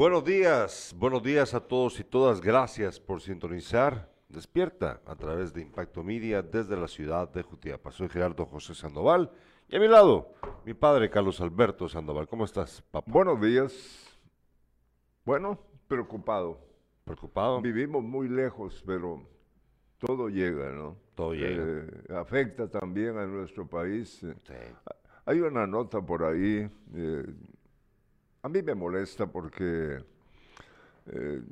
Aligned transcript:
Buenos 0.00 0.24
días, 0.24 0.96
buenos 0.98 1.22
días 1.22 1.52
a 1.52 1.60
todos 1.60 2.00
y 2.00 2.04
todas. 2.04 2.40
Gracias 2.40 2.98
por 2.98 3.20
sintonizar. 3.20 4.10
Despierta 4.30 5.02
a 5.04 5.14
través 5.14 5.52
de 5.52 5.60
Impacto 5.60 6.02
Media 6.02 6.40
desde 6.40 6.74
la 6.74 6.88
ciudad 6.88 7.28
de 7.28 7.42
Jutiapa. 7.42 7.92
Soy 7.92 8.08
Gerardo 8.08 8.46
José 8.46 8.74
Sandoval 8.74 9.30
y 9.68 9.76
a 9.76 9.78
mi 9.78 9.88
lado, 9.88 10.32
mi 10.64 10.72
padre 10.72 11.10
Carlos 11.10 11.38
Alberto 11.42 11.86
Sandoval. 11.86 12.26
¿Cómo 12.28 12.46
estás, 12.46 12.80
papá? 12.90 13.12
Buenos 13.12 13.42
días. 13.42 14.18
Bueno, 15.26 15.58
preocupado. 15.86 16.58
¿Preocupado? 17.04 17.60
Vivimos 17.60 18.02
muy 18.02 18.26
lejos, 18.26 18.82
pero 18.86 19.22
todo 19.98 20.30
llega, 20.30 20.70
¿no? 20.70 20.96
Todo 21.14 21.34
llega. 21.34 21.62
Eh, 21.62 22.14
afecta 22.16 22.70
también 22.70 23.18
a 23.18 23.26
nuestro 23.26 23.68
país. 23.68 24.18
Sí. 24.20 24.54
Hay 25.26 25.40
una 25.40 25.66
nota 25.66 26.00
por 26.00 26.24
ahí. 26.24 26.70
eh, 26.94 27.24
a 28.42 28.48
mí 28.48 28.62
me 28.62 28.74
molesta 28.74 29.26
porque 29.26 30.02
eh, 31.06 31.42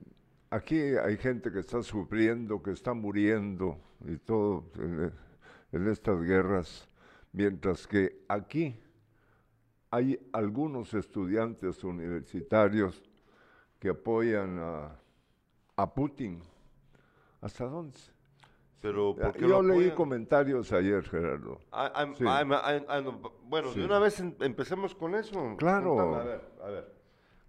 aquí 0.50 0.78
hay 0.78 1.16
gente 1.16 1.50
que 1.50 1.60
está 1.60 1.82
sufriendo, 1.82 2.62
que 2.62 2.72
está 2.72 2.94
muriendo 2.94 3.78
y 4.06 4.16
todo 4.16 4.64
en, 4.76 5.12
en 5.72 5.88
estas 5.88 6.20
guerras, 6.22 6.88
mientras 7.32 7.86
que 7.86 8.24
aquí 8.28 8.78
hay 9.90 10.18
algunos 10.32 10.94
estudiantes 10.94 11.82
universitarios 11.84 13.02
que 13.78 13.90
apoyan 13.90 14.58
a, 14.58 14.96
a 15.76 15.94
Putin. 15.94 16.42
¿Hasta 17.40 17.64
dónde? 17.64 17.98
Pero, 18.80 19.16
¿por 19.16 19.32
qué 19.32 19.48
Yo 19.48 19.60
leí 19.60 19.90
comentarios 19.90 20.72
ayer, 20.72 21.02
Gerardo. 21.02 21.58
Ah, 21.72 21.90
ah, 21.94 22.12
Sí. 22.16 22.24
ah, 22.26 22.80
ah, 22.88 23.00
no, 23.00 23.20
bueno, 23.44 23.72
Sí. 23.72 23.80
de 23.80 23.86
una 23.86 23.98
vez 23.98 24.20
em- 24.20 24.34
empecemos 24.40 24.94
con 24.94 25.14
eso. 25.16 25.56
Claro. 25.58 25.96
Contame, 25.96 26.16
A 26.20 26.24
ver, 26.24 26.40
a 26.62 26.70
ver. 26.70 26.98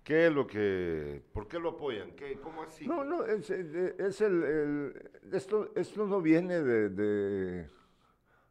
¿Qué 0.03 0.25
es 0.25 0.33
lo 0.33 0.47
que... 0.47 1.21
¿Por 1.31 1.47
qué 1.47 1.59
lo 1.59 1.69
apoyan? 1.69 2.11
¿Qué, 2.15 2.39
¿Cómo 2.41 2.63
así? 2.63 2.87
No, 2.87 3.03
no, 3.03 3.25
es, 3.25 3.47
es- 3.51 4.21
el, 4.21 4.43
el- 4.43 5.09
esto, 5.31 5.69
esto 5.75 6.07
no 6.07 6.19
viene 6.19 6.61
de, 6.63 6.89
de 6.89 7.67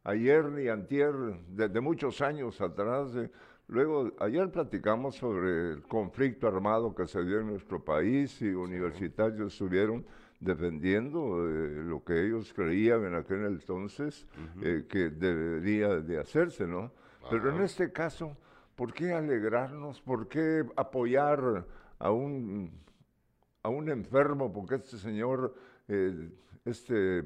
ayer 0.05 0.45
ni 0.45 0.69
antier, 0.69 1.13
de, 1.49 1.67
de 1.67 1.81
muchos 1.81 2.21
años 2.21 2.61
atrás. 2.61 3.13
de- 3.13 3.29
luego, 3.67 4.09
ayer 4.19 4.49
platicamos 4.51 5.15
sobre 5.17 5.73
el 5.73 5.81
conflicto 5.83 6.47
armado 6.47 6.95
que 6.95 7.05
se 7.07 7.25
dio 7.25 7.41
en 7.41 7.47
nuestro 7.47 7.83
país 7.83 8.41
y 8.41 8.53
universitarios 8.53 9.51
estuvieron 9.51 10.05
defendiendo 10.39 11.47
eh, 11.49 11.83
lo 11.83 12.03
que 12.03 12.25
ellos 12.25 12.53
creían 12.53 13.05
en 13.05 13.15
aquel 13.15 13.45
entonces 13.45 14.25
eh, 14.61 14.85
que 14.87 15.09
debería 15.09 15.99
de 15.99 16.19
hacerse, 16.19 16.65
¿no? 16.65 16.91
Pero 17.29 17.49
en 17.55 17.61
este 17.61 17.91
caso, 17.91 18.37
¿por 18.75 18.93
qué 18.93 19.13
alegrarnos? 19.13 20.01
¿Por 20.01 20.27
qué 20.29 20.63
apoyar 20.75 21.65
a 21.99 22.11
un 22.11 22.71
a 23.61 23.67
un 23.69 23.89
enfermo, 23.89 24.53
porque 24.53 24.75
este 24.75 24.97
señor, 24.97 25.53
eh, 25.89 26.29
este 26.63 27.25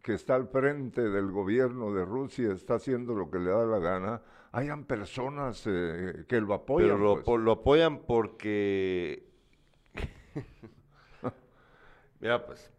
que 0.00 0.14
está 0.14 0.36
al 0.36 0.46
frente 0.46 1.02
del 1.02 1.32
gobierno 1.32 1.92
de 1.92 2.04
Rusia, 2.04 2.52
está 2.52 2.74
haciendo 2.74 3.14
lo 3.14 3.30
que 3.30 3.38
le 3.40 3.50
da 3.50 3.64
la 3.66 3.78
gana, 3.78 4.22
hayan 4.52 4.84
personas 4.84 5.64
eh, 5.66 6.24
que 6.28 6.40
lo 6.40 6.54
apoyan. 6.54 6.90
Pero 6.90 6.98
lo, 7.02 7.12
pues. 7.14 7.24
po- 7.24 7.38
lo 7.38 7.52
apoyan 7.52 8.02
porque... 8.02 9.26
Mira, 12.24 12.46
pues, 12.46 12.72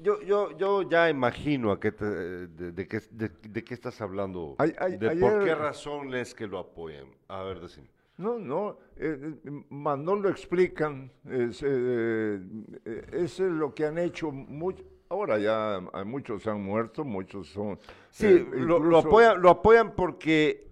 yo, 0.00 0.20
yo, 0.22 0.56
yo 0.58 0.82
ya 0.82 1.08
imagino 1.08 1.70
a 1.70 1.78
qué 1.78 1.92
te- 1.92 2.04
de, 2.04 2.72
de 2.72 2.88
qué, 2.88 3.00
de, 3.12 3.30
de 3.48 3.62
qué 3.62 3.74
estás 3.74 4.00
hablando. 4.00 4.56
Ay- 4.58 4.74
ay- 4.76 4.96
de 4.96 5.10
por 5.20 5.34
ayer- 5.34 5.44
qué 5.44 5.54
razón 5.54 6.12
es 6.16 6.34
que 6.34 6.48
lo 6.48 6.58
apoyan. 6.58 7.06
A 7.28 7.44
ver, 7.44 7.60
decime. 7.60 7.86
No, 8.16 8.40
no, 8.40 8.78
eh, 8.96 9.36
eh, 9.44 9.50
más 9.70 9.96
no 10.00 10.16
lo 10.16 10.28
explican, 10.28 11.12
es, 11.30 11.62
eh, 11.64 12.40
eh, 12.84 13.06
eso 13.12 13.46
es 13.46 13.52
lo 13.52 13.72
que 13.72 13.86
han 13.86 13.98
hecho 13.98 14.32
muchos. 14.32 14.84
Ahora 15.08 15.38
ya 15.38 15.76
hay 15.92 16.04
muchos 16.04 16.44
han 16.48 16.60
muerto, 16.60 17.04
muchos 17.04 17.46
son... 17.50 17.78
Sí, 18.10 18.26
eh, 18.26 18.46
lo, 18.50 18.56
lo 18.56 18.76
incluso- 18.80 19.06
apoyan, 19.08 19.40
lo 19.42 19.48
apoyan 19.48 19.94
porque 19.94 20.66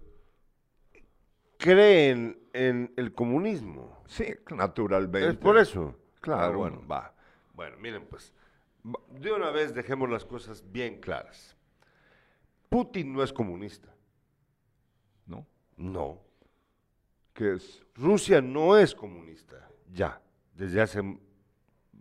creen 1.57 2.37
en 2.51 2.91
el 2.97 3.13
comunismo. 3.13 4.03
Sí, 4.05 4.25
naturalmente. 4.53 5.29
Es 5.29 5.35
por 5.37 5.57
eso. 5.57 5.95
Claro. 6.19 6.41
Ah, 6.53 6.57
bueno, 6.57 6.81
va. 6.91 7.13
Bueno, 7.61 7.77
miren, 7.77 8.07
pues, 8.07 8.33
de 9.19 9.31
una 9.31 9.51
vez 9.51 9.71
dejemos 9.71 10.09
las 10.09 10.25
cosas 10.25 10.63
bien 10.71 10.99
claras. 10.99 11.55
Putin 12.69 13.13
no 13.13 13.21
es 13.21 13.31
comunista. 13.31 13.93
¿No? 15.27 15.45
No. 15.77 16.23
Es... 17.35 17.83
Rusia 17.93 18.41
no 18.41 18.75
es 18.75 18.95
comunista. 18.95 19.69
Ya. 19.93 20.19
Desde 20.55 20.81
hace 20.81 21.19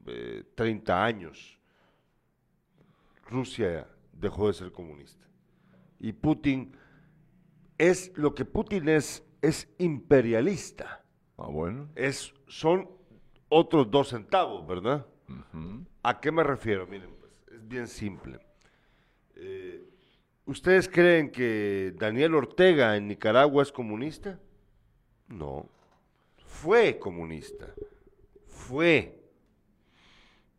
eh, 0.06 0.44
30 0.54 1.04
años. 1.04 1.58
Rusia 3.26 3.86
dejó 4.14 4.46
de 4.46 4.54
ser 4.54 4.72
comunista. 4.72 5.26
Y 5.98 6.14
Putin 6.14 6.74
es, 7.76 8.16
lo 8.16 8.34
que 8.34 8.46
Putin 8.46 8.88
es, 8.88 9.22
es 9.42 9.68
imperialista. 9.76 11.04
Ah, 11.36 11.48
bueno. 11.48 11.90
Es, 11.96 12.32
son 12.48 12.88
otros 13.50 13.90
dos 13.90 14.08
centavos, 14.08 14.66
¿verdad? 14.66 15.06
¿A 16.02 16.20
qué 16.20 16.32
me 16.32 16.42
refiero? 16.42 16.86
Miren, 16.86 17.14
pues, 17.18 17.32
es 17.52 17.68
bien 17.68 17.86
simple. 17.86 18.40
Eh, 19.36 19.88
¿Ustedes 20.46 20.88
creen 20.88 21.30
que 21.30 21.94
Daniel 21.96 22.34
Ortega 22.34 22.96
en 22.96 23.08
Nicaragua 23.08 23.62
es 23.62 23.70
comunista? 23.70 24.40
No. 25.28 25.68
Fue 26.44 26.98
comunista. 26.98 27.72
Fue. 28.46 29.22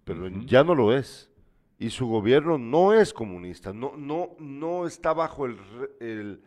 Pero 0.03 0.27
ya 0.45 0.63
no 0.63 0.75
lo 0.75 0.95
es. 0.95 1.29
Y 1.77 1.89
su 1.89 2.07
gobierno 2.07 2.57
no 2.57 2.93
es 2.93 3.13
comunista. 3.13 3.73
No, 3.73 3.97
no, 3.97 4.35
no 4.39 4.85
está 4.85 5.13
bajo 5.13 5.45
el, 5.45 5.57
el 5.99 6.43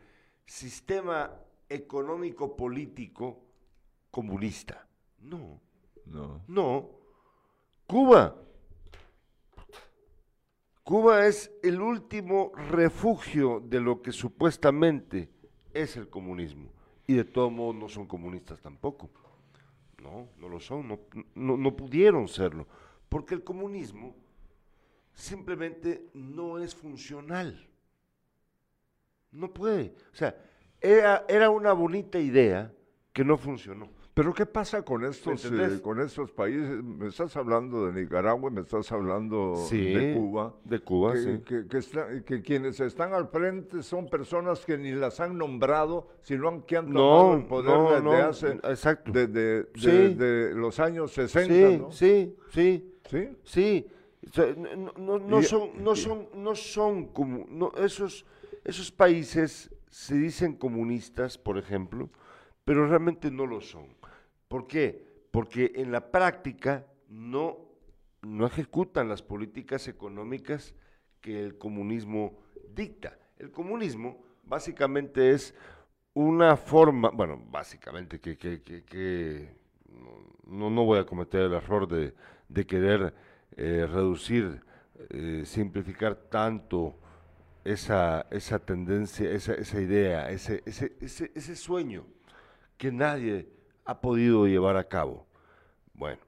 sistema 0.46 1.32
económico 1.68 2.56
político 2.56 3.44
comunista. 4.10 4.86
No. 5.18 5.60
No. 6.06 6.44
No. 6.46 7.03
Cuba. 7.86 8.36
Cuba 10.82 11.26
es 11.26 11.50
el 11.62 11.80
último 11.80 12.52
refugio 12.54 13.60
de 13.60 13.80
lo 13.80 14.02
que 14.02 14.12
supuestamente 14.12 15.30
es 15.72 15.96
el 15.96 16.08
comunismo. 16.08 16.70
Y 17.06 17.14
de 17.14 17.24
todos 17.24 17.50
modos 17.52 17.74
no 17.74 17.88
son 17.88 18.06
comunistas 18.06 18.60
tampoco. 18.60 19.10
No, 20.02 20.28
no 20.38 20.48
lo 20.48 20.60
son, 20.60 20.86
no, 20.88 21.00
no- 21.34 21.56
no 21.56 21.76
pudieron 21.76 22.28
serlo. 22.28 22.66
Porque 23.08 23.34
el 23.34 23.42
comunismo 23.44 24.14
simplemente 25.14 26.08
no 26.12 26.58
es 26.58 26.74
funcional. 26.74 27.66
No 29.30 29.52
puede. 29.52 29.94
O 30.12 30.16
sea, 30.16 30.36
era, 30.80 31.24
era 31.28 31.48
una 31.50 31.72
bonita 31.72 32.18
idea 32.18 32.72
que 33.12 33.24
no 33.24 33.36
funcionó. 33.38 33.88
Pero 34.14 34.32
¿qué 34.32 34.46
pasa 34.46 34.82
con 34.82 35.04
estos, 35.04 35.44
eh, 35.46 35.80
con 35.82 36.00
estos 36.00 36.30
países? 36.30 36.84
Me 36.84 37.08
estás 37.08 37.36
hablando 37.36 37.86
de 37.90 38.00
Nicaragua, 38.00 38.48
me 38.48 38.60
estás 38.60 38.92
hablando 38.92 39.56
de 39.68 40.14
Cuba. 40.16 40.54
De 40.64 40.78
Cuba, 40.78 41.14
que, 41.14 41.18
sí. 41.18 41.40
que- 41.44 41.66
que 41.66 41.78
está- 41.78 42.22
que 42.24 42.40
quienes 42.40 42.78
están 42.78 43.12
al 43.12 43.26
frente 43.26 43.82
son 43.82 44.06
personas 44.08 44.64
que 44.64 44.78
ni 44.78 44.92
las 44.92 45.18
han 45.18 45.36
nombrado, 45.36 46.06
sino 46.22 46.64
que 46.64 46.76
han 46.76 46.86
tomado 46.92 47.30
No, 47.32 47.34
el 47.34 47.44
poder 47.46 47.76
no, 47.76 47.90
desde 47.90 48.02
no, 48.04 48.12
hace 48.12 48.48
exacto. 48.70 49.10
de, 49.10 49.26
de- 49.26 49.66
Sí. 49.74 49.90
de- 49.90 50.14
de 50.14 50.54
los 50.54 50.78
años 50.78 51.10
60, 51.12 51.52
sí, 51.52 51.78
¿no? 51.78 51.90
sí, 51.90 52.36
sí, 52.52 52.94
¿Sí? 53.42 53.86
no, 54.96 55.18
no- 55.18 55.42
son, 55.42 55.70
no 55.82 55.96
son, 55.96 56.28
no 56.36 56.54
son 56.54 57.06
como, 57.08 57.46
no, 57.48 57.72
esos, 57.84 58.24
esos 58.64 58.92
países 58.92 59.70
se 59.90 60.14
dicen 60.14 60.54
comunistas, 60.54 61.36
por 61.36 61.58
ejemplo, 61.58 62.08
pero 62.64 62.86
realmente 62.86 63.28
no 63.32 63.44
lo 63.46 63.60
son. 63.60 63.86
¿Por 64.54 64.68
qué? 64.68 65.04
Porque 65.32 65.72
en 65.74 65.90
la 65.90 66.12
práctica 66.12 66.86
no, 67.08 67.58
no 68.22 68.46
ejecutan 68.46 69.08
las 69.08 69.20
políticas 69.20 69.88
económicas 69.88 70.76
que 71.20 71.40
el 71.42 71.58
comunismo 71.58 72.38
dicta. 72.72 73.18
El 73.36 73.50
comunismo 73.50 74.22
básicamente 74.44 75.32
es 75.32 75.56
una 76.12 76.56
forma, 76.56 77.10
bueno, 77.10 77.42
básicamente 77.50 78.20
que, 78.20 78.38
que, 78.38 78.62
que- 78.62 79.56
no, 80.46 80.70
no 80.70 80.84
voy 80.84 81.00
a 81.00 81.04
cometer 81.04 81.40
el 81.40 81.54
error 81.54 81.88
de, 81.88 82.14
de 82.48 82.64
querer 82.64 83.12
eh, 83.56 83.88
reducir, 83.90 84.60
eh, 85.10 85.42
simplificar 85.44 86.14
tanto 86.30 86.96
esa, 87.64 88.26
esa 88.30 88.60
tendencia, 88.60 89.28
esa, 89.32 89.54
esa 89.54 89.80
idea, 89.80 90.30
ese, 90.30 90.62
ese, 90.64 90.96
ese, 91.00 91.32
ese 91.34 91.56
sueño 91.56 92.06
que 92.76 92.92
nadie 92.92 93.48
ha 93.84 94.00
podido 94.00 94.46
llevar 94.46 94.76
a 94.76 94.88
cabo. 94.88 95.26
Bueno, 95.92 96.20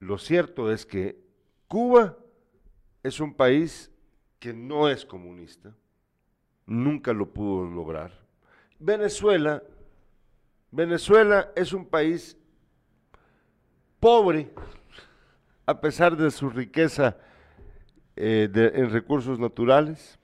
lo 0.00 0.18
cierto 0.18 0.70
es 0.70 0.84
que 0.84 1.18
Cuba 1.68 2.16
es 3.02 3.20
un 3.20 3.34
país 3.34 3.90
que 4.38 4.52
no 4.52 4.88
es 4.88 5.04
comunista, 5.04 5.74
nunca 6.66 7.12
lo 7.12 7.32
pudo 7.32 7.64
lograr. 7.64 8.12
Venezuela, 8.78 9.62
Venezuela 10.70 11.50
es 11.56 11.72
un 11.72 11.86
país 11.86 12.36
pobre, 13.98 14.52
a 15.64 15.80
pesar 15.80 16.16
de 16.16 16.30
su 16.30 16.50
riqueza 16.50 17.16
eh, 18.14 18.48
en 18.52 18.90
recursos 18.90 19.38
naturales 19.38 20.18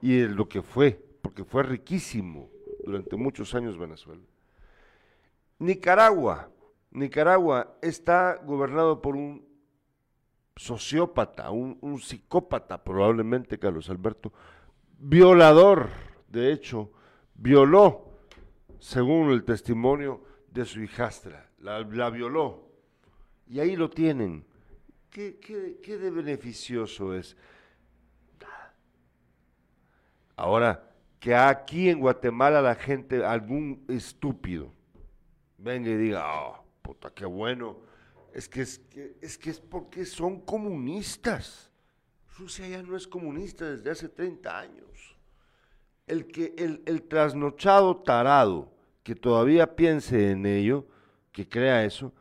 y 0.00 0.16
de 0.18 0.28
lo 0.28 0.48
que 0.48 0.62
fue, 0.62 1.04
porque 1.22 1.44
fue 1.44 1.62
riquísimo 1.62 2.48
durante 2.84 3.16
muchos 3.16 3.54
años 3.54 3.76
Venezuela. 3.76 4.22
Nicaragua, 5.58 6.50
Nicaragua 6.90 7.76
está 7.82 8.36
gobernado 8.44 9.02
por 9.02 9.16
un 9.16 9.46
sociópata, 10.56 11.50
un, 11.50 11.78
psicópata 12.00 12.82
probablemente, 12.82 13.58
Carlos 13.58 13.88
Alberto, 13.90 14.32
violador, 14.98 15.88
de 16.28 16.52
hecho, 16.52 16.90
violó, 17.34 18.12
según 18.78 19.30
el 19.30 19.44
testimonio 19.44 20.22
de 20.50 20.64
su 20.64 20.80
hijastra, 20.80 21.50
la, 21.60 21.82
violó. 22.10 22.68
Y 23.46 23.60
ahí 23.60 23.76
lo 23.76 23.88
tienen. 23.90 24.44
¿Qué, 25.10 25.38
qué- 25.40 25.78
qué 25.82 25.96
de 25.98 26.10
beneficioso 26.10 27.14
es? 27.14 27.36
Ahora, 30.36 30.84
que 31.18 31.34
aquí 31.34 31.88
en 31.88 31.98
Guatemala 32.00 32.62
la 32.62 32.74
gente, 32.76 33.24
algún 33.24 33.84
estúpido, 33.88 34.72
venga 35.58 35.90
y 35.90 35.96
diga, 35.96 36.24
oh, 36.26 36.64
puta, 36.82 37.10
qué 37.10 37.26
bueno. 37.26 37.76
Es 38.32 38.48
que 38.48 38.62
es, 38.62 38.78
que 38.78 39.16
es 39.20 39.36
que 39.38 39.50
es 39.50 39.60
porque 39.60 40.04
son 40.04 40.40
comunistas. 40.40 41.70
Rusia 42.38 42.68
ya 42.68 42.82
no 42.82 42.96
es 42.96 43.06
comunista 43.06 43.64
desde 43.64 43.90
hace 43.90 44.08
30 44.08 44.58
años. 44.58 45.16
El, 46.06 46.26
que, 46.26 46.54
el, 46.56 46.82
el 46.86 47.02
trasnochado 47.02 47.96
tarado 47.96 48.72
que 49.02 49.14
todavía 49.14 49.74
piense 49.74 50.30
en 50.30 50.46
ello, 50.46 50.86
que 51.32 51.48
crea 51.48 51.84
eso, 51.84 52.12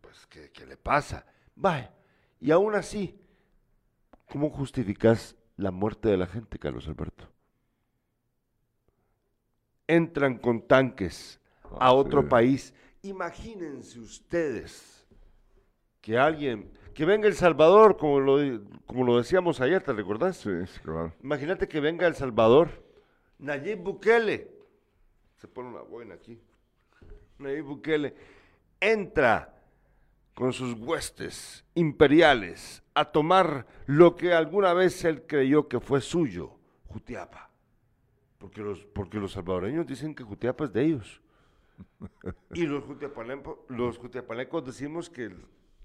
pues, 0.00 0.26
¿qué, 0.26 0.50
qué 0.50 0.66
le 0.66 0.76
pasa? 0.76 1.26
Vaya, 1.54 1.92
y 2.40 2.50
aún 2.50 2.74
así, 2.74 3.18
¿cómo 4.28 4.50
justificas 4.50 5.36
la 5.56 5.70
muerte 5.70 6.08
de 6.08 6.16
la 6.16 6.26
gente, 6.26 6.58
Carlos 6.58 6.86
Alberto? 6.88 7.28
Entran 9.88 10.38
con 10.38 10.62
tanques 10.66 11.40
a 11.78 11.92
Ah, 11.92 11.92
otro 11.92 12.22
sí. 12.22 12.28
país. 12.28 12.74
Imagínense 13.06 14.00
ustedes 14.00 15.06
que 16.00 16.18
alguien, 16.18 16.70
que 16.92 17.04
venga 17.04 17.28
El 17.28 17.34
Salvador, 17.34 17.96
como 17.96 18.18
lo, 18.18 18.64
como 18.84 19.04
lo 19.04 19.18
decíamos 19.18 19.60
ayer, 19.60 19.82
¿te 19.82 19.92
recordás? 19.92 20.38
Sí, 20.38 20.50
claro. 20.82 21.12
Imagínate 21.22 21.68
que 21.68 21.78
venga 21.80 22.06
El 22.06 22.14
Salvador, 22.14 22.84
Nayib 23.38 23.78
Bukele, 23.78 24.50
se 25.36 25.46
pone 25.46 25.68
una 25.68 25.82
buena 25.82 26.14
aquí, 26.14 26.40
Nayib 27.38 27.64
Bukele 27.64 28.14
entra 28.80 29.54
con 30.34 30.52
sus 30.52 30.74
huestes 30.74 31.64
imperiales 31.74 32.82
a 32.94 33.04
tomar 33.04 33.66
lo 33.86 34.16
que 34.16 34.32
alguna 34.32 34.74
vez 34.74 35.04
él 35.04 35.26
creyó 35.26 35.68
que 35.68 35.80
fue 35.80 36.00
suyo, 36.00 36.58
Jutiapa. 36.88 37.50
Porque 38.38 38.60
los, 38.60 38.80
porque 38.84 39.18
los 39.18 39.32
salvadoreños 39.32 39.86
dicen 39.86 40.14
que 40.14 40.24
Jutiapa 40.24 40.64
es 40.64 40.72
de 40.72 40.84
ellos. 40.84 41.20
Y 42.54 42.66
los 42.66 42.84
jutiapalecos, 42.84 43.58
los 43.68 43.98
jutiapalecos 43.98 44.64
decimos 44.64 45.10
que 45.10 45.30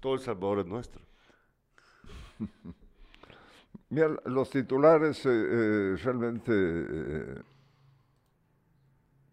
todo 0.00 0.14
El 0.14 0.20
Salvador 0.20 0.60
es 0.60 0.66
nuestro. 0.66 1.02
Mira, 3.90 4.08
los 4.24 4.50
titulares 4.50 5.24
eh, 5.26 5.30
eh, 5.30 5.96
realmente 6.02 6.52
eh, 6.54 7.42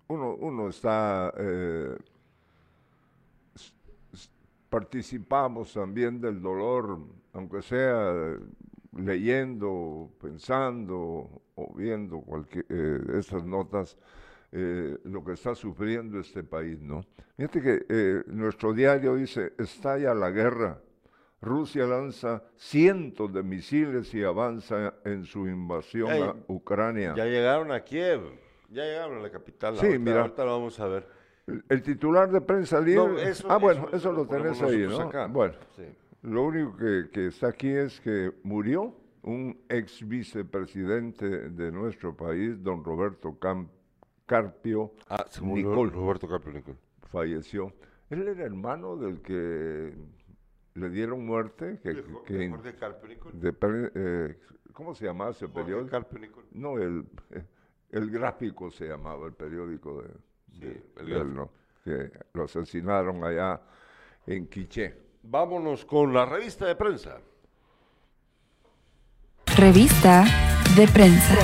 uno, 0.08 0.36
uno 0.36 0.70
está 0.70 1.34
participamos 4.70 5.74
también 5.74 6.22
del 6.22 6.42
dolor, 6.42 7.00
aunque 7.34 7.62
sea 7.62 8.38
leyendo, 8.96 10.12
pensando 10.22 11.42
o 11.56 11.74
viendo 11.74 12.22
cualquier 12.22 12.66
estas 13.16 13.46
notas, 13.46 13.98
eh, 14.52 14.98
lo 15.04 15.24
que 15.24 15.34
está 15.34 15.54
sufriendo 15.56 16.20
este 16.20 16.44
país, 16.44 16.82
¿no? 16.82 17.02
Fíjate 17.38 17.62
que 17.62 17.86
eh, 17.90 18.24
nuestro 18.28 18.74
diario 18.74 19.16
dice, 19.16 19.54
estalla 19.58 20.14
la 20.14 20.32
guerra. 20.32 20.82
Rusia 21.42 21.86
lanza 21.86 22.44
cientos 22.58 23.32
de 23.34 23.44
misiles 23.44 24.14
y 24.14 24.24
avanza 24.24 24.96
en 25.06 25.24
su 25.24 25.48
invasión 25.48 26.12
Ey, 26.12 26.22
a 26.22 26.36
Ucrania. 26.48 27.14
Ya 27.16 27.26
llegaron 27.26 27.72
a 27.72 27.82
Kiev, 27.84 28.22
ya 28.70 28.84
llegaron 28.84 29.20
a 29.20 29.22
la 29.22 29.32
capital. 29.32 29.78
Sí, 29.78 29.98
mira. 29.98 30.22
ahorita 30.22 30.44
lo 30.44 30.52
vamos 30.52 30.78
a 30.82 30.88
ver. 30.88 31.08
El, 31.48 31.64
el 31.70 31.82
titular 31.82 32.30
de 32.30 32.42
prensa 32.42 32.82
libre. 32.82 33.08
No, 33.08 33.18
eso- 33.18 33.48
ah, 33.50 33.58
bueno, 33.58 33.86
eso- 33.88 33.96
eso, 33.96 34.12
lo 34.12 34.18
lo 34.26 34.28
tenés 34.28 34.62
ahí, 34.62 34.86
¿no? 34.86 35.00
acá. 35.00 35.28
Bueno, 35.28 35.54
Sí. 35.78 35.84
lo 36.24 36.44
único 36.44 36.76
que, 36.76 37.10
que 37.12 37.28
está 37.28 37.48
aquí 37.48 37.70
es 37.70 38.02
que 38.02 38.34
murió 38.44 38.94
un 39.22 39.58
ex 39.70 40.06
vicepresidente 40.06 41.50
de 41.50 41.72
nuestro 41.72 42.16
país, 42.18 42.62
don 42.62 42.84
Roberto 42.84 43.38
Cam- 43.40 43.70
Carpio, 44.30 44.94
Ah, 45.10 45.26
se 45.28 45.42
murió 45.42 45.70
Nicol. 45.70 45.92
Roberto 45.92 46.28
Carpio 46.30 46.54
Nicol. 46.54 46.78
falleció. 47.12 47.74
Él 48.12 48.28
era 48.28 48.44
hermano 48.46 48.96
del 48.96 49.22
que 49.22 49.94
le 50.76 50.90
dieron 50.92 51.26
muerte, 51.26 51.80
que, 51.84 52.04
que- 52.26 52.50
Jorge 52.50 52.76
Carpio 52.76 53.10
Nicol. 53.10 53.32
de 53.40 53.54
eh, 53.96 54.40
¿cómo 54.72 54.94
se 54.94 55.06
llamaba 55.06 55.32
ese 55.32 55.48
Jorge 55.48 55.62
periódico? 55.64 55.90
Carpio 55.92 56.20
Nicol. 56.20 56.46
No, 56.52 56.78
el, 56.78 57.06
el 57.90 58.10
gráfico 58.12 58.70
se 58.72 58.88
llamaba 58.88 59.26
el 59.26 59.34
periódico 59.34 60.02
de, 60.04 60.10
Sí, 60.54 60.60
de- 60.60 60.84
el 60.98 61.06
de 61.08 61.18
él. 61.18 61.34
¿no? 61.34 61.50
que 61.84 62.12
lo 62.34 62.44
asesinaron 62.44 63.24
allá 63.24 63.62
en 64.28 64.48
Quiché. 64.48 64.96
Vámonos 65.24 65.86
con 65.86 66.14
la 66.14 66.26
revista 66.26 66.66
de 66.68 66.76
prensa. 66.76 67.20
Revista 69.58 70.26
de 70.76 70.88
prensa. 70.88 71.36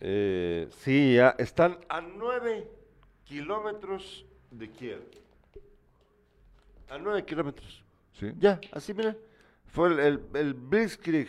Eh, 0.00 0.68
sí, 0.70 1.14
ya 1.14 1.34
están 1.38 1.78
a 1.88 2.00
nueve 2.00 2.70
kilómetros 3.24 4.24
de 4.50 4.70
Kiev. 4.70 5.02
A 6.88 6.98
nueve 6.98 7.24
kilómetros. 7.24 7.84
¿sí? 8.12 8.32
Ya, 8.38 8.60
así 8.72 8.94
mira. 8.94 9.16
Fue 9.66 9.88
el, 9.88 9.98
el, 9.98 10.22
el 10.34 10.54
Blitzkrieg 10.54 11.28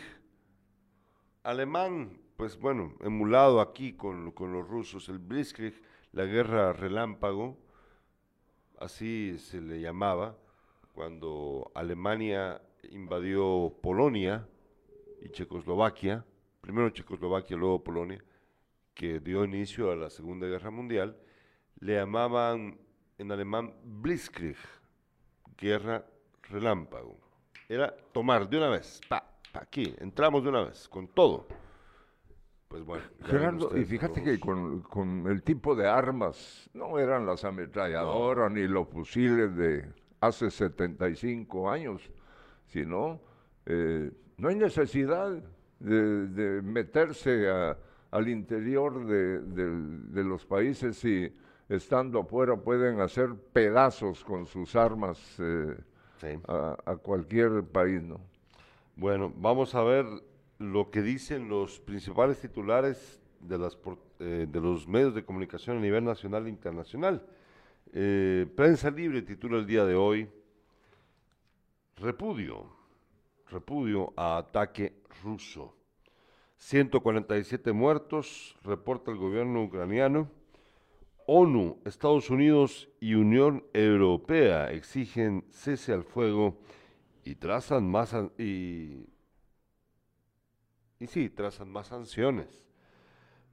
alemán, 1.43 2.17
pues 2.37 2.57
bueno, 2.57 2.95
emulado 3.01 3.59
aquí 3.59 3.93
con, 3.93 4.31
con 4.31 4.53
los 4.53 4.67
rusos. 4.67 5.09
El 5.09 5.19
Blitzkrieg, 5.19 5.73
la 6.13 6.25
guerra 6.25 6.73
relámpago, 6.73 7.57
así 8.79 9.37
se 9.39 9.59
le 9.59 9.81
llamaba, 9.81 10.37
cuando 10.93 11.71
Alemania 11.75 12.61
invadió 12.91 13.73
Polonia 13.81 14.47
y 15.21 15.29
Checoslovaquia, 15.29 16.25
primero 16.61 16.89
Checoslovaquia, 16.89 17.57
luego 17.57 17.83
Polonia, 17.83 18.23
que 18.99 19.21
dio 19.21 19.45
inicio 19.45 19.91
a 19.91 19.95
la 19.95 20.09
Segunda 20.09 20.45
Guerra 20.45 20.71
Mundial, 20.71 21.15
le 21.79 21.95
llamaban 21.95 22.77
en 23.17 23.31
alemán 23.31 23.73
Blitzkrieg, 23.81 24.57
guerra 25.57 26.05
relámpago. 26.49 27.17
Era 27.69 27.95
tomar 28.11 28.49
de 28.49 28.57
una 28.57 28.67
vez, 28.67 28.99
pa, 29.07 29.23
pa, 29.53 29.61
aquí, 29.61 29.95
entramos 29.99 30.43
de 30.43 30.49
una 30.49 30.63
vez, 30.65 30.89
con 30.89 31.07
todo. 31.07 31.47
Pues 32.67 32.83
bueno. 32.83 33.05
Gerardo, 33.23 33.77
y 33.77 33.85
fíjate 33.85 34.21
que 34.21 34.37
con 34.37 35.25
el 35.27 35.43
tipo 35.43 35.75
de 35.77 35.87
armas, 35.87 36.69
no 36.73 36.99
eran 36.99 37.25
las 37.25 37.45
ametralladoras 37.45 38.51
ni 38.51 38.67
los 38.67 38.89
fusiles 38.89 39.55
de 39.55 39.93
hace 40.19 40.51
75 40.51 41.69
años, 41.71 42.01
sino 42.65 43.21
eh, 43.65 44.11
no 44.35 44.49
hay 44.49 44.55
necesidad 44.57 45.41
de, 45.79 46.27
de 46.27 46.61
meterse 46.61 47.49
a- 47.49 47.77
al 48.11 48.27
interior 48.27 49.05
de, 49.05 50.23
los 50.23 50.45
países 50.45 50.97
si 50.97 51.31
estando 51.67 52.19
afuera 52.21 52.55
pueden 52.57 52.99
hacer 53.01 53.35
pedazos 53.53 54.23
con 54.23 54.45
sus 54.45 54.75
armas 54.75 55.19
eh, 55.39 55.75
Sí. 56.17 56.27
a, 56.47 56.75
a 56.85 56.97
cualquier 56.97 57.63
país, 57.63 58.01
¿no? 58.01 58.19
Bueno, 58.97 59.31
vamos 59.37 59.73
a 59.73 59.81
ver 59.83 60.05
lo 60.57 60.91
que 60.91 61.01
dicen 61.01 61.47
los 61.47 61.79
principales 61.79 62.39
titulares 62.41 63.21
de, 63.39 63.57
las, 63.57 63.77
eh, 64.19 64.45
de 64.49 64.59
los 64.61 64.87
medios 64.87 65.15
de 65.15 65.23
comunicación 65.23 65.77
a 65.77 65.79
nivel 65.79 66.03
nacional 66.03 66.45
e 66.45 66.49
internacional. 66.49 67.25
Eh, 67.93 68.45
Prensa 68.55 68.91
Libre 68.91 69.21
titula 69.21 69.57
el 69.57 69.65
día 69.65 69.85
de 69.85 69.95
hoy 69.95 70.29
Repudio, 71.95 72.65
repudio 73.49 74.13
a 74.15 74.37
ataque 74.37 75.01
ruso. 75.23 75.75
147 76.59 77.71
muertos, 77.71 78.55
reporta 78.63 79.11
el 79.11 79.17
gobierno 79.17 79.63
ucraniano. 79.63 80.29
ONU, 81.25 81.79
Estados 81.85 82.29
Unidos 82.29 82.89
y 82.99 83.13
Unión 83.13 83.63
Europea 83.73 84.71
exigen 84.71 85.45
cese 85.51 85.93
al 85.93 86.03
fuego 86.03 86.59
y 87.23 87.35
trazan 87.35 87.89
más 87.89 88.15
y, 88.37 89.05
y 90.99 91.07
sí, 91.07 91.29
trazan 91.29 91.69
más 91.71 91.87
sanciones. 91.87 92.61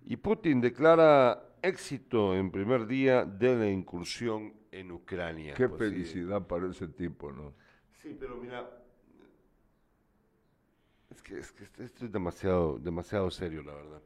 Y 0.04 0.16
Putin 0.16 0.60
declara 0.60 1.42
éxito 1.62 2.34
en 2.34 2.50
primer 2.50 2.86
día 2.86 3.25
de 3.25 3.56
la 3.56 3.68
incursión 3.70 4.54
en 4.72 4.90
Ucrania. 4.92 5.54
Qué 5.54 5.68
Pues 5.68 5.82
sí. 5.90 5.90
felicidad 5.90 6.46
para 6.46 6.68
ese 6.70 6.88
tipo, 6.88 7.30
¿no? 7.32 7.54
Sí, 8.02 8.16
pero 8.18 8.36
mira, 8.36 8.68
es 11.10 11.22
que, 11.22 11.38
es 11.38 11.52
que 11.52 11.64
esto 11.64 11.82
esto 11.82 12.04
es 12.04 12.12
demasiado, 12.12 12.78
demasiado 12.78 13.30
serio, 13.30 13.62
la 13.62 13.75
verdad. 13.75 14.02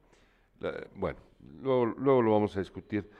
La- 0.60 0.86
bueno, 0.94 1.18
luego, 1.62 1.86
luego 1.86 2.22
lo 2.22 2.32
vamos 2.32 2.56
a 2.56 2.60
discutir. 2.60 3.10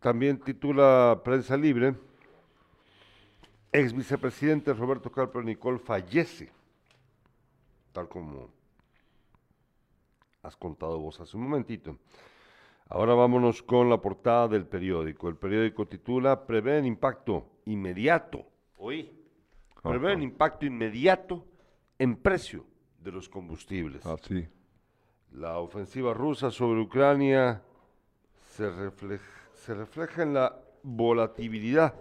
También 0.00 0.38
titula 0.38 1.20
Prensa 1.24 1.56
Libre, 1.56 1.94
ex 3.72 3.92
vicepresidente 3.92 4.72
Roberto 4.72 5.10
Carper 5.10 5.44
Nicol 5.44 5.78
fallece, 5.78 6.50
tal 7.92 8.08
como 8.08 8.50
has 10.42 10.56
contado 10.56 10.98
vos 10.98 11.20
hace 11.20 11.36
un 11.36 11.44
momentito. 11.44 11.98
Ahora 12.88 13.14
vámonos 13.14 13.62
con 13.62 13.90
la 13.90 14.00
portada 14.00 14.46
del 14.46 14.64
periódico. 14.64 15.28
El 15.28 15.34
periódico 15.36 15.88
titula 15.88 16.46
Prevén 16.46 16.86
impacto 16.86 17.44
inmediato. 17.64 18.46
Oí. 18.78 19.12
Prevén 19.82 20.22
impacto 20.22 20.66
inmediato 20.66 21.44
en 21.98 22.14
precio 22.16 22.64
de 23.06 23.12
los 23.12 23.28
combustibles. 23.28 24.04
Así. 24.04 24.48
La 25.32 25.58
ofensiva 25.58 26.12
rusa 26.12 26.50
sobre 26.50 26.80
Ucrania 26.80 27.62
se, 28.48 28.68
reflej- 28.68 29.20
se 29.54 29.74
refleja 29.74 30.22
en 30.24 30.34
la 30.34 30.60
volatilidad. 30.82 31.94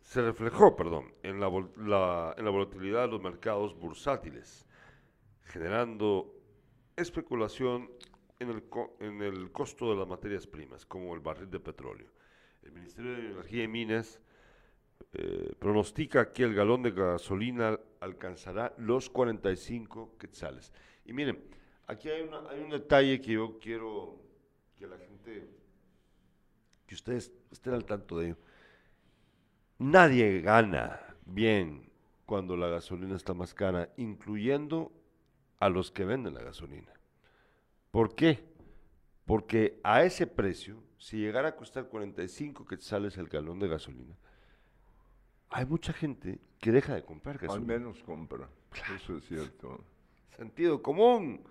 Se 0.00 0.22
reflejó, 0.22 0.74
perdón, 0.74 1.14
en 1.22 1.38
la, 1.38 1.48
vol- 1.48 1.70
la- 1.76 2.34
en 2.36 2.44
la 2.44 2.50
volatilidad 2.50 3.02
de 3.02 3.08
los 3.12 3.22
mercados 3.22 3.78
bursátiles, 3.78 4.66
generando 5.44 6.34
especulación 6.96 7.90
en 8.40 8.48
el, 8.50 8.64
co- 8.68 8.96
en 8.98 9.22
el 9.22 9.52
costo 9.52 9.90
de 9.90 9.96
las 9.96 10.08
materias 10.08 10.46
primas, 10.48 10.84
como 10.84 11.14
el 11.14 11.20
barril 11.20 11.48
de 11.50 11.60
petróleo. 11.60 12.08
El 12.64 12.72
Ministerio 12.72 13.12
de 13.12 13.30
Energía 13.30 13.62
y 13.64 13.68
Minas 13.68 14.20
eh, 15.12 15.54
pronostica 15.58 16.32
que 16.32 16.44
el 16.44 16.54
galón 16.54 16.82
de 16.82 16.92
gasolina 16.92 17.78
alcanzará 18.00 18.74
los 18.78 19.10
45 19.10 20.16
quetzales. 20.18 20.72
Y 21.04 21.12
miren, 21.12 21.42
aquí 21.86 22.08
hay, 22.08 22.22
una- 22.22 22.48
hay 22.50 22.60
un 22.60 22.70
detalle 22.70 23.20
que 23.20 23.32
yo 23.32 23.58
quiero 23.58 24.20
que 24.76 24.86
la 24.86 24.96
gente, 24.98 25.48
que 26.86 26.94
ustedes 26.94 27.32
estén 27.50 27.74
al 27.74 27.84
tanto 27.84 28.18
de 28.18 28.26
ello. 28.28 28.36
Nadie 29.78 30.40
gana 30.40 31.00
bien 31.24 31.90
cuando 32.26 32.56
la 32.56 32.68
gasolina 32.68 33.16
está 33.16 33.34
más 33.34 33.54
cara, 33.54 33.92
incluyendo 33.96 34.92
a 35.58 35.68
los 35.68 35.90
que 35.90 36.04
venden 36.04 36.34
la 36.34 36.42
gasolina. 36.42 36.92
¿Por 37.90 38.14
qué? 38.14 38.44
Porque 39.24 39.80
a 39.82 40.04
ese 40.04 40.26
precio, 40.26 40.82
si 40.98 41.18
llegara 41.18 41.48
a 41.48 41.56
costar 41.56 41.88
45 41.88 42.64
quetzales 42.66 43.16
el 43.16 43.28
galón 43.28 43.58
de 43.58 43.68
gasolina, 43.68 44.16
hay 45.50 45.66
mucha 45.66 45.92
gente 45.92 46.38
que 46.58 46.72
deja 46.72 46.94
de 46.94 47.02
comprar 47.02 47.36
Al 47.36 47.42
gasolina. 47.42 47.74
menos 47.74 48.02
compra. 48.04 48.48
Eso 48.96 49.16
es 49.16 49.24
cierto. 49.26 49.84
Sentido 50.36 50.82
común. 50.82 51.42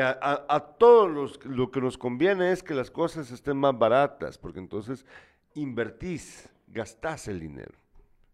A, 0.00 0.44
a 0.48 0.60
todos 0.60 1.10
los, 1.10 1.44
lo 1.44 1.70
que 1.70 1.80
nos 1.80 1.96
conviene 1.96 2.50
es 2.50 2.62
que 2.62 2.74
las 2.74 2.90
cosas 2.90 3.30
estén 3.30 3.56
más 3.56 3.78
baratas, 3.78 4.36
porque 4.36 4.58
entonces 4.58 5.06
invertís, 5.54 6.48
gastás 6.66 7.28
el 7.28 7.38
dinero. 7.40 7.72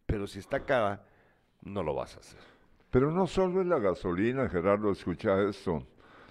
Pero 0.07 0.27
si 0.27 0.39
está 0.39 0.65
cara, 0.65 1.05
no 1.63 1.83
lo 1.83 1.95
vas 1.95 2.17
a 2.17 2.21
hacer. 2.21 2.41
Pero 2.91 3.11
no 3.11 3.27
solo 3.27 3.61
es 3.61 3.67
la 3.67 3.79
gasolina, 3.79 4.49
Gerardo, 4.49 4.91
escucha 4.93 5.43
esto. 5.43 5.87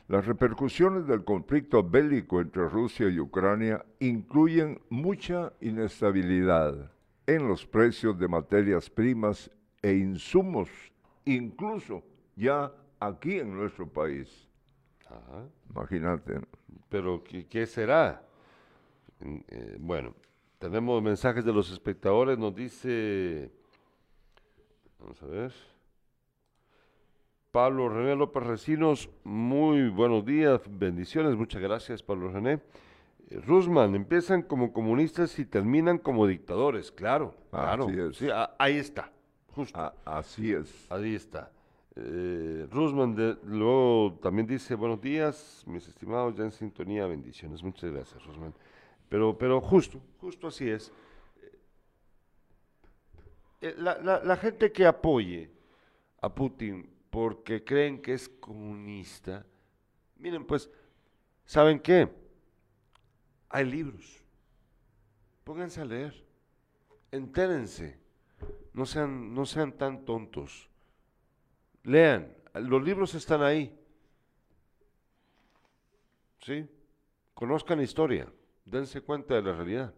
Las 0.07 0.25
repercusiones 0.25 1.07
del 1.07 1.23
conflicto 1.23 1.83
bélico 1.83 2.41
entre 2.41 2.67
Rusia 2.67 3.07
y 3.07 3.19
Ucrania 3.19 3.85
incluyen 3.99 4.81
mucha 4.89 5.53
inestabilidad 5.61 6.91
en 7.25 7.47
los 7.47 7.65
precios 7.65 8.17
de 8.17 8.27
materias 8.27 8.89
primas 8.89 9.49
e 9.81 9.93
insumos, 9.93 10.69
incluso 11.25 12.03
ya 12.35 12.71
aquí 12.99 13.39
en 13.39 13.55
nuestro 13.55 13.87
país. 13.87 14.47
Ajá. 15.05 15.45
Imagínate. 15.69 16.35
¿no? 16.35 16.47
Pero, 16.89 17.23
¿qué, 17.23 17.45
qué 17.47 17.65
será? 17.65 18.21
Mm, 19.19 19.37
eh, 19.47 19.77
bueno, 19.79 20.13
tenemos 20.59 21.01
mensajes 21.01 21.43
de 21.43 21.53
los 21.53 21.71
espectadores, 21.71 22.37
nos 22.37 22.55
dice, 22.55 23.51
vamos 24.99 25.21
a 25.23 25.25
ver, 25.25 25.53
Pablo 27.51 27.89
René 27.89 28.15
López 28.15 28.43
Recinos, 28.43 29.09
muy 29.23 29.89
buenos 29.89 30.25
días, 30.25 30.61
bendiciones, 30.69 31.35
muchas 31.35 31.61
gracias 31.61 32.01
Pablo 32.01 32.31
René. 32.31 32.61
Rusman, 33.39 33.95
empiezan 33.95 34.41
como 34.41 34.73
comunistas 34.73 35.37
y 35.39 35.45
terminan 35.45 35.97
como 35.97 36.27
dictadores, 36.27 36.91
claro, 36.91 37.33
claro, 37.49 37.85
Así 37.87 37.99
es. 37.99 38.17
sí, 38.17 38.29
a- 38.29 38.53
ahí 38.59 38.77
está, 38.77 39.11
justo. 39.55 39.79
A- 39.79 39.93
así 40.05 40.51
es. 40.51 40.91
Ahí 40.91 41.15
está. 41.15 41.51
Eh, 41.95 42.67
Rusman 42.71 43.15
de- 43.15 43.37
luego 43.45 44.17
también 44.21 44.47
dice, 44.47 44.75
buenos 44.75 45.01
días, 45.01 45.63
mis 45.67 45.87
estimados, 45.87 46.35
ya 46.35 46.43
en 46.43 46.51
sintonía, 46.51 47.05
bendiciones. 47.07 47.61
Muchas 47.63 47.91
gracias, 47.91 48.23
Rusman. 48.25 48.53
Pero, 49.09 49.37
pero 49.37 49.59
justo, 49.59 49.99
justo 50.19 50.47
así 50.47 50.69
es. 50.69 50.91
Eh, 53.61 53.75
la, 53.77 53.97
la- 53.99 54.23
la 54.23 54.37
gente 54.37 54.71
que 54.71 54.85
apoye 54.85 55.49
a 56.21 56.33
Putin 56.33 56.89
porque 57.09 57.63
creen 57.63 58.01
que 58.01 58.13
es 58.13 58.27
comunista, 58.29 59.45
miren 60.17 60.45
pues, 60.45 60.69
¿saben 61.45 61.79
qué? 61.79 62.07
Hay 63.53 63.65
libros. 63.65 64.23
Pónganse 65.43 65.81
a 65.81 65.85
leer. 65.85 66.25
Entérense. 67.11 67.99
No 68.73 68.85
sean, 68.85 69.33
no 69.33 69.45
sean 69.45 69.73
tan 69.73 70.05
tontos. 70.05 70.69
Lean. 71.83 72.33
Los 72.53 72.81
libros 72.81 73.13
están 73.13 73.43
ahí. 73.43 73.77
¿Sí? 76.39 76.65
Conozcan 77.33 77.81
historia. 77.81 78.31
Dense 78.63 79.01
cuenta 79.01 79.35
de 79.35 79.41
la 79.41 79.53
realidad. 79.53 79.93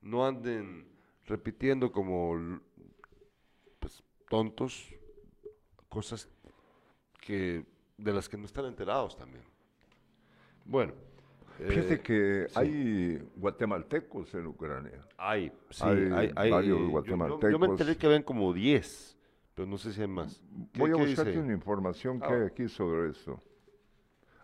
No 0.00 0.26
anden 0.26 0.88
repitiendo 1.24 1.92
como 1.92 2.60
pues, 3.78 4.02
tontos 4.28 4.92
cosas 5.88 6.28
que 7.20 7.64
de 7.96 8.12
las 8.12 8.28
que 8.28 8.36
no 8.36 8.46
están 8.46 8.64
enterados 8.66 9.16
también. 9.16 9.44
Bueno. 10.64 11.15
Fíjate 11.58 11.94
eh, 11.94 12.00
que 12.00 12.46
sí. 12.48 12.58
hay 12.58 13.28
guatemaltecos 13.36 14.34
en 14.34 14.46
Ucrania. 14.46 15.00
Hay, 15.16 15.50
sí, 15.70 15.84
Hay 15.84 16.10
hay, 16.12 16.32
hay, 16.36 16.50
varios 16.50 16.78
eh, 16.78 16.80
yo- 16.82 16.88
yo- 17.00 17.04
Yo, 17.04 17.16
me 17.16 17.28
guatemaltecos. 17.28 17.70
enteré 17.70 17.96
que 17.96 18.08
ven 18.08 18.22
como 18.22 18.52
10, 18.52 19.16
pero 19.54 19.66
no 19.66 19.78
sé 19.78 19.92
si 19.92 20.02
hay 20.02 20.08
más. 20.08 20.42
¿Qué- 20.72 20.80
Voy 20.80 20.90
a 20.90 20.96
buscarte 20.96 21.30
dice? 21.30 21.42
una 21.42 21.52
información 21.54 22.20
que 22.20 22.26
Ah. 22.26 22.34
hay 22.34 22.42
aquí 22.46 22.68
sobre 22.68 23.10
esto. 23.10 23.42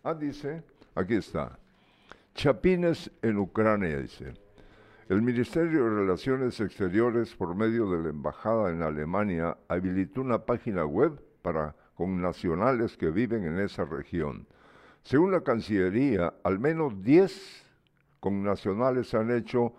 Ah, 0.03 0.15
dice, 0.15 0.63
aquí 0.95 1.15
está. 1.15 1.59
Chapines 2.35 3.11
en 3.21 3.39
Ucrania, 3.39 3.99
dice. 3.99 4.33
El 5.09 5.21
Ministerio 5.21 5.85
de 5.85 5.91
Relaciones 5.91 6.59
Exteriores, 6.61 7.35
por 7.35 7.55
medio 7.55 7.91
de 7.91 8.03
la 8.05 8.09
Embajada 8.09 8.71
en 8.71 8.81
Alemania, 8.83 9.59
habilitó 9.69 10.23
una 10.23 10.39
página 10.47 10.87
web 10.87 11.21
para 11.43 11.77
connacionales 11.95 12.97
que 12.97 13.11
viven 13.11 13.45
en 13.45 13.59
esa 13.59 13.85
región. 13.85 14.47
Según 15.03 15.33
la 15.33 15.41
Cancillería, 15.41 16.35
al 16.45 16.59
menos 16.59 17.03
10 17.03 17.67
connacionales 18.21 19.13
han 19.15 19.31
hecho, 19.31 19.73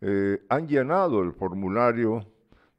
eh, 0.00 0.44
han 0.48 0.68
llenado 0.68 1.22
el 1.22 1.32
formulario, 1.32 2.26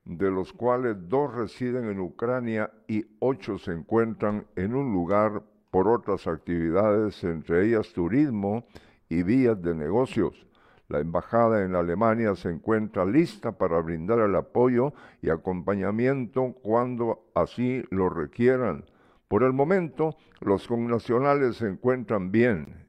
de 0.05 0.31
los 0.31 0.53
cuales 0.53 0.95
dos 1.07 1.33
residen 1.33 1.89
en 1.89 1.99
Ucrania 1.99 2.71
y 2.87 3.05
ocho 3.19 3.57
se 3.57 3.71
encuentran 3.71 4.45
en 4.55 4.75
un 4.75 4.93
lugar 4.93 5.43
por 5.71 5.87
otras 5.87 6.25
actividades, 6.27 7.23
entre 7.23 7.65
ellas 7.65 7.91
turismo 7.93 8.65
y 9.07 9.23
vías 9.23 9.61
de 9.61 9.75
negocios. 9.75 10.47
La 10.87 10.99
embajada 10.99 11.63
en 11.63 11.75
Alemania 11.75 12.35
se 12.35 12.49
encuentra 12.49 13.05
lista 13.05 13.51
para 13.51 13.79
brindar 13.81 14.19
el 14.19 14.35
apoyo 14.35 14.93
y 15.21 15.29
acompañamiento 15.29 16.55
cuando 16.63 17.29
así 17.35 17.83
lo 17.91 18.09
requieran. 18.09 18.85
Por 19.29 19.43
el 19.43 19.53
momento, 19.53 20.17
los 20.41 20.67
connacionales 20.67 21.57
se 21.57 21.67
encuentran 21.67 22.31
bien 22.31 22.87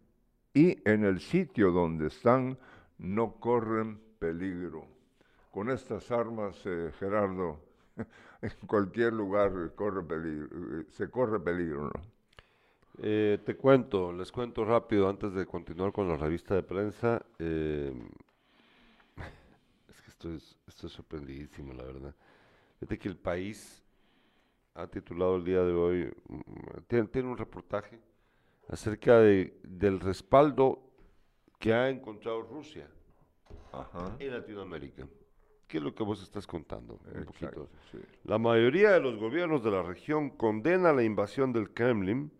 y 0.54 0.78
en 0.88 1.04
el 1.04 1.20
sitio 1.20 1.70
donde 1.70 2.06
están 2.06 2.58
no 2.96 3.34
corren 3.34 4.00
peligro. 4.18 4.86
Con 5.50 5.68
estas 5.68 6.10
armas, 6.10 6.58
eh, 6.64 6.92
Gerardo, 6.98 7.60
en 8.40 8.52
cualquier 8.66 9.12
lugar 9.12 9.52
peligro, 10.08 10.80
eh, 10.80 10.86
se 10.88 11.10
corre 11.10 11.38
peligro, 11.40 11.84
¿no? 11.84 11.92
Eh, 13.02 13.38
te 13.44 13.54
cuento, 13.54 14.10
les 14.10 14.32
cuento 14.32 14.64
rápido 14.64 15.10
antes 15.10 15.34
de 15.34 15.44
continuar 15.44 15.92
con 15.92 16.08
la 16.08 16.16
revista 16.16 16.54
de 16.54 16.62
prensa. 16.62 17.20
eh, 17.38 17.92
es 19.90 20.00
que 20.00 20.08
estoy, 20.08 20.42
estoy 20.66 20.88
sorprendidísimo, 20.88 21.74
la 21.74 21.84
verdad. 21.84 22.14
Fíjate 22.78 22.98
que 22.98 23.08
el 23.10 23.16
país 23.18 23.82
ha 24.82 24.86
titulado 24.86 25.36
el 25.36 25.44
día 25.44 25.62
de 25.62 25.72
hoy, 25.72 26.12
mm, 26.28 26.40
tiene, 26.86 27.08
tiene 27.08 27.28
un 27.28 27.36
reportaje 27.36 27.98
acerca 28.68 29.18
de, 29.18 29.58
del 29.62 30.00
respaldo 30.00 30.82
que 31.58 31.72
ha 31.74 31.88
encontrado 31.90 32.42
Rusia 32.42 32.88
Ajá. 33.72 34.16
en 34.18 34.32
Latinoamérica. 34.32 35.06
¿Qué 35.66 35.78
es 35.78 35.84
lo 35.84 35.94
que 35.94 36.02
vos 36.02 36.22
estás 36.22 36.46
contando? 36.46 36.98
Un 37.14 37.22
Exacto, 37.22 37.66
poquito. 37.66 37.68
sí. 37.92 37.98
La 38.24 38.38
mayoría 38.38 38.90
de 38.92 39.00
los 39.00 39.16
gobiernos 39.18 39.62
de 39.62 39.70
la 39.70 39.82
región 39.82 40.30
condena 40.30 40.92
la 40.92 41.04
invasión 41.04 41.52
del 41.52 41.70
Kremlin, 41.72 42.32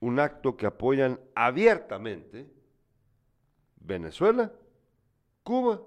un 0.00 0.20
acto 0.20 0.56
que 0.56 0.66
apoyan 0.66 1.20
abiertamente 1.34 2.46
Venezuela, 3.80 4.52
Cuba 5.42 5.82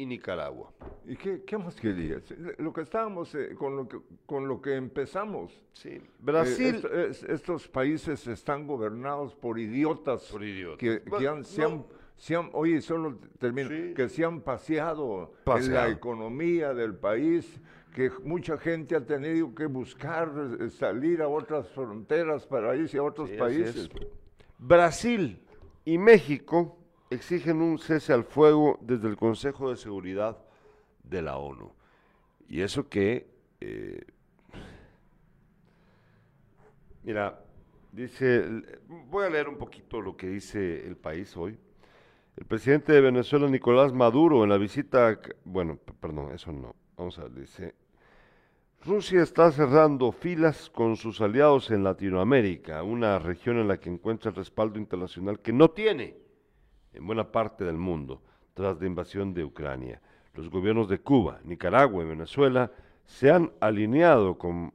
y 0.00 0.06
Nicaragua. 0.06 0.72
¿Y 1.06 1.16
qué, 1.16 1.42
qué 1.44 1.58
más 1.58 1.74
querías? 1.78 2.22
Lo 2.58 2.72
que 2.72 2.80
estábamos, 2.82 3.34
eh, 3.34 3.54
con, 3.58 3.76
lo 3.76 3.88
que, 3.88 3.98
con 4.26 4.48
lo 4.48 4.60
que 4.62 4.74
empezamos. 4.76 5.52
Sí. 5.74 5.90
Eh, 5.90 6.02
Brasil, 6.20 6.76
esto- 6.76 6.92
es- 7.00 7.22
estos 7.24 7.68
países 7.68 8.26
están 8.26 8.66
gobernados 8.66 9.34
por 9.34 9.58
idiotas. 9.58 10.24
Por 10.30 10.42
idiotas. 10.44 10.78
Que, 10.78 11.02
que 11.02 11.10
Bueno, 11.10 11.30
han, 11.32 11.44
se 11.44 11.60
no. 11.62 11.66
han- 11.68 11.84
se 12.16 12.36
han- 12.36 12.50
oye, 12.52 12.80
solo 12.80 13.18
termino. 13.38 13.68
Sí. 13.68 13.92
Que 13.94 14.08
se 14.08 14.24
han 14.24 14.40
paseado, 14.40 15.32
en 15.38 15.44
Paseado. 15.44 15.86
la 15.88 15.92
economía 15.94 16.72
del 16.74 16.94
país, 16.94 17.60
que 17.94 18.10
mucha 18.24 18.56
gente 18.56 18.94
ha 18.96 19.04
tenido 19.04 19.54
que 19.54 19.66
buscar 19.66 20.32
eh, 20.60 20.70
salir 20.70 21.20
a 21.22 21.28
otras 21.28 21.68
fronteras 21.70 22.46
para 22.46 22.74
irse 22.76 22.96
a 22.98 23.02
otros 23.02 23.28
Sí, 23.30 23.36
países. 23.36 23.76
es. 23.76 23.90
Brasil 24.58 25.42
y 25.84 25.98
México 25.98 26.76
exigen 27.10 27.60
un 27.60 27.78
cese 27.78 28.12
al 28.12 28.24
fuego 28.24 28.78
desde 28.80 29.08
el 29.08 29.16
Consejo 29.16 29.70
de 29.70 29.76
Seguridad 29.76 30.38
de 31.02 31.22
la 31.22 31.36
ONU. 31.36 31.72
Y 32.48 32.60
eso 32.60 32.88
que, 32.88 33.26
eh, 33.60 34.04
mira, 37.02 37.44
dice, 37.90 38.44
voy 39.08 39.26
a 39.26 39.30
leer 39.30 39.48
un 39.48 39.58
poquito 39.58 40.00
lo 40.00 40.16
que 40.16 40.28
dice 40.28 40.86
el 40.86 40.96
país 40.96 41.36
hoy. 41.36 41.58
El 42.36 42.46
presidente 42.46 42.92
de 42.92 43.00
Venezuela, 43.00 43.48
Nicolás 43.48 43.92
Maduro, 43.92 44.44
en 44.44 44.50
la 44.50 44.56
visita, 44.56 45.18
bueno, 45.44 45.78
perdón, 46.00 46.32
eso 46.32 46.52
no, 46.52 46.74
vamos 46.96 47.18
a 47.18 47.24
ver, 47.24 47.34
dice, 47.34 47.74
Rusia 48.82 49.22
está 49.22 49.50
cerrando 49.50 50.10
filas 50.12 50.70
con 50.70 50.96
sus 50.96 51.20
aliados 51.20 51.70
en 51.70 51.84
Latinoamérica, 51.84 52.82
una 52.82 53.18
región 53.18 53.58
en 53.58 53.68
la 53.68 53.78
que 53.78 53.90
encuentra 53.90 54.30
el 54.30 54.36
respaldo 54.36 54.78
internacional 54.78 55.40
que 55.40 55.52
no 55.52 55.70
tiene 55.70 56.29
en 56.92 57.06
buena 57.06 57.30
parte 57.30 57.64
del 57.64 57.76
mundo 57.76 58.22
tras 58.54 58.80
la 58.80 58.86
invasión 58.86 59.32
de 59.32 59.44
Ucrania. 59.44 60.00
Los 60.34 60.48
gobiernos 60.48 60.88
de 60.88 61.00
Cuba, 61.00 61.40
Nicaragua 61.44 62.04
y 62.04 62.08
Venezuela 62.08 62.70
se 63.04 63.30
han 63.30 63.52
alineado 63.60 64.38
con 64.38 64.72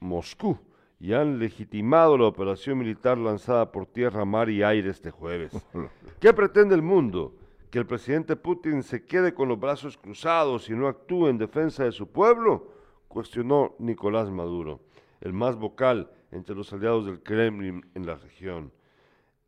Moscú 0.00 0.58
y 1.00 1.12
han 1.12 1.38
legitimado 1.38 2.18
la 2.18 2.26
operación 2.26 2.78
militar 2.78 3.16
lanzada 3.18 3.70
por 3.70 3.86
tierra, 3.86 4.24
mar 4.24 4.50
y 4.50 4.62
aire 4.62 4.90
este 4.90 5.10
jueves. 5.10 5.52
¿Qué 6.20 6.32
pretende 6.32 6.74
el 6.74 6.82
mundo? 6.82 7.34
¿Que 7.70 7.78
el 7.78 7.86
presidente 7.86 8.34
Putin 8.34 8.82
se 8.82 9.04
quede 9.04 9.32
con 9.32 9.48
los 9.48 9.60
brazos 9.60 9.96
cruzados 9.96 10.68
y 10.68 10.72
no 10.72 10.88
actúe 10.88 11.28
en 11.28 11.38
defensa 11.38 11.84
de 11.84 11.92
su 11.92 12.08
pueblo? 12.08 12.72
Cuestionó 13.06 13.74
Nicolás 13.78 14.30
Maduro, 14.30 14.80
el 15.20 15.32
más 15.32 15.56
vocal 15.56 16.10
entre 16.32 16.54
los 16.54 16.72
aliados 16.72 17.06
del 17.06 17.22
Kremlin 17.22 17.86
en 17.94 18.06
la 18.06 18.16
región. 18.16 18.72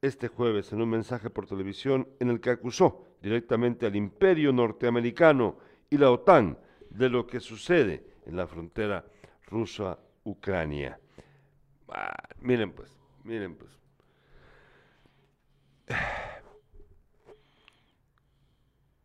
Este 0.02 0.28
jueves 0.28 0.72
en 0.72 0.80
un 0.80 0.88
mensaje 0.88 1.28
por 1.28 1.46
televisión 1.46 2.08
en 2.20 2.30
el 2.30 2.40
que 2.40 2.50
acusó 2.50 3.04
directamente 3.20 3.84
al 3.84 3.96
imperio 3.96 4.50
norteamericano 4.50 5.58
y 5.90 5.98
la 5.98 6.10
OTAN 6.10 6.58
de 6.88 7.10
lo 7.10 7.26
que 7.26 7.38
sucede 7.38 8.06
en 8.24 8.36
la 8.36 8.46
frontera 8.46 9.04
rusa-Ucrania. 9.46 10.98
Ah, 11.88 12.16
miren 12.40 12.72
pues, 12.72 12.90
miren 13.24 13.56
pues. 13.56 13.78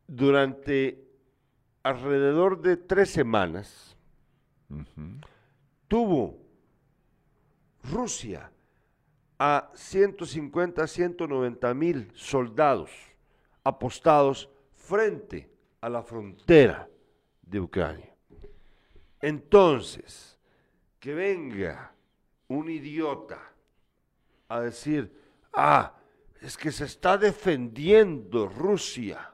Durante 0.08 1.04
alrededor 1.84 2.62
de 2.62 2.78
tres 2.78 3.10
semanas 3.10 3.98
tuvo 5.90 6.38
Rusia 7.84 8.50
a 9.38 9.72
150, 9.74 10.88
190 10.88 11.74
mil 11.74 12.12
soldados 12.14 12.92
apostados 13.64 14.50
frente 14.74 15.50
a 15.82 15.90
la 15.90 16.04
frontera 16.04 16.88
de 17.42 17.60
Ucrania. 17.60 18.14
Entonces, 19.22 20.38
que 21.00 21.14
venga 21.14 21.92
un 22.48 22.70
idiota 22.70 23.42
a 24.48 24.62
decir, 24.62 25.12
ah, 25.54 25.96
es 26.42 26.58
que 26.58 26.72
se 26.72 26.86
está 26.86 27.18
defendiendo 27.18 28.48
Rusia, 28.48 29.32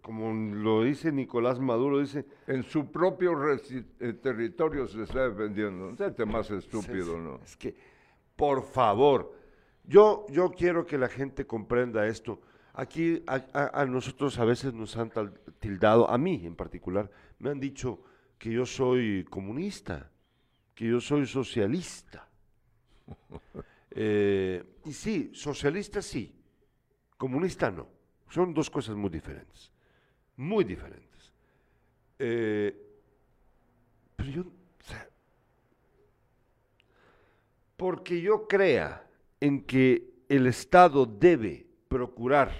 como 0.00 0.32
lo 0.32 0.82
dice 0.82 1.12
Nicolás 1.12 1.60
Maduro, 1.60 2.00
dice, 2.00 2.24
En 2.46 2.64
su 2.64 2.90
propio 2.90 3.34
eh, 3.52 4.12
territorio 4.14 4.86
se 4.88 5.02
está 5.02 5.28
defendiendo. 5.28 5.90
No 5.90 5.96
sé, 5.96 6.26
más 6.26 6.50
estúpido, 6.50 7.18
¿no? 7.18 7.40
Es 7.44 7.56
que, 7.56 7.74
por 8.42 8.64
favor, 8.64 9.32
yo, 9.84 10.26
yo 10.28 10.50
quiero 10.50 10.84
que 10.84 10.98
la 10.98 11.08
gente 11.08 11.46
comprenda 11.46 12.08
esto. 12.08 12.40
Aquí 12.74 13.22
a, 13.28 13.36
a- 13.52 13.82
a 13.82 13.86
nosotros 13.86 14.36
a 14.40 14.44
veces 14.44 14.74
nos 14.74 14.96
han 14.96 15.12
tildado, 15.60 16.10
a 16.10 16.18
mí 16.18 16.44
en 16.44 16.56
particular, 16.56 17.08
me 17.38 17.50
han 17.50 17.60
dicho 17.60 18.02
que 18.38 18.50
yo 18.50 18.66
soy 18.66 19.24
comunista, 19.30 20.10
que 20.74 20.88
yo 20.88 21.00
soy 21.00 21.24
socialista. 21.26 22.28
Eh, 23.94 24.64
y 24.86 24.92
sí, 24.94 25.30
socialista 25.34 26.00
sí, 26.00 26.34
comunista 27.18 27.70
no. 27.70 27.88
Son 28.30 28.54
dos 28.54 28.70
cosas 28.70 28.96
muy 28.96 29.10
diferentes, 29.10 29.70
muy 30.36 30.64
diferentes. 30.64 31.32
Eh, 32.18 32.74
pero 34.16 34.30
yo, 34.30 34.42
o 34.42 34.84
sea, 34.84 35.08
porque 37.82 38.20
yo 38.20 38.46
crea 38.46 39.04
en 39.40 39.64
que 39.64 40.14
el 40.28 40.46
Estado 40.46 41.04
debe 41.04 41.66
procurar 41.88 42.52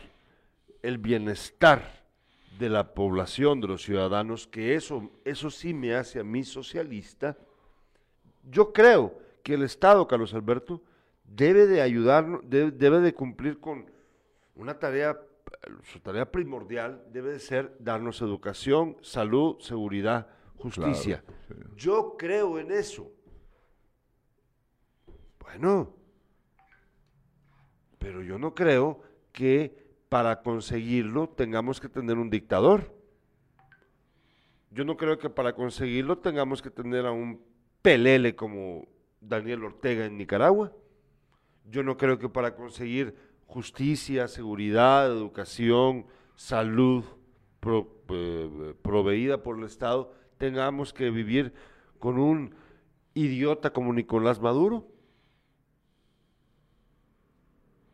el 0.82 0.98
bienestar 0.98 2.04
de 2.58 2.68
la 2.68 2.92
población, 2.92 3.60
de 3.60 3.68
los 3.68 3.84
ciudadanos, 3.84 4.48
que 4.48 4.74
eso, 4.74 5.12
eso 5.24 5.48
sí 5.48 5.74
me 5.74 5.94
hace 5.94 6.18
a 6.18 6.24
mí 6.24 6.42
socialista, 6.42 7.38
yo 8.50 8.72
creo 8.72 9.16
que 9.44 9.54
el 9.54 9.62
Estado, 9.62 10.08
Carlos 10.08 10.34
Alberto, 10.34 10.82
debe 11.22 11.68
de 11.68 11.82
ayudarnos, 11.82 12.40
debe, 12.42 12.72
debe 12.72 12.98
de 12.98 13.14
cumplir 13.14 13.60
con 13.60 13.88
una 14.56 14.76
tarea, 14.76 15.20
su 15.84 16.00
tarea 16.00 16.32
primordial 16.32 17.00
debe 17.12 17.30
de 17.30 17.38
ser 17.38 17.76
darnos 17.78 18.22
educación, 18.22 18.96
salud, 19.02 19.60
seguridad, 19.60 20.26
justicia. 20.56 21.22
Yo 21.76 22.16
creo 22.18 22.58
en 22.58 22.72
eso. 22.72 23.08
Bueno, 25.52 25.94
pero 27.98 28.22
yo 28.22 28.38
no 28.38 28.54
creo 28.54 29.02
que 29.32 29.84
para 30.08 30.40
conseguirlo 30.40 31.28
tengamos 31.28 31.78
que 31.78 31.90
tener 31.90 32.16
un 32.16 32.30
dictador. 32.30 32.90
Yo 34.70 34.86
no 34.86 34.96
creo 34.96 35.18
que 35.18 35.28
para 35.28 35.54
conseguirlo 35.54 36.16
tengamos 36.16 36.62
que 36.62 36.70
tener 36.70 37.04
a 37.04 37.12
un 37.12 37.38
pelele 37.82 38.34
como 38.34 38.86
Daniel 39.20 39.64
Ortega 39.64 40.06
en 40.06 40.16
Nicaragua. 40.16 40.72
Yo 41.70 41.82
no 41.82 41.98
creo 41.98 42.18
que 42.18 42.30
para 42.30 42.56
conseguir 42.56 43.14
justicia, 43.46 44.28
seguridad, 44.28 45.06
educación, 45.06 46.06
salud 46.34 47.04
eh, 48.08 48.74
proveída 48.80 49.42
por 49.42 49.58
el 49.58 49.64
Estado 49.64 50.14
tengamos 50.38 50.94
que 50.94 51.10
vivir 51.10 51.52
con 51.98 52.18
un 52.18 52.54
idiota 53.12 53.74
como 53.74 53.92
Nicolás 53.92 54.40
Maduro. 54.40 54.91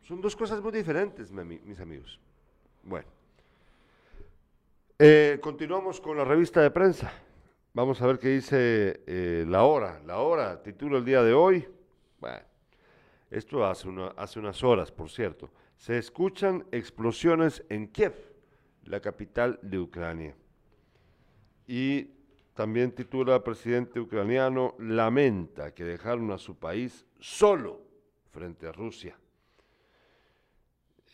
Son 0.09 0.19
dos 0.19 0.35
cosas 0.35 0.59
muy 0.59 0.71
diferentes, 0.71 1.31
mis 1.31 1.79
amigos. 1.79 2.19
Bueno. 2.81 3.05
Eh, 4.97 5.37
continuamos 5.39 6.01
con 6.01 6.17
la 6.17 6.25
revista 6.25 6.63
de 6.63 6.71
prensa. 6.71 7.13
Vamos 7.75 8.01
a 8.01 8.07
ver 8.07 8.17
qué 8.17 8.29
dice 8.29 9.03
eh, 9.05 9.45
La 9.47 9.65
Hora. 9.65 10.01
La 10.07 10.17
Hora 10.17 10.63
titula 10.63 10.97
el 10.97 11.05
día 11.05 11.21
de 11.21 11.33
hoy. 11.33 11.67
Bueno, 12.19 12.39
esto 13.29 13.63
hace, 13.63 13.87
una- 13.87 14.07
hace 14.17 14.39
unas 14.39 14.63
horas, 14.63 14.91
por 14.91 15.11
cierto. 15.11 15.51
Se 15.77 15.99
escuchan 15.99 16.65
explosiones 16.71 17.63
en 17.69 17.87
Kiev, 17.89 18.15
la 18.85 18.99
capital 19.01 19.59
de 19.61 19.77
Ucrania. 19.77 20.35
Y 21.67 22.05
también 22.55 22.93
titula 22.93 23.43
presidente 23.43 23.99
ucraniano 23.99 24.73
lamenta 24.79 25.71
que 25.75 25.83
dejaron 25.83 26.31
a 26.31 26.39
su 26.39 26.57
país 26.57 27.05
solo 27.19 27.79
frente 28.31 28.65
a 28.65 28.71
Rusia. 28.71 29.15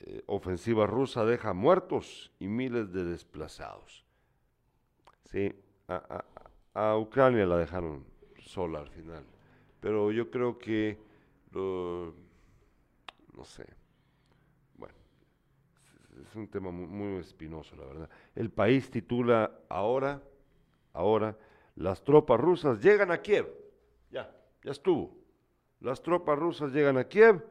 Eh, 0.06 0.24
ofensiva 0.28 0.86
rusa 0.88 1.26
deja 1.26 1.54
muertos 1.54 2.32
y 2.39 2.48
miles 2.48 2.94
de 2.94 3.04
desplazados. 3.06 4.06
Sí, 5.32 5.52
a, 5.88 6.24
a- 6.74 6.98
Ucrania 6.98 7.46
la 7.46 7.58
dejaron 7.58 8.06
sola 8.39 8.80
al 8.80 8.89
final. 8.89 9.24
Pero 9.80 10.12
yo 10.12 10.30
creo 10.30 10.58
que, 10.58 10.98
no 13.38 13.44
sé, 13.46 13.65
bueno, 14.78 14.96
es 16.28 16.36
un 16.36 16.48
tema 16.48 16.72
muy, 16.72 16.88
muy 16.88 17.20
espinoso, 17.20 17.76
la 17.76 17.86
verdad. 17.86 18.10
El 18.36 18.50
país 18.52 18.89
titula 18.89 19.52
ahora, 19.70 20.22
ahora, 20.94 21.38
las 21.76 22.04
tropas 22.04 22.39
rusas 22.39 22.82
llegan 22.84 23.12
a 23.12 23.22
Kiev. 23.22 23.48
Ya, 24.12 24.32
ya 24.63 24.72
estuvo. 24.72 25.18
Las 25.82 26.02
tropas 26.02 26.39
rusas 26.39 26.72
llegan 26.74 26.98
a 26.98 27.08
Kiev. 27.08 27.44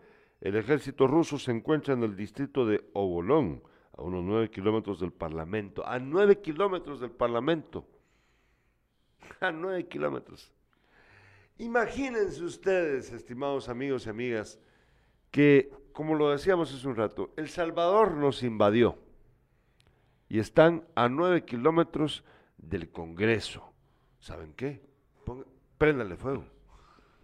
El 0.44 0.56
ejército 0.56 1.06
ruso 1.06 1.38
se 1.38 1.52
encuentra 1.52 1.94
en 1.94 2.02
el 2.02 2.14
distrito 2.14 2.66
de 2.66 2.84
Obolón, 2.92 3.62
a 3.96 4.02
unos 4.02 4.22
nueve 4.22 4.50
kilómetros 4.50 5.00
del 5.00 5.10
Parlamento. 5.10 5.86
A 5.86 5.98
nueve 5.98 6.42
kilómetros 6.42 7.00
del 7.00 7.12
Parlamento. 7.12 7.88
A 9.40 9.50
nueve 9.50 9.88
kilómetros. 9.88 10.52
Imagínense 11.56 12.44
ustedes, 12.44 13.10
estimados 13.10 13.70
amigos 13.70 14.04
y 14.04 14.10
amigas, 14.10 14.60
que, 15.30 15.72
como 15.94 16.14
lo 16.14 16.30
decíamos 16.30 16.74
hace 16.74 16.86
un 16.86 16.96
rato, 16.96 17.32
El 17.38 17.48
Salvador 17.48 18.12
nos 18.12 18.42
invadió 18.42 18.98
y 20.28 20.40
están 20.40 20.84
a 20.94 21.08
nueve 21.08 21.46
kilómetros 21.46 22.22
del 22.58 22.90
Congreso. 22.90 23.72
¿Saben 24.20 24.52
qué? 24.52 24.82
Ponga, 25.24 25.46
préndale 25.78 26.16
fuego. 26.16 26.53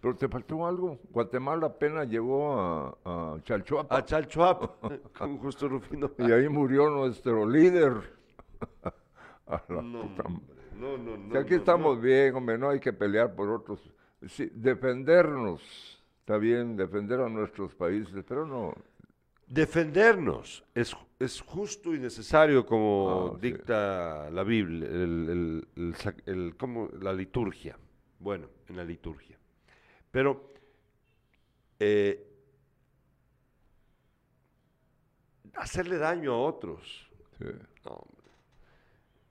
Pero 0.01 0.15
te 0.15 0.27
faltó 0.27 0.65
algo. 0.65 0.97
Guatemala 1.11 1.67
apenas 1.67 2.07
llegó 2.09 2.59
a, 2.59 2.97
a 3.05 3.37
Chalchuapa. 3.43 3.95
A 3.97 4.03
Chalchuap, 4.03 4.81
con 5.17 5.37
Justo 5.37 5.67
Rufino. 5.69 6.11
y 6.17 6.31
ahí 6.31 6.49
murió 6.49 6.89
nuestro 6.89 7.47
líder. 7.47 7.93
A 9.47 9.61
la 9.69 9.81
No, 9.81 10.01
puta 10.01 10.23
no, 10.79 10.97
no, 10.97 11.17
no. 11.17 11.31
Si 11.31 11.37
aquí 11.37 11.51
no, 11.51 11.57
estamos 11.57 11.97
no. 11.97 12.01
bien, 12.01 12.35
hombre, 12.35 12.57
no 12.57 12.69
hay 12.69 12.79
que 12.79 12.93
pelear 12.93 13.35
por 13.35 13.49
otros. 13.49 13.79
Sí, 14.27 14.49
defendernos, 14.53 15.61
está 16.19 16.37
bien, 16.37 16.75
defender 16.77 17.19
a 17.19 17.29
nuestros 17.29 17.75
países, 17.75 18.23
pero 18.27 18.45
no. 18.47 18.73
Defendernos 19.47 20.63
es, 20.73 20.95
es 21.19 21.41
justo 21.41 21.93
y 21.93 21.99
necesario 21.99 22.65
como 22.65 23.33
Ah, 23.33 23.37
sí. 23.39 23.51
dicta 23.51 24.29
la 24.31 24.43
Biblia, 24.43 24.87
el, 24.87 25.67
el- 25.75 25.95
el 26.25 26.55
¿cómo? 26.57 26.87
la 27.01 27.11
liturgia. 27.13 27.77
Bueno, 28.19 28.47
en 28.69 28.77
la 28.77 28.85
liturgia. 28.85 29.37
Pero 30.11 30.53
eh, 31.79 32.27
hacerle 35.55 35.97
daño 35.97 36.33
a 36.33 36.41
otros. 36.41 37.09
sí. 37.39 37.45
No. 37.85 38.05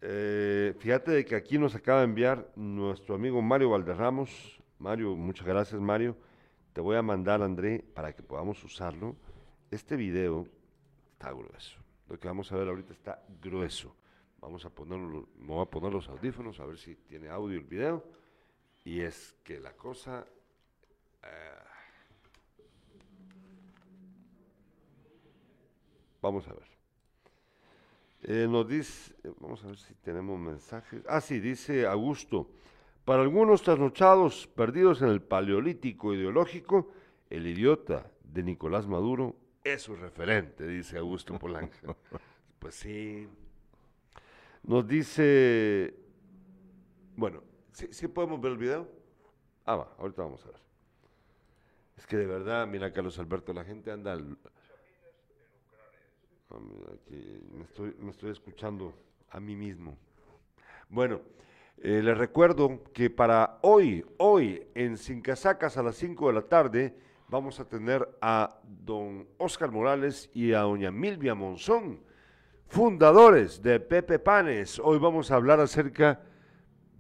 Eh, 0.03 0.75
fíjate 0.79 1.11
de 1.11 1.25
que 1.27 1.37
aquí 1.37 1.59
nos 1.59 1.75
acaba 1.75 1.99
de 1.99 2.07
enviar 2.07 2.51
nuestro 2.57 3.15
amigo 3.15 3.43
Mario 3.43 3.71
Valderramos. 3.71 4.61
Mario, 4.79 5.15
muchas 5.15 5.47
gracias 5.47 5.81
Mario. 5.81 6.17
Te 6.73 6.81
voy 6.81 6.97
a 6.97 7.03
mandar, 7.03 7.43
André, 7.43 7.85
para 7.95 8.15
que 8.15 8.23
podamos 8.23 8.63
usarlo. 8.65 9.17
Este 9.71 9.97
video 9.97 10.47
está 11.13 11.33
grueso. 11.33 11.79
Lo 12.09 12.19
que 12.19 12.29
vamos 12.29 12.51
a 12.51 12.57
ver 12.57 12.69
ahorita 12.69 12.93
está 12.93 13.23
grueso. 13.43 13.95
Vamos 14.41 14.65
a 14.65 14.71
ponerlo, 14.71 15.29
me 15.37 15.49
voy 15.49 15.63
a 15.63 15.67
poner 15.67 15.93
los 15.93 16.09
audífonos 16.09 16.59
a 16.61 16.65
ver 16.67 16.79
si 16.79 16.97
tiene 16.97 17.29
audio 17.29 17.59
el 17.59 17.67
video. 17.67 18.03
Y 18.85 19.01
es 19.01 19.35
que 19.45 19.61
la 19.61 19.73
cosa... 19.77 20.27
eh, 21.25 21.59
vamos 26.23 26.47
a 26.49 26.53
ver. 26.53 26.71
Eh, 28.23 28.47
nos 28.49 28.69
dice, 28.69 29.15
eh, 29.25 29.33
vamos 29.41 29.65
a 29.65 29.69
ver 29.69 29.79
si 29.79 29.95
tenemos 29.95 30.39
mensajes. 30.39 31.03
Ah, 31.09 31.21
sí, 31.21 31.41
dice 31.41 31.87
Augusto. 31.87 32.51
Para 33.05 33.23
algunos 33.23 33.63
trasnochados 33.63 34.47
perdidos 34.47 35.01
en 35.03 35.09
el 35.09 35.23
paleolítico 35.23 36.15
ideológico, 36.15 36.93
el 37.31 37.47
idiota 37.47 38.11
de 38.23 38.43
Nicolás 38.43 38.87
Maduro 38.87 39.37
es 39.65 39.83
su 39.83 39.97
referente, 39.97 40.67
dice 40.67 40.99
Augusto 40.99 41.39
Polanco. 41.39 41.97
pues 42.59 42.75
sí. 42.75 43.27
Nos 44.63 44.87
dice, 44.87 45.95
bueno, 47.17 47.43
¿sí, 47.73 47.89
sí 47.91 48.07
podemos 48.09 48.41
ver 48.41 48.53
el 48.53 48.59
video? 48.59 48.89
Ah, 49.65 49.77
va, 49.77 49.95
ahorita 49.99 50.23
vamos 50.23 50.45
a 50.45 50.51
ver. 50.51 50.70
Es 52.01 52.07
que 52.07 52.17
de 52.17 52.25
verdad, 52.25 52.67
mira 52.67 52.91
Carlos 52.95 53.19
Alberto, 53.19 53.53
la 53.53 53.63
gente 53.63 53.91
anda 53.91 54.15
al- 54.15 54.39
Ah, 56.51 56.57
aquí 56.95 57.43
me 57.53 57.63
estoy, 57.65 57.95
me 58.01 58.11
estoy 58.11 58.31
escuchando 58.31 58.95
a 59.29 59.39
mí 59.39 59.55
mismo. 59.55 59.99
Bueno, 60.89 61.21
eh, 61.77 62.01
les 62.03 62.17
recuerdo 62.17 62.83
que 62.95 63.11
para 63.11 63.59
hoy, 63.61 64.03
hoy 64.17 64.67
en 64.75 64.97
Sin 64.97 65.21
Casacas 65.21 65.77
a 65.77 65.83
las 65.83 65.97
5 65.97 66.29
de 66.29 66.33
la 66.33 66.43
tarde, 66.49 66.97
vamos 67.29 67.61
a 67.61 67.67
tener 67.69 68.09
a 68.23 68.59
don 68.65 69.29
Oscar 69.37 69.71
Morales 69.71 70.31
y 70.33 70.55
a 70.55 70.61
doña 70.61 70.91
Milvia 70.91 71.35
Monzón, 71.35 72.01
fundadores 72.67 73.63
de 73.63 73.79
Pepe 73.79 74.19
Panes. 74.19 74.81
Hoy 74.83 74.99
vamos 74.99 75.31
a 75.31 75.37
hablar 75.37 75.61
acerca 75.61 76.23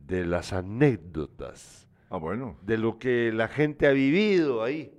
de 0.06 0.26
las 0.26 0.52
anécdotas, 0.52 1.88
Ah, 2.10 2.16
bueno. 2.18 2.56
de 2.62 2.76
lo 2.76 2.98
que 2.98 3.30
la 3.32 3.46
gente 3.48 3.86
ha 3.86 3.92
vivido 3.92 4.62
ahí 4.64 4.92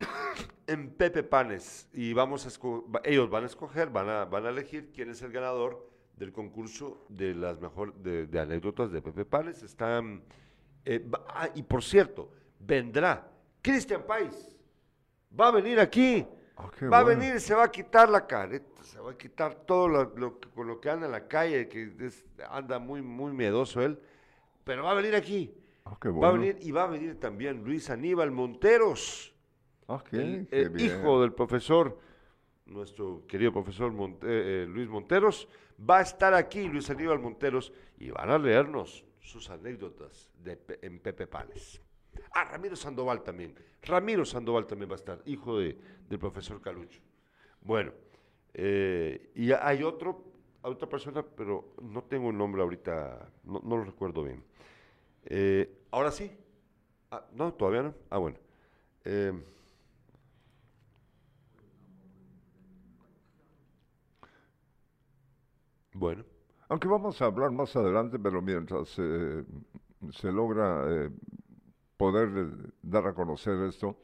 en 0.66 0.90
Pepe 0.90 1.22
Panes 1.22 1.88
y 1.92 2.12
vamos 2.12 2.44
a 2.46 3.00
ellos 3.04 3.30
van 3.30 3.44
a 3.44 3.46
escoger, 3.46 3.90
van 3.90 4.08
a, 4.08 4.24
van 4.24 4.46
a 4.46 4.50
elegir 4.50 4.90
quién 4.92 5.10
es 5.10 5.22
el 5.22 5.32
ganador 5.32 5.88
del 6.16 6.32
concurso 6.32 7.04
de 7.08 7.34
las 7.34 7.60
mejor 7.60 7.94
de, 7.94 8.26
de 8.26 8.40
anécdotas 8.40 8.90
de 8.90 9.00
Pepe 9.02 9.24
Panes. 9.24 9.62
Están 9.62 10.22
eh, 10.84 11.06
ah, 11.28 11.48
y 11.54 11.62
por 11.62 11.82
cierto, 11.84 12.30
vendrá 12.58 13.28
Cristian 13.62 14.02
Pais. 14.06 14.56
Va 15.38 15.48
a 15.48 15.50
venir 15.52 15.78
aquí. 15.78 16.26
Ah, 16.56 16.70
va 16.90 16.98
a 17.00 17.02
venir, 17.04 17.38
se 17.40 17.54
va 17.54 17.64
a 17.64 17.70
quitar 17.70 18.08
la 18.08 18.26
careta, 18.26 18.82
se 18.82 18.98
va 18.98 19.10
a 19.10 19.18
quitar 19.18 19.54
todo 19.66 19.88
lo, 19.88 20.40
con 20.54 20.66
lo 20.66 20.80
que 20.80 20.88
anda 20.88 21.04
en 21.06 21.12
la 21.12 21.28
calle, 21.28 21.68
que 21.68 21.92
es- 22.00 22.24
anda 22.48 22.78
muy, 22.78 23.02
muy 23.02 23.32
miedoso 23.32 23.82
él, 23.82 24.00
pero 24.66 24.82
va 24.82 24.90
a 24.90 24.94
venir 24.94 25.14
aquí. 25.14 25.54
Ah, 25.84 25.96
qué 26.02 26.08
Va 26.08 26.14
a 26.28 26.30
bueno. 26.32 26.40
venir 26.40 26.58
y 26.60 26.72
va 26.72 26.82
a 26.82 26.86
venir 26.88 27.20
también 27.20 27.62
Luis 27.62 27.88
Aníbal 27.88 28.32
Monteros 28.32 29.32
Ah, 29.86 30.02
qué, 30.10 30.16
el, 30.16 30.46
qué 30.48 30.62
el 30.62 30.70
bien. 30.70 30.86
hijo 30.90 31.20
del 31.22 31.32
profesor, 31.32 31.96
nuestro 32.66 33.24
querido 33.28 33.52
profesor 33.52 33.92
Monte- 33.92 34.26
eh, 34.28 34.66
Luis 34.66 34.88
Monteros, 34.88 35.46
va 35.88 35.98
a 35.98 36.02
estar 36.02 36.34
aquí, 36.34 36.66
Luis 36.66 36.90
Aníbal 36.90 37.20
Monteros, 37.20 37.72
y 37.98 38.10
van 38.10 38.28
a 38.30 38.38
leernos 38.38 39.04
sus 39.20 39.48
anécdotas 39.50 40.32
de, 40.42 40.58
en 40.82 40.98
Pepe 40.98 41.28
Panes. 41.28 41.80
Ah, 42.32 42.44
Ramiro 42.50 42.74
Sandoval 42.74 43.22
también. 43.22 43.54
Ramiro 43.82 44.24
Sandoval 44.24 44.66
también 44.66 44.90
va 44.90 44.94
a 44.94 44.96
estar, 44.96 45.22
hijo 45.26 45.60
de, 45.60 45.78
del 46.08 46.18
profesor 46.18 46.60
Calucho. 46.60 47.00
Bueno, 47.60 47.92
eh, 48.54 49.30
y 49.36 49.52
hay 49.52 49.84
otro, 49.84 50.24
otra 50.62 50.88
persona, 50.88 51.22
pero 51.22 51.74
no 51.82 52.02
tengo 52.02 52.30
el 52.30 52.36
nombre 52.36 52.62
ahorita, 52.62 53.30
no, 53.44 53.60
no 53.62 53.76
lo 53.76 53.84
recuerdo 53.84 54.24
bien. 54.24 54.42
Eh, 55.26 55.70
Ahora 55.90 56.10
sí. 56.10 56.30
Ah, 57.10 57.24
no, 57.34 57.54
todavía 57.54 57.82
no. 57.84 57.94
Ah, 58.10 58.18
bueno. 58.18 58.38
Eh, 59.04 59.32
Bueno, 65.94 66.24
Aunque 66.68 66.88
vamos 66.88 67.20
a 67.22 67.26
hablar 67.26 67.52
más 67.52 67.74
adelante, 67.76 68.18
pero 68.18 68.42
mientras 68.42 68.94
eh, 68.98 69.44
se 70.12 70.32
logra 70.32 70.84
eh, 70.88 71.10
poder 71.96 72.72
dar 72.82 73.06
a 73.06 73.14
conocer 73.14 73.54
esto, 73.68 73.98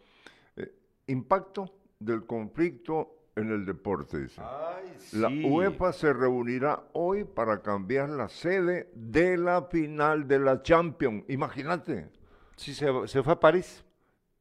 eh, 0.56 0.72
impacto 1.08 1.66
del 1.98 2.26
conflicto 2.26 3.21
en 3.36 3.50
el 3.50 3.64
deporte, 3.64 4.18
dice. 4.20 4.40
Ay, 4.44 4.92
La. 5.12 5.28
UEFA 5.28 5.92
se 5.92 6.12
reunirá 6.12 6.82
hoy 6.92 7.24
para 7.24 7.62
cambiar 7.62 8.08
la 8.10 8.28
sede 8.28 8.90
de 8.94 9.36
la 9.38 9.62
final 9.62 10.28
de 10.28 10.38
la 10.38 10.62
Champions. 10.62 11.24
Imagínate, 11.28 12.08
Sí, 12.56 12.74
se, 12.74 12.86
se 13.08 13.22
fue 13.22 13.32
a 13.32 13.40
París. 13.40 13.82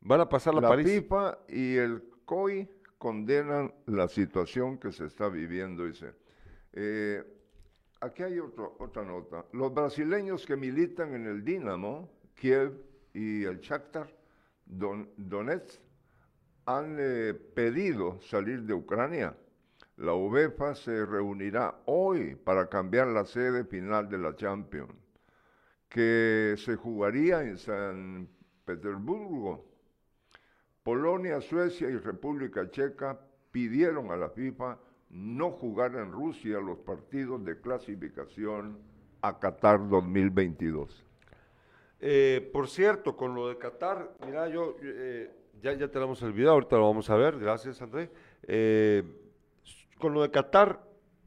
Van 0.01 0.19
a 0.19 0.27
pasar 0.29 0.53
a 0.57 0.61
la 0.61 0.67
París. 0.69 0.85
FIFA 0.87 1.37
y 1.47 1.75
el 1.77 2.03
COI 2.25 2.69
condenan 2.97 3.73
la 3.87 4.07
situación 4.07 4.77
que 4.77 4.91
se 4.91 5.05
está 5.05 5.29
viviendo, 5.29 5.85
dice. 5.85 6.13
Eh, 6.73 7.23
aquí 8.01 8.23
hay 8.23 8.39
otro- 8.39 8.75
otra 8.79 9.03
nota. 9.03 9.45
Los 9.53 9.73
brasileños 9.73 10.45
que 10.45 10.55
militan 10.55 11.13
en 11.15 11.25
el 11.27 11.43
Dinamo, 11.43 12.09
Kiev 12.35 12.73
y 13.13 13.43
el 13.45 13.59
Shakhtar 13.59 14.13
Don- 14.65 15.09
Donetsk 15.17 15.79
han 16.65 16.97
eh, 16.99 17.33
pedido 17.33 18.19
salir 18.21 18.63
de 18.63 18.73
Ucrania. 18.73 19.35
La 19.97 20.13
UEFA 20.13 20.75
se 20.75 21.05
reunirá 21.05 21.81
hoy 21.85 22.35
para 22.35 22.67
cambiar 22.67 23.07
la 23.07 23.25
sede 23.25 23.65
final 23.65 24.09
de 24.09 24.17
la 24.17 24.35
Champions, 24.35 24.93
que 25.89 26.55
se 26.57 26.75
jugaría 26.75 27.43
en 27.43 27.57
San 27.57 28.29
Petersburgo. 28.65 29.65
Polonia, 30.83 31.41
Suecia 31.41 31.89
y 31.89 31.97
República 31.97 32.69
Checa 32.71 33.19
pidieron 33.51 34.11
a 34.11 34.17
la 34.17 34.29
FIFA 34.29 34.79
no 35.11 35.51
jugar 35.51 35.95
en 35.95 36.11
Rusia 36.11 36.59
los 36.59 36.79
partidos 36.79 37.43
de 37.43 37.59
clasificación 37.59 38.79
a 39.21 39.39
Qatar 39.39 39.87
2022. 39.87 41.05
Eh, 41.99 42.49
por 42.51 42.67
cierto, 42.67 43.15
con 43.15 43.35
lo 43.35 43.49
de 43.49 43.57
Qatar, 43.57 44.15
mira, 44.25 44.47
yo 44.47 44.75
eh, 44.81 45.29
ya, 45.61 45.73
ya 45.73 45.87
tenemos 45.89 46.21
el 46.21 46.33
video, 46.33 46.51
ahorita 46.51 46.77
lo 46.77 46.87
vamos 46.87 47.09
a 47.09 47.15
ver, 47.15 47.37
gracias 47.39 47.81
André. 47.81 48.11
Eh, 48.43 49.03
con 49.99 50.13
lo 50.13 50.21
de 50.21 50.31
Qatar, 50.31 50.83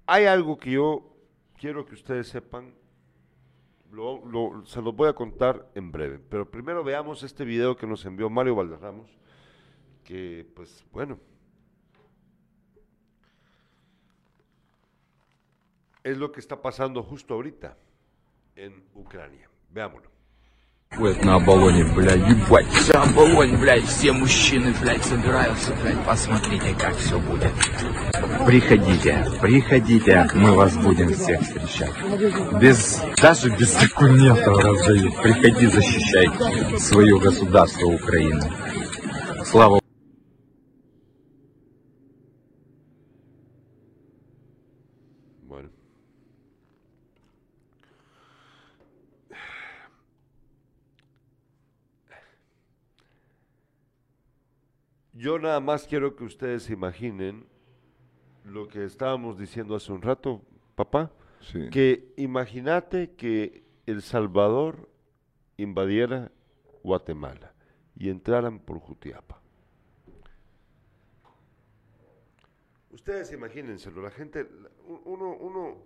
hay 0.06 0.24
algo 0.26 0.58
que 0.58 0.72
yo 0.72 1.16
quiero 1.58 1.84
que 1.86 1.94
ustedes 1.94 2.28
sepan. 2.28 2.74
Lo- 3.90 4.24
lo- 4.26 4.64
se 4.66 4.82
los 4.82 4.94
voy 4.96 5.08
a 5.08 5.12
contar 5.12 5.70
en 5.76 5.92
breve. 5.92 6.18
Pero 6.18 6.50
primero 6.50 6.82
veamos 6.82 7.22
este 7.22 7.44
video 7.44 7.76
que 7.76 7.86
nos 7.86 8.04
envió 8.04 8.28
Mario 8.28 8.56
Valderramos. 8.56 9.08
Que, 10.02 10.44
pues, 10.56 10.84
bueno. 10.90 11.18
Es 16.02 16.18
lo 16.18 16.32
que 16.32 16.40
está 16.40 16.60
pasando 16.60 17.02
justo 17.02 17.34
ahorita 17.34 17.78
en 18.56 18.84
Ucrania. 18.94 19.48
Veámoslo. 19.70 20.10
Вот 20.96 21.24
на 21.24 21.36
Оболоне, 21.36 21.84
блядь, 21.84 22.28
ебать, 22.28 22.66
вся 22.72 23.02
Оболонь, 23.02 23.56
блядь, 23.56 23.86
все 23.86 24.12
мужчины, 24.12 24.72
блядь, 24.80 25.04
собираются, 25.04 25.72
блядь, 25.82 25.98
посмотрите, 26.04 26.74
как 26.78 26.96
все 26.96 27.18
будет. 27.18 27.50
Приходите, 28.46 29.26
приходите, 29.40 30.28
мы 30.34 30.52
вас 30.52 30.76
будем 30.76 31.12
всех 31.12 31.40
встречать. 31.42 31.92
Без, 32.60 33.02
даже 33.20 33.50
без 33.50 33.72
документов 33.72 34.58
раздают. 34.58 35.20
Приходи, 35.20 35.66
защищай 35.66 36.30
свое 36.78 37.18
государство 37.18 37.86
Украину. 37.86 38.42
Слава 39.44 39.80
Yo 55.24 55.38
nada 55.38 55.58
más 55.58 55.86
quiero 55.86 56.14
que 56.16 56.24
ustedes 56.24 56.68
imaginen 56.68 57.46
lo 58.44 58.68
que 58.68 58.84
estábamos 58.84 59.38
diciendo 59.38 59.74
hace 59.74 59.90
un 59.90 60.02
rato, 60.02 60.42
papá, 60.74 61.10
Sí. 61.40 61.70
que 61.70 62.12
imagínate 62.18 63.12
que 63.12 63.64
El 63.86 64.02
Salvador 64.02 64.86
invadiera 65.56 66.30
Guatemala 66.82 67.54
y 67.96 68.10
entraran 68.10 68.58
por 68.58 68.78
Jutiapa. 68.80 69.40
Ustedes 72.90 73.32
imagínenselo, 73.32 74.02
la 74.02 74.10
gente, 74.10 74.46
uno, 75.06 75.38
uno, 75.40 75.78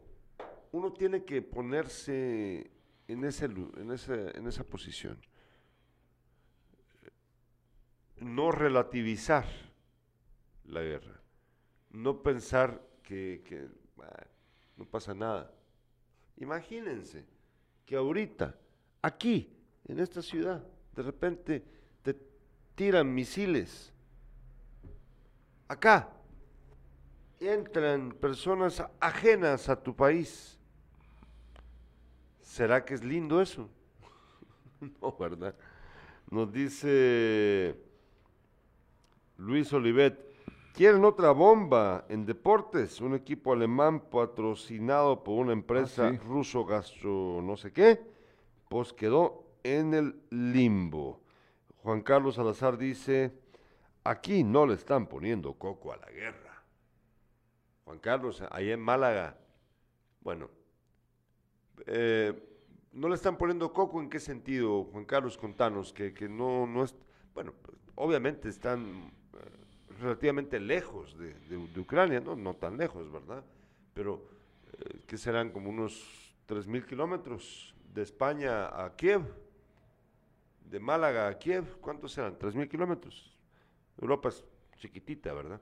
uno 0.73 0.93
tiene 0.95 1.23
que 1.23 1.43
ponerse 1.43 2.73
en, 3.07 3.25
ese, 3.25 3.45
en, 3.45 3.93
ese- 3.93 4.37
en 4.37 4.49
esa 4.49 4.65
posición. 4.65 5.17
No 8.21 8.51
relativizar 8.51 9.47
la 10.65 10.83
guerra, 10.83 11.21
no 11.91 12.23
pensar 12.23 12.83
que, 13.03 13.43
que, 13.45 13.69
"Ah, 14.03 14.27
no 14.77 14.85
pasa 14.85 15.15
nada. 15.15 15.51
Imagínense 16.37 17.25
que 17.85 17.97
ahorita, 17.97 18.55
aquí, 19.03 19.57
en 19.87 19.99
esta 19.99 20.23
ciudad, 20.23 20.63
de 20.95 21.03
repente 21.03 21.65
te 22.03 22.15
tiran 22.75 23.13
misiles. 23.13 23.93
Acá, 25.67 26.11
entran 27.41 28.13
personas 28.13 28.83
ajenas 29.01 29.69
a 29.69 29.83
tu 29.83 29.95
país. 29.95 30.59
¿Será 32.43 32.85
que 32.85 32.95
es 32.95 33.05
lindo 33.05 33.41
eso? 33.41 33.69
no, 35.01 35.17
¿verdad? 35.17 35.55
Nos 36.31 36.53
dice 36.53 37.77
Luis 39.39 39.73
Olivet, 39.73 40.19
quieren 40.75 41.05
otra 41.05 41.31
bomba 41.31 42.05
en 42.09 42.27
deportes, 42.27 43.01
un 43.01 43.15
equipo 43.15 43.53
alemán 43.53 44.01
patrocinado 44.01 45.23
por 45.23 45.39
una 45.39 45.53
empresa 45.53 46.11
sí. 46.11 46.19
ruso 46.19 46.65
gastro 46.65 47.41
no 47.41 47.57
sé 47.57 47.73
qué, 47.73 48.01
pues 48.69 48.93
quedó 48.93 49.45
en 49.63 49.95
el 49.95 50.21
limbo. 50.31 51.21
Juan 51.85 52.03
Carlos 52.03 52.35
Salazar 52.35 52.77
dice, 52.77 53.33
aquí 54.03 54.43
no 54.43 54.67
le 54.67 54.75
están 54.75 55.07
poniendo 55.07 55.55
coco 55.55 55.93
a 55.93 55.99
la 55.99 56.11
guerra. 56.11 56.65
Juan 57.85 58.01
Carlos, 58.01 58.43
ahí 58.51 58.73
en 58.73 58.81
Málaga, 58.81 59.39
bueno, 60.21 60.51
eh, 61.87 62.35
no 62.93 63.09
le 63.09 63.15
están 63.15 63.39
poniendo 63.39 63.73
coco 63.73 64.01
en 64.01 64.11
qué 64.11 64.19
sentido, 64.19 64.83
Juan 64.87 65.05
Carlos, 65.05 65.39
contanos, 65.39 65.93
que, 65.93 66.13
que 66.13 66.29
no, 66.29 66.67
no 66.67 66.83
es, 66.83 66.93
bueno, 67.35 67.55
obviamente 67.95 68.49
están 68.49 69.17
relativamente 70.01 70.61
lejos 70.61 71.17
de, 71.19 71.57
Ucrania, 71.79 72.21
¿no? 72.21 72.37
no 72.37 72.55
tan 72.55 72.77
lejos, 72.77 73.11
¿verdad? 73.11 73.45
Pero 73.95 74.29
eh, 74.73 75.01
que 75.07 75.19
serán 75.19 75.51
como 75.51 75.71
unos 75.71 76.35
3.000 76.49 76.87
kilómetros 76.87 77.75
de 77.93 78.03
España 78.03 78.85
a 78.85 78.95
Kiev, 78.95 79.23
de 80.65 80.81
Málaga 80.81 81.29
a 81.29 81.39
Kiev, 81.39 81.79
¿cuántos 81.81 82.13
serán? 82.13 82.39
3.000 82.39 82.69
kilómetros. 82.69 83.37
Europa 84.01 84.29
es 84.29 84.45
chiquitita, 84.77 85.33
¿verdad? 85.33 85.61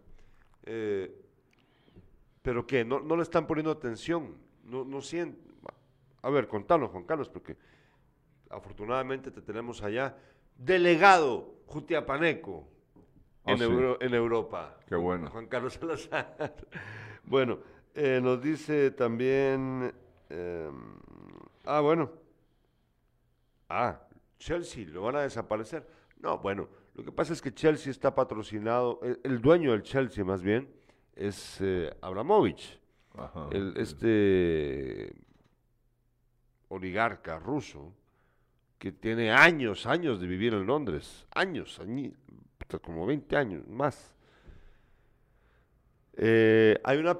Eh, 0.64 1.22
pero 2.42 2.66
que 2.66 2.85
no, 2.85 3.01
no 3.01 3.16
le 3.16 3.22
están 3.22 3.46
poniendo 3.46 3.70
atención, 3.70 4.37
no, 4.64 4.85
no 4.85 5.01
sienten. 5.01 5.46
A 6.22 6.31
ver, 6.31 6.49
contanos, 6.49 6.90
Juan 6.90 7.05
Carlos, 7.05 7.29
porque 7.29 7.57
afortunadamente 8.51 9.31
te 9.31 9.40
tenemos 9.40 9.83
allá. 9.83 10.16
Delegado 10.57 11.55
Jutiapaneco 11.66 12.66
Ah, 13.46 13.52
en, 13.52 13.59
sí. 13.59 13.64
Euro- 13.64 13.98
en 14.00 14.14
Europa. 14.14 14.76
Qué 14.88 14.96
bueno. 14.96 15.30
Juan 15.30 15.46
Carlos 15.46 15.74
Salazar. 15.74 16.54
bueno, 17.24 17.59
eh, 17.94 18.20
nos 18.22 18.42
dice 18.42 18.90
también. 18.90 19.92
eh, 20.30 20.70
ah, 21.64 21.80
bueno. 21.80 22.11
Ah, 23.68 24.00
Chelsea, 24.38 24.87
lo 24.88 25.02
van 25.02 25.16
a 25.16 25.20
desaparecer. 25.22 25.87
No, 26.20 26.38
bueno, 26.38 26.68
lo 26.94 27.04
que 27.04 27.12
pasa 27.12 27.32
es 27.32 27.42
que 27.42 27.52
Chelsea 27.52 27.90
está 27.90 28.14
patrocinado, 28.14 29.00
el, 29.02 29.20
el 29.24 29.40
dueño 29.40 29.72
del 29.72 29.82
Chelsea 29.82 30.24
más 30.24 30.42
bien 30.42 30.68
es 31.14 31.59
eh, 31.61 31.94
Abramovich, 32.00 32.80
Ajá. 33.16 33.48
el, 33.52 33.74
este 33.76 35.14
oligarca 36.68 37.38
ruso 37.38 37.92
que 38.78 38.92
tiene 38.92 39.30
años, 39.30 39.87
años 39.87 40.20
de 40.20 40.26
vivir 40.26 40.52
en 40.54 40.66
Londres, 40.66 41.26
años, 41.35 41.80
añi- 41.80 42.14
como 42.83 43.07
20 43.07 43.37
años 43.37 43.66
más. 43.68 44.16
Eh, 46.18 46.81
hay 46.83 46.96
una, 46.96 47.18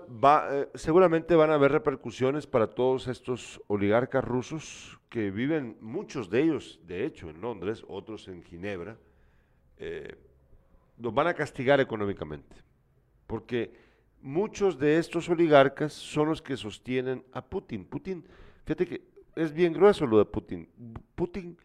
eh, 0.51 0.69
seguramente 0.75 1.37
van 1.37 1.51
a 1.51 1.55
haber 1.55 1.71
repercusiones 1.71 2.47
para 2.47 2.69
todos 2.69 3.09
estos 3.09 3.61
oligarcas 3.67 4.25
rusos 4.25 4.99
que 5.11 5.31
viven, 5.31 5.77
muchos 5.83 6.31
de 6.31 6.43
ellos, 6.43 6.81
de 6.87 7.05
hecho, 7.05 7.29
en 7.29 7.43
Londres, 7.43 7.85
otros 7.89 8.27
en 8.29 8.43
Ginebra, 8.43 8.97
eh, 9.77 10.17
los 10.99 11.13
van 11.13 11.27
a 11.27 11.35
castigar 11.35 11.79
económicamente, 11.79 12.57
porque 13.27 13.75
muchos 14.23 14.79
de 14.79 14.97
estos 14.97 15.29
oligarcas 15.29 15.93
son 15.93 16.31
los 16.31 16.41
que 16.41 16.57
sostienen 16.57 17.23
a 17.33 17.45
Putin. 17.45 17.85
Putin, 17.85 18.25
fíjate 18.65 18.87
que 18.87 19.03
es 19.35 19.53
bien 19.53 19.75
grueso 19.75 20.07
lo 20.07 20.19
de 20.19 20.25
Putin. 20.25 20.71
Putin 21.15 21.59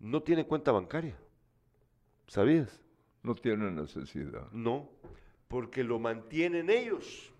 no 0.00 0.22
tiene 0.22 0.46
cuenta 0.46 0.72
bancaria, 0.72 1.18
¿sabías? 2.26 2.81
No 3.22 3.34
tiene 3.34 3.70
necesidad. 3.70 4.50
No, 4.52 4.88
porque 5.48 5.84
lo 5.84 5.98
mantienen 5.98 6.70
ellos. 6.70 7.32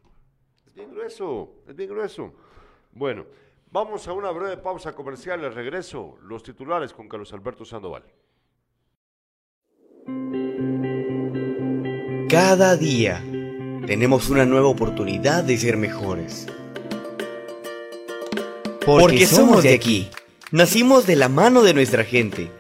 Es 0.66 0.74
bien 0.74 0.90
grueso, 0.90 1.56
es 1.66 1.74
bien 1.74 1.90
grueso. 1.90 2.32
Bueno, 2.92 3.26
vamos 3.70 4.06
a 4.06 4.12
una 4.12 4.30
breve 4.30 4.58
pausa 4.58 4.94
comercial. 4.94 5.44
Al 5.44 5.54
regreso, 5.54 6.18
los 6.22 6.42
titulares 6.42 6.92
con 6.92 7.08
Carlos 7.08 7.32
Alberto 7.32 7.64
Sandoval. 7.64 8.04
Cada 12.28 12.76
día 12.76 13.22
tenemos 13.86 14.30
una 14.30 14.46
nueva 14.46 14.68
oportunidad 14.68 15.44
de 15.44 15.58
ser 15.58 15.76
mejores. 15.76 16.46
Porque 18.86 19.26
somos 19.26 19.62
de 19.62 19.74
aquí. 19.74 20.08
Nacimos 20.50 21.06
de 21.06 21.16
la 21.16 21.28
mano 21.28 21.62
de 21.62 21.74
nuestra 21.74 22.04
gente. 22.04 22.50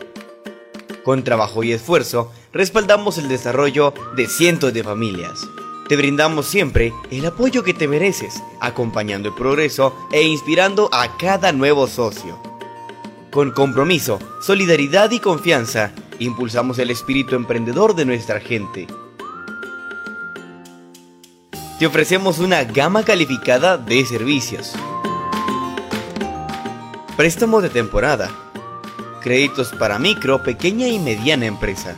Con 1.04 1.24
trabajo 1.24 1.64
y 1.64 1.72
esfuerzo, 1.72 2.32
respaldamos 2.52 3.18
el 3.18 3.28
desarrollo 3.28 3.92
de 4.14 4.28
cientos 4.28 4.72
de 4.72 4.84
familias. 4.84 5.48
Te 5.88 5.96
brindamos 5.96 6.46
siempre 6.46 6.92
el 7.10 7.26
apoyo 7.26 7.64
que 7.64 7.74
te 7.74 7.88
mereces, 7.88 8.42
acompañando 8.60 9.28
el 9.28 9.34
progreso 9.34 9.94
e 10.12 10.22
inspirando 10.22 10.88
a 10.92 11.16
cada 11.16 11.52
nuevo 11.52 11.88
socio. 11.88 12.40
Con 13.32 13.50
compromiso, 13.50 14.20
solidaridad 14.40 15.10
y 15.10 15.18
confianza, 15.18 15.92
impulsamos 16.18 16.78
el 16.78 16.90
espíritu 16.90 17.34
emprendedor 17.34 17.94
de 17.94 18.04
nuestra 18.04 18.40
gente. 18.40 18.86
Te 21.78 21.86
ofrecemos 21.86 22.38
una 22.38 22.62
gama 22.62 23.02
calificada 23.04 23.76
de 23.76 24.06
servicios. 24.06 24.72
Préstamos 27.16 27.62
de 27.62 27.70
temporada. 27.70 28.41
Créditos 29.22 29.72
para 29.78 29.98
micro, 29.98 30.42
pequeña 30.42 30.88
y 30.88 30.98
mediana 30.98 31.46
empresa. 31.46 31.96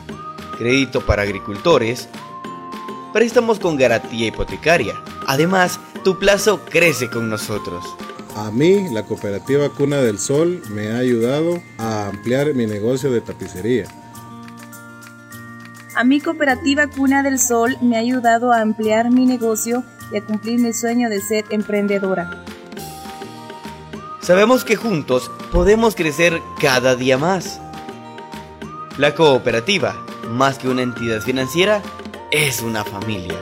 Crédito 0.57 1.05
para 1.05 1.23
agricultores. 1.23 2.07
préstamos 3.13 3.59
con 3.59 3.77
garantía 3.77 4.27
hipotecaria. 4.27 4.93
Además, 5.25 5.79
tu 6.03 6.19
plazo 6.19 6.59
crece 6.65 7.09
con 7.09 7.29
nosotros. 7.29 7.83
A 8.35 8.51
mí, 8.51 8.89
la 8.91 9.03
cooperativa 9.03 9.69
Cuna 9.69 10.01
del 10.01 10.19
Sol 10.19 10.61
me 10.69 10.91
ha 10.91 10.97
ayudado 10.97 11.61
a 11.77 12.07
ampliar 12.07 12.53
mi 12.53 12.65
negocio 12.65 13.09
de 13.11 13.21
tapicería. 13.21 13.85
A 15.95 16.03
mi 16.03 16.19
cooperativa 16.19 16.87
Cuna 16.87 17.23
del 17.23 17.39
Sol 17.39 17.77
me 17.81 17.95
ha 17.95 17.99
ayudado 17.99 18.51
a 18.51 18.59
ampliar 18.59 19.09
mi 19.09 19.25
negocio 19.25 19.83
y 20.11 20.17
a 20.17 20.25
cumplir 20.25 20.59
mi 20.59 20.73
sueño 20.73 21.09
de 21.09 21.21
ser 21.21 21.45
emprendedora. 21.49 22.43
Sabemos 24.25 24.65
que 24.65 24.75
juntos 24.75 25.29
podemos 25.51 25.93
crecer 25.93 26.41
cada 26.59 26.95
día 26.95 27.15
más. 27.15 27.61
La 28.97 29.13
cooperativa, 29.13 30.03
más 30.27 30.57
que 30.57 30.67
una 30.67 30.81
entidad 30.81 31.21
financiera, 31.21 31.79
es 32.31 32.63
una 32.63 32.83
familia. 32.83 33.35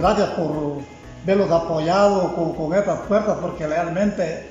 Gracias 0.00 0.30
por 0.30 0.78
verlos 1.24 1.50
apoyados 1.52 2.32
con, 2.32 2.54
con 2.56 2.74
estas 2.76 2.98
puertas 3.02 3.38
porque 3.40 3.68
realmente 3.68 4.50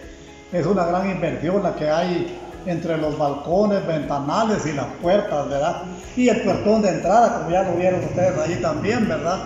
es 0.54 0.66
una 0.66 0.86
gran 0.86 1.12
inversión 1.12 1.62
la 1.62 1.76
que 1.76 1.90
hay 1.90 2.45
entre 2.66 2.98
los 2.98 3.18
balcones, 3.18 3.86
ventanales 3.86 4.66
y 4.66 4.74
las 4.74 4.88
puertas, 5.02 5.50
¿verdad? 5.50 5.84
Y 6.16 6.30
el 6.30 6.42
puertón 6.42 6.82
de 6.82 6.90
entrada, 6.90 7.40
como 7.40 7.52
ya 7.52 7.64
lo 7.64 7.76
vieron 7.76 8.04
ustedes 8.04 8.38
allí 8.38 8.56
también, 8.56 9.08
¿verdad? 9.08 9.40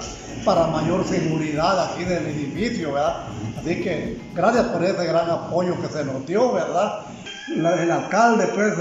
Para 0.46 0.68
mayor 0.68 1.06
seguridad 1.06 1.92
aquí 1.92 2.06
del 2.06 2.26
edificio, 2.28 2.94
¿verdad? 2.94 3.18
Así 3.60 3.82
que 3.82 4.20
gracias 4.34 4.66
por 4.68 4.84
ese 4.84 5.06
gran 5.06 5.30
apoyo 5.30 5.80
que 5.82 5.88
se 5.88 6.06
nos 6.06 6.26
dio, 6.26 6.54
¿verdad? 6.54 7.02
El 7.50 7.92
alcalde, 7.92 8.48
pues, 8.54 8.74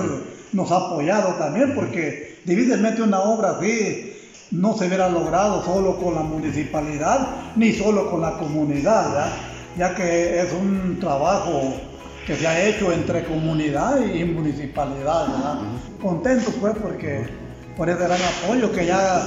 nos 0.52 0.70
ha 0.70 0.76
apoyado 0.76 1.34
también 1.34 1.74
porque 1.74 2.38
difícilmente 2.44 3.02
una 3.02 3.20
obra 3.20 3.58
así 3.58 4.14
no 4.50 4.76
se 4.76 4.86
hubiera 4.86 5.08
logrado 5.08 5.62
solo 5.64 5.96
con 5.96 6.14
la 6.14 6.22
municipalidad 6.22 7.28
ni 7.56 7.72
solo 7.72 8.10
con 8.10 8.22
la 8.22 8.32
comunidad, 8.38 9.08
¿verdad? 9.08 9.32
ya 9.78 9.94
que 9.94 10.40
es 10.40 10.52
un 10.52 10.98
trabajo 11.00 11.74
que 12.28 12.36
se 12.36 12.46
ha 12.46 12.68
hecho 12.68 12.92
entre 12.92 13.24
comunidad 13.24 14.04
y 14.04 14.22
municipalidad. 14.22 15.28
¿verdad? 15.28 15.60
Contento 16.00 16.50
pues 16.60 16.74
porque 16.76 17.26
por 17.74 17.88
ese 17.88 17.98
gran 18.04 18.20
apoyo 18.20 18.70
que 18.70 18.84
ya 18.84 19.26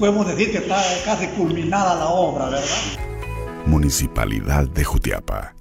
podemos 0.00 0.26
decir 0.26 0.50
que 0.50 0.58
está 0.58 0.82
casi 1.04 1.28
culminada 1.28 1.94
la 1.94 2.08
obra, 2.08 2.46
¿verdad? 2.46 2.66
Municipalidad 3.66 4.66
de 4.68 4.82
Jutiapa. 4.82 5.54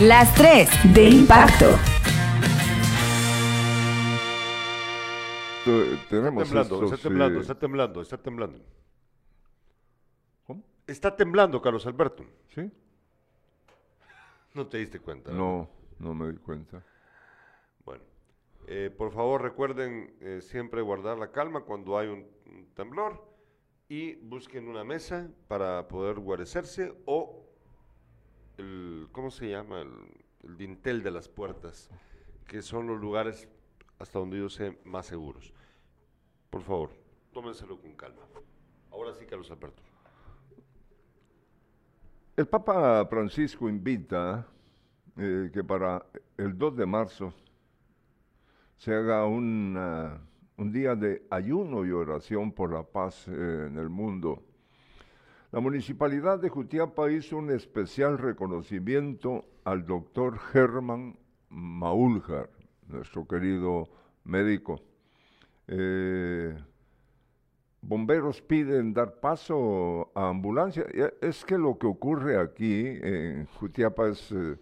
Las 0.00 0.32
tres 0.34 0.70
de 0.94 1.08
impacto. 1.10 1.76
Tu- 5.64 5.82
Está 5.82 6.08
Tenemos 6.08 6.44
temblando, 6.44 6.74
estos, 6.76 6.92
está 6.92 7.08
temblando, 7.08 7.38
eh, 7.38 7.42
está 7.42 7.54
temblando, 7.58 8.00
está 8.02 8.16
temblando. 8.16 8.58
¿Cómo? 10.46 10.62
Está 10.86 11.16
temblando, 11.16 11.60
Carlos 11.60 11.84
Alberto. 11.84 12.24
¿Sí? 12.54 12.70
No 14.54 14.66
te 14.68 14.78
diste 14.78 15.00
cuenta. 15.00 15.32
No, 15.32 15.36
no 15.36 15.79
me 16.00 16.32
di 16.32 16.38
cuenta. 16.38 16.84
Bueno, 17.84 18.04
eh, 18.66 18.90
por 18.96 19.12
favor 19.12 19.42
recuerden 19.42 20.16
eh, 20.20 20.40
siempre 20.40 20.80
guardar 20.82 21.18
la 21.18 21.30
calma 21.30 21.60
cuando 21.62 21.98
hay 21.98 22.08
un, 22.08 22.26
un 22.46 22.66
temblor 22.74 23.28
y 23.88 24.14
busquen 24.16 24.68
una 24.68 24.84
mesa 24.84 25.28
para 25.48 25.86
poder 25.88 26.18
guarecerse 26.18 26.94
o 27.06 27.46
el, 28.56 29.08
¿cómo 29.12 29.30
se 29.30 29.50
llama? 29.50 29.80
El, 29.82 29.92
el 30.44 30.56
dintel 30.56 31.02
de 31.02 31.10
las 31.10 31.28
puertas, 31.28 31.90
que 32.46 32.62
son 32.62 32.86
los 32.86 33.00
lugares 33.00 33.48
hasta 33.98 34.18
donde 34.18 34.38
yo 34.38 34.48
sé 34.48 34.78
más 34.84 35.06
seguros. 35.06 35.52
Por 36.48 36.62
favor, 36.62 36.90
tómenselo 37.32 37.80
con 37.80 37.94
calma. 37.94 38.22
Ahora 38.90 39.14
sí, 39.14 39.26
Carlos 39.26 39.50
Alberto. 39.50 39.82
El 42.36 42.46
Papa 42.46 43.06
Francisco 43.06 43.68
invita 43.68 44.46
eh, 45.16 45.50
que 45.52 45.64
para 45.64 46.04
el 46.36 46.56
2 46.56 46.76
de 46.76 46.86
marzo 46.86 47.32
se 48.76 48.94
haga 48.94 49.26
una- 49.26 50.20
un 50.56 50.72
día 50.72 50.94
de 50.94 51.26
ayuno 51.30 51.84
y 51.86 51.90
oración 51.90 52.52
por 52.52 52.72
la 52.72 52.82
paz 52.82 53.26
eh, 53.28 53.66
en 53.68 53.78
el 53.78 53.88
mundo. 53.88 54.42
La 55.52 55.60
municipalidad 55.60 56.38
de 56.38 56.48
Jutiapa 56.48 57.10
hizo 57.10 57.36
un 57.36 57.50
especial 57.50 58.18
reconocimiento 58.18 59.44
al 59.64 59.84
doctor 59.84 60.38
Germán 60.38 61.18
Maúljar, 61.48 62.48
nuestro 62.86 63.26
querido 63.26 63.88
médico. 64.24 64.80
Eh, 65.66 66.56
bomberos 67.82 68.40
piden 68.42 68.92
dar 68.94 69.18
paso 69.20 70.10
a 70.14 70.28
ambulancia. 70.28 70.84
Ya- 70.94 71.12
Es 71.20 71.44
que 71.44 71.58
lo 71.58 71.78
que 71.78 71.86
ocurre 71.86 72.38
aquí 72.38 72.84
en 73.02 73.46
Jutiapa 73.46 74.08
es... 74.08 74.30
eh, 74.32 74.56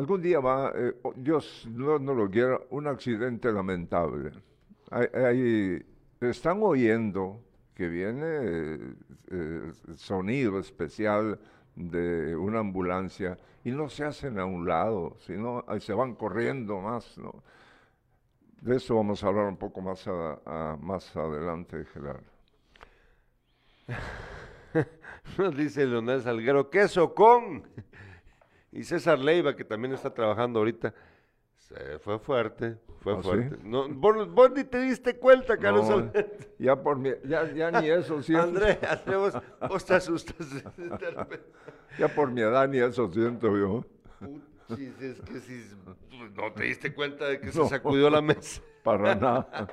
algún 0.00 0.22
día 0.22 0.40
va, 0.40 0.72
eh, 0.74 0.94
Dios 1.16 1.68
no, 1.70 1.98
lo 1.98 2.30
quiera, 2.30 2.58
un 2.70 2.86
accidente 2.86 3.52
lamentable. 3.52 4.32
Están 6.20 6.62
oyendo 6.62 7.42
que 7.74 7.86
viene 7.86 8.26
eh, 8.26 8.94
eh, 9.30 9.72
sonido 9.96 10.58
especial 10.58 11.38
de 11.76 12.34
una 12.34 12.60
ambulancia 12.60 13.38
y 13.62 13.72
no 13.72 13.90
se 13.90 14.04
hacen 14.04 14.38
a 14.38 14.46
un 14.46 14.66
lado, 14.66 15.16
sino 15.18 15.66
se 15.78 15.92
van 15.92 16.14
corriendo 16.14 16.80
más. 16.80 17.20
De 18.62 18.76
eso 18.76 18.96
vamos 18.96 19.22
a 19.22 19.26
hablar 19.26 19.48
un 19.48 19.58
poco 19.58 19.82
más, 19.82 20.06
más 20.80 21.14
adelante, 21.14 21.84
Gerardo. 21.84 22.24
Nos 25.38 25.56
dice 25.56 25.86
Leonel 25.86 26.22
Salguero, 26.22 26.70
queso 26.70 27.14
con. 27.14 27.64
Y 28.72 28.84
César 28.84 29.18
Leiva, 29.18 29.54
que 29.56 29.64
también 29.64 29.94
está 29.94 30.12
trabajando 30.14 30.60
ahorita, 30.60 30.94
se 31.56 31.98
fue 31.98 32.18
fuerte, 32.18 32.76
fue 33.00 33.14
¿Ah, 33.14 33.16
sí? 33.16 33.22
fuerte. 33.22 33.56
No, 33.64 33.88
vos, 33.88 34.32
vos 34.32 34.50
ni 34.52 34.64
te 34.64 34.78
diste 34.80 35.16
cuenta, 35.16 35.56
Carlos 35.56 35.88
No, 35.88 35.96
Alberto. 35.96 36.46
ya 36.58 36.76
por 36.80 36.96
mi, 36.98 37.10
ya, 37.24 37.50
ya 37.52 37.70
ni 37.70 37.88
eso 37.90 38.22
siento. 38.22 38.44
André, 38.44 38.78
André, 38.88 39.16
vos, 39.16 39.34
vos 39.68 39.84
te 39.84 39.94
asustas. 39.94 40.36
Ya 41.98 42.08
por 42.08 42.30
mi 42.30 42.40
edad 42.40 42.68
ni 42.68 42.78
eso 42.78 43.10
siento 43.12 43.56
yo. 43.56 43.84
Puchis, 44.68 45.00
es 45.00 45.20
que 45.20 45.40
si 45.40 45.64
no 46.34 46.52
te 46.52 46.62
diste 46.64 46.94
cuenta 46.94 47.26
de 47.26 47.40
que 47.40 47.46
No. 47.46 47.52
se 47.64 47.68
sacudió 47.70 48.08
la 48.08 48.22
mesa. 48.22 48.62
Para 48.84 49.14
nada. 49.14 49.68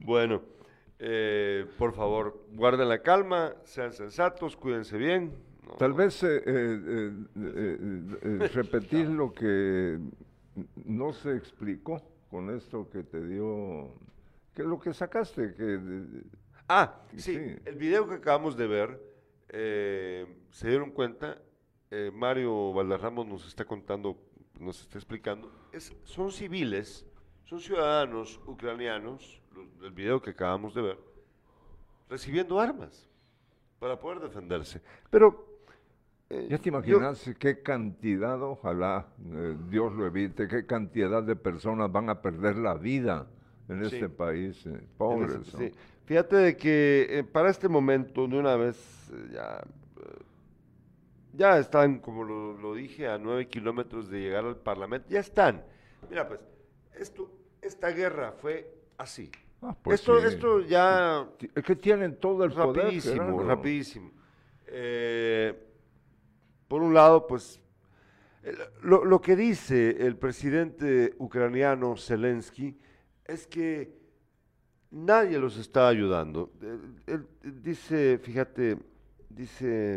Bueno, 0.00 0.42
eh, 0.98 1.66
por 1.78 1.94
favor, 1.94 2.44
guarden 2.52 2.88
la 2.88 3.02
calma, 3.02 3.54
sean 3.64 3.92
sensatos, 3.92 4.56
cuídense 4.56 4.96
bien. 4.98 5.32
No, 5.72 5.78
Tal 5.78 5.92
vez 5.92 6.22
eh, 6.22 6.42
eh, 6.46 7.12
eh, 7.36 8.48
repetir 8.54 9.08
lo 9.08 9.32
que 9.32 9.98
no 10.84 11.12
se 11.12 11.34
explicó 11.36 12.02
con 12.30 12.54
esto 12.54 12.88
que 12.90 13.02
te 13.02 13.24
dio, 13.26 13.92
que 14.54 14.62
lo 14.62 14.78
que 14.78 14.92
sacaste, 14.92 15.54
que 15.54 15.80
Ah, 16.68 17.02
sí, 17.16 17.20
Sí. 17.36 17.56
el 17.64 17.76
video 17.76 18.08
que 18.08 18.14
acabamos 18.14 18.56
de 18.56 18.66
ver, 18.66 19.00
se 19.48 20.68
dieron 20.68 20.90
cuenta, 20.92 21.38
Mario 22.14 22.72
Valderramos 22.72 23.26
nos 23.26 23.46
está 23.46 23.64
contando, 23.64 24.16
nos 24.58 24.80
está 24.80 24.96
explicando, 24.98 25.52
es, 25.72 25.94
son 26.04 26.30
civiles, 26.32 27.04
son 27.44 27.60
ciudadanos 27.60 28.40
ucranianos, 28.46 29.42
los- 29.54 29.78
del 29.80 29.92
video 29.92 30.22
que 30.22 30.30
acabamos 30.30 30.74
de 30.74 30.82
ver, 30.82 30.98
recibiendo 32.08 32.58
armas 32.60 33.08
para 33.78 33.98
poder 33.98 34.20
defenderse. 34.20 34.80
Pero... 35.10 35.51
eh, 36.34 36.46
ya 36.50 36.58
te 36.58 36.64
yo- 36.70 36.78
imaginas 36.78 37.30
qué 37.38 37.62
cantidad, 37.62 38.40
ojalá 38.42 39.06
eh, 39.32 39.56
Dios 39.68 39.92
lo 39.92 40.06
evite, 40.06 40.48
qué 40.48 40.64
cantidad 40.66 41.22
de 41.22 41.36
personas 41.36 41.90
van 41.92 42.08
a 42.08 42.20
perder 42.22 42.56
la 42.56 42.74
vida 42.74 43.26
en 43.68 43.84
Sí. 43.88 43.94
este 43.96 44.08
país, 44.08 44.64
eh, 44.66 44.80
pobres. 44.96 45.34
ese- 45.34 45.52
¿no? 45.52 45.58
sí. 45.58 45.74
Fíjate 46.04 46.36
de 46.36 46.56
que 46.56 47.06
eh, 47.10 47.24
para 47.24 47.48
este 47.50 47.68
momento, 47.68 48.26
de 48.26 48.38
una 48.38 48.56
vez, 48.56 49.12
ya, 49.32 49.62
ya 51.32 51.58
están, 51.58 52.00
como 52.00 52.24
lo, 52.24 52.54
lo 52.58 52.74
dije, 52.74 53.08
a 53.08 53.18
nueve 53.18 53.46
kilómetros 53.48 54.10
de 54.10 54.20
llegar 54.20 54.44
al 54.44 54.56
Parlamento. 54.56 55.06
Ya 55.08 55.20
están. 55.20 55.62
Mira, 56.10 56.26
pues, 56.28 56.40
esto, 56.98 57.30
esta 57.62 57.88
guerra 57.90 58.32
fue 58.32 58.68
así. 58.98 59.30
Ah, 59.62 59.74
pues 59.80 60.00
esto, 60.00 60.20
sí. 60.20 60.26
esto 60.26 60.60
ya 60.60 61.26
Es 61.54 61.62
que 61.64 61.76
tienen 61.76 62.16
todo 62.16 62.44
el 62.44 62.52
poder. 62.52 62.84
rapidísimo, 62.84 63.42
rapidísimo. 63.44 64.10
Eh, 64.66 65.68
por 66.72 66.80
un 66.80 66.94
lado, 66.94 67.26
pues, 67.26 67.60
lo, 68.82 69.20
que 69.20 69.36
dice 69.36 70.06
el 70.06 70.16
presidente 70.16 71.14
ucraniano 71.18 71.98
Zelensky 71.98 72.78
es 73.26 73.46
que 73.46 73.92
nadie 74.90 75.38
los 75.38 75.58
está 75.58 75.86
ayudando. 75.86 76.50
Dice, 77.42 78.16
fíjate, 78.16 78.78
dice, 79.28 79.96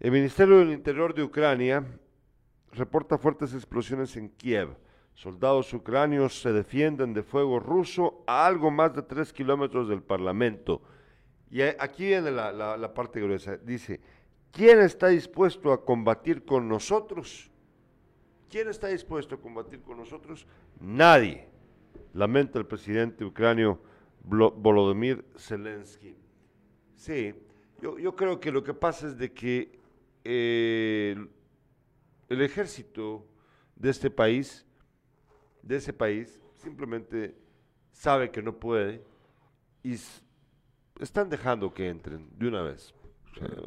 el 0.00 0.10
Ministerio 0.10 0.58
del 0.58 0.72
Interior 0.72 1.14
de 1.14 1.22
Ucrania 1.22 1.86
reporta 2.72 3.16
fuertes 3.16 3.54
explosiones 3.54 4.16
en 4.16 4.28
Kiev. 4.30 4.76
Soldados 5.14 5.72
ucranios 5.72 6.40
se 6.42 6.52
defienden 6.52 7.14
de 7.14 7.22
fuego 7.22 7.60
ruso 7.60 8.24
a 8.26 8.44
algo 8.44 8.72
más 8.72 8.92
de 8.92 9.02
tres 9.02 9.32
kilómetros 9.32 9.88
del 9.88 10.02
Parlamento. 10.02 10.82
Y 11.48 11.62
aquí 11.62 12.06
viene 12.06 12.32
la- 12.32 12.76
la 12.76 12.92
parte 12.92 13.20
gruesa. 13.20 13.56
Dice, 13.56 14.00
¿quién 14.52 14.80
está 14.80 15.08
dispuesto 15.08 15.72
a 15.72 15.84
combatir 15.84 16.44
con 16.44 16.68
nosotros? 16.68 17.50
¿Quién 18.48 18.68
está 18.68 18.88
dispuesto 18.88 19.36
a 19.36 19.40
combatir 19.40 19.80
con 19.82 19.96
nosotros? 19.96 20.46
Nadie. 20.80 21.48
Lamenta 22.12 22.58
el 22.58 22.66
presidente 22.66 23.24
ucranio 23.24 23.80
Volodymyr 24.24 25.24
Zelensky. 25.36 26.16
Sí, 26.96 27.34
yo, 27.80 27.98
yo 27.98 28.14
creo 28.16 28.40
que 28.40 28.50
lo 28.50 28.62
que 28.64 28.74
pasa 28.74 29.06
es 29.06 29.16
de 29.16 29.32
que 29.32 29.78
el- 30.24 31.30
ejército 32.28 33.26
de 33.76 33.90
este 33.90 34.10
país, 34.10 34.66
de 35.62 35.76
ese 35.76 35.92
país, 35.92 36.40
simplemente 36.56 37.34
sabe 37.92 38.30
que 38.30 38.42
no 38.42 38.58
puede 38.58 39.02
y 39.82 39.94
están 41.00 41.30
dejando 41.30 41.72
que 41.72 41.88
entren 41.88 42.28
de 42.36 42.48
una 42.48 42.62
vez. 42.62 42.92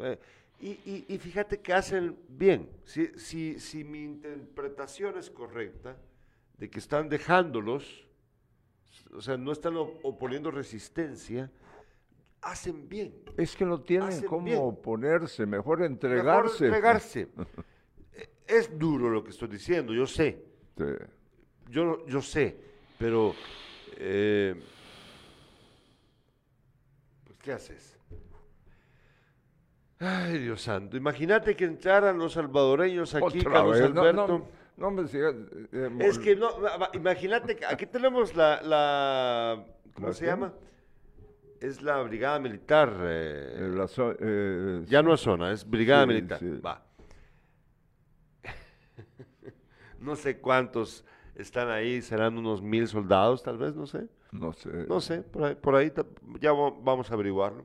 Eh, 0.02 0.18
y, 0.66 0.70
y- 0.90 1.04
y 1.08 1.18
fíjate 1.18 1.60
que 1.60 1.72
hacen 1.72 2.16
bien. 2.28 2.68
Si, 2.84 3.06
si, 3.18 3.58
si 3.60 3.84
mi 3.84 4.02
interpretación 4.04 5.18
es 5.18 5.30
correcta, 5.30 5.96
de 6.58 6.70
que 6.70 6.78
están 6.78 7.08
dejándolos, 7.08 8.06
o 9.12 9.20
sea, 9.20 9.36
no 9.36 9.52
están 9.52 9.76
op- 9.76 9.98
oponiendo 10.04 10.50
resistencia, 10.50 11.50
hacen 12.40 12.88
bien. 12.88 13.14
Es 13.36 13.54
que 13.56 13.64
no 13.64 13.80
tienen 13.80 14.08
Hacen 14.08 14.26
cómo 14.28 14.44
bien. 14.44 14.58
oponerse, 14.62 15.44
mejor 15.46 15.80
Mejor 15.80 15.92
entregarse. 15.92 16.64
entregarse. 16.66 17.28
Eh, 18.16 18.28
es 18.46 18.78
duro 18.78 19.10
lo 19.10 19.24
que 19.24 19.30
estoy 19.30 19.48
diciendo, 19.48 19.92
yo 19.92 20.06
sé. 20.06 20.40
Sí. 20.78 20.84
Yo, 21.68 22.06
yo 22.06 22.22
sé, 22.22 22.56
pero... 22.96 23.34
eh, 23.96 24.54
pues, 27.24 27.38
¿qué 27.40 27.52
haces? 27.52 27.93
Ay, 29.98 30.38
Dios 30.38 30.60
santo. 30.62 30.96
Imagínate 30.96 31.54
que 31.56 31.64
entraran 31.64 32.18
los 32.18 32.32
salvadoreños 32.32 33.14
aquí, 33.14 33.38
Otra 33.40 33.52
Carlos 33.52 33.80
vez, 33.80 33.94
no, 33.94 34.00
Alberto. 34.00 34.26
no, 34.28 34.48
no 34.76 34.90
me 34.90 35.08
sigas, 35.08 35.34
eh, 35.72 35.88
Es 36.00 36.18
mol- 36.18 36.22
que 36.22 36.36
no, 36.36 36.48
imagínate 36.94 37.56
que 37.56 37.64
aquí 37.64 37.86
tenemos 37.86 38.34
la, 38.34 38.60
la 38.62 39.64
¿cómo 39.94 40.08
¿La 40.08 40.12
se 40.14 40.24
qué? 40.24 40.30
llama? 40.30 40.52
Es 41.60 41.80
la 41.80 42.02
brigada 42.02 42.38
militar. 42.40 42.92
eh, 43.02 43.54
eh, 43.56 43.68
la 43.74 43.86
eh, 44.20 44.84
ya 44.86 45.02
no 45.02 45.14
es 45.14 45.20
zona, 45.20 45.52
es 45.52 45.68
brigada 45.68 46.02
Sí, 46.02 46.08
militar. 46.08 46.38
sí. 46.40 46.50
Va. 46.64 46.82
no 50.00 50.16
sé 50.16 50.38
cuántos 50.38 51.04
están 51.36 51.70
ahí, 51.70 52.02
serán 52.02 52.36
unos 52.36 52.60
mil 52.60 52.86
soldados, 52.88 53.42
tal 53.42 53.58
vez, 53.58 53.74
no 53.74 53.86
sé. 53.86 54.08
no 54.32 54.52
sé. 54.52 54.68
No 54.88 55.00
sé, 55.00 55.22
por 55.22 55.44
ahí, 55.44 55.54
por 55.54 55.74
ahí 55.76 55.92
ya 56.40 56.52
va- 56.52 56.74
vamos 56.82 57.10
a 57.10 57.14
averiguarlo. 57.14 57.64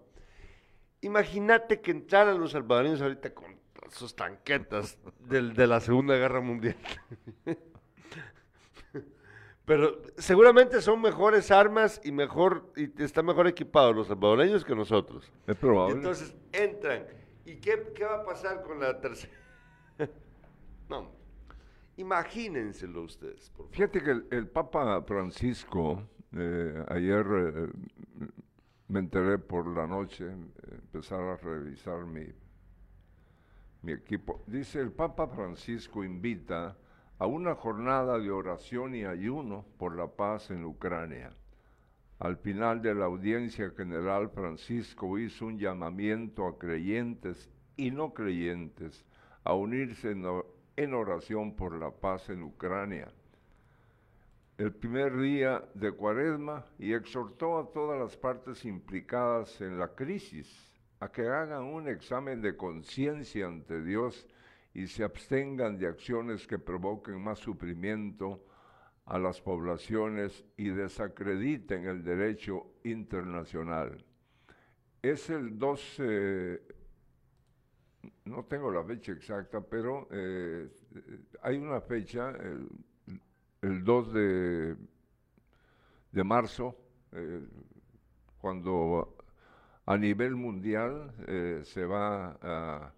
Imagínate 1.01 1.79
que 1.81 1.91
entraran 1.91 2.39
los 2.39 2.51
salvadoreños 2.51 3.01
ahorita 3.01 3.33
con 3.33 3.57
sus 3.89 4.15
tanquetas 4.15 4.97
del- 5.19 5.53
de 5.53 5.67
la 5.67 5.79
Segunda 5.79 6.15
Guerra 6.15 6.41
Mundial. 6.41 6.75
Pero 9.65 10.01
seguramente 10.17 10.81
son 10.81 10.99
mejores 11.01 11.51
armas 11.51 12.01
y 12.03 12.11
mejor 12.11 12.71
y 12.75 13.03
están 13.03 13.25
mejor 13.27 13.47
equipados 13.47 13.95
los 13.95 14.07
salvadoreños 14.07 14.65
que 14.65 14.75
nosotros. 14.75 15.31
Es 15.45 15.55
probable. 15.55 15.95
Entonces 15.95 16.35
entran. 16.51 17.05
¿Y 17.45 17.57
qué, 17.57 17.91
qué 17.95 18.03
va 18.03 18.15
a 18.15 18.25
pasar 18.25 18.63
con 18.63 18.79
la 18.79 18.99
tercera? 18.99 19.33
no. 20.89 21.11
Imagínenselo 21.97 23.03
ustedes, 23.03 23.49
por 23.51 23.65
favor. 23.65 23.71
Fíjate 23.75 24.01
que 24.03 24.11
el, 24.11 24.27
el 24.31 24.47
Papa 24.47 25.03
Francisco, 25.03 26.01
eh, 26.35 26.83
ayer 26.87 27.25
eh, 27.29 27.67
me 28.89 28.99
enteré 28.99 29.37
por 29.37 29.67
la 29.67 29.85
noche, 29.85 30.25
empezar 30.71 31.21
a 31.21 31.37
revisar 31.37 32.05
mi, 32.05 32.25
mi 33.83 33.91
equipo. 33.91 34.43
Dice, 34.47 34.79
el 34.79 34.91
Papa 34.91 35.27
Francisco 35.27 36.03
invita 36.03 36.75
a 37.19 37.27
una 37.27 37.53
jornada 37.53 38.17
de 38.17 38.31
oración 38.31 38.95
y 38.95 39.05
ayuno 39.05 39.63
por 39.77 39.95
la 39.95 40.07
paz 40.07 40.49
en 40.49 40.65
Ucrania. 40.65 41.29
Al 42.17 42.37
final 42.37 42.81
de 42.81 42.95
la 42.95 43.05
audiencia 43.05 43.69
general, 43.69 44.31
Francisco 44.31 45.19
hizo 45.19 45.45
un 45.45 45.59
llamamiento 45.59 46.47
a 46.47 46.57
creyentes 46.57 47.47
y 47.77 47.91
no 47.91 48.13
creyentes 48.13 49.05
a 49.43 49.53
unirse 49.53 50.15
en 50.75 50.93
oración 50.95 51.55
por 51.55 51.77
la 51.77 51.91
paz 51.91 52.29
en 52.29 52.41
Ucrania 52.41 53.13
el 54.59 54.73
primer 54.73 55.17
día 55.17 55.63
de 55.73 55.93
Cuaresma 55.93 56.65
y 56.77 56.91
exhortó 56.91 57.59
a 57.59 57.71
todas 57.71 57.97
las 57.97 58.17
partes 58.17 58.65
implicadas 58.65 59.61
en 59.61 59.79
la 59.79 59.95
crisis 59.95 60.69
a 60.99 61.09
que 61.09 61.21
hagan 61.21 61.63
un 61.63 61.87
examen 61.87 62.41
de 62.41 62.57
conciencia 62.57 63.47
ante 63.47 63.81
Dios 63.81 64.27
y 64.73 64.87
se 64.87 65.05
abstengan 65.05 65.79
de 65.79 65.87
acciones 65.87 66.45
que 66.45 66.59
provoquen 66.59 67.23
más 67.23 67.39
sufrimiento 67.39 68.43
a 69.05 69.17
las 69.17 69.39
poblaciones 69.39 70.43
y 70.57 70.67
desacrediten 70.67 71.87
el 71.87 72.03
derecho 72.03 72.73
internacional. 72.83 74.03
Es 75.01 75.29
el 75.29 75.57
12, 75.57 76.61
no 78.25 78.43
tengo 78.43 78.69
la 78.71 78.83
fecha 78.83 79.13
exacta, 79.13 79.61
pero 79.61 80.09
eh, 80.11 80.67
hay 81.43 81.57
una 81.57 81.79
fecha, 81.79 82.33
el 83.61 83.83
2 83.83 84.13
de, 84.13 84.75
de 86.11 86.23
marzo, 86.23 86.75
eh, 87.11 87.41
cuando 88.41 89.15
a 89.85 89.97
nivel 89.97 90.35
mundial 90.35 91.11
eh, 91.27 91.61
se, 91.63 91.85
va 91.85 92.37
a, 92.41 92.93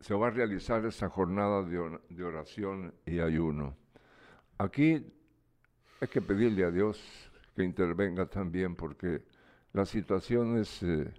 se- 0.00 0.14
va 0.14 0.28
a 0.28 0.30
realizar 0.30 0.84
esta 0.86 1.08
jornada 1.08 1.62
de, 1.62 1.98
de 2.08 2.24
oración 2.24 2.94
y 3.06 3.18
ayuno. 3.20 3.76
Aquí 4.58 5.04
hay 6.00 6.08
que 6.08 6.22
pedirle 6.22 6.64
a 6.64 6.70
Dios 6.70 7.00
que 7.54 7.64
intervenga 7.64 8.26
también 8.26 8.74
porque 8.76 9.22
la 9.72 9.84
situación 9.84 10.56
es, 10.58 10.82
eh, 10.82 11.12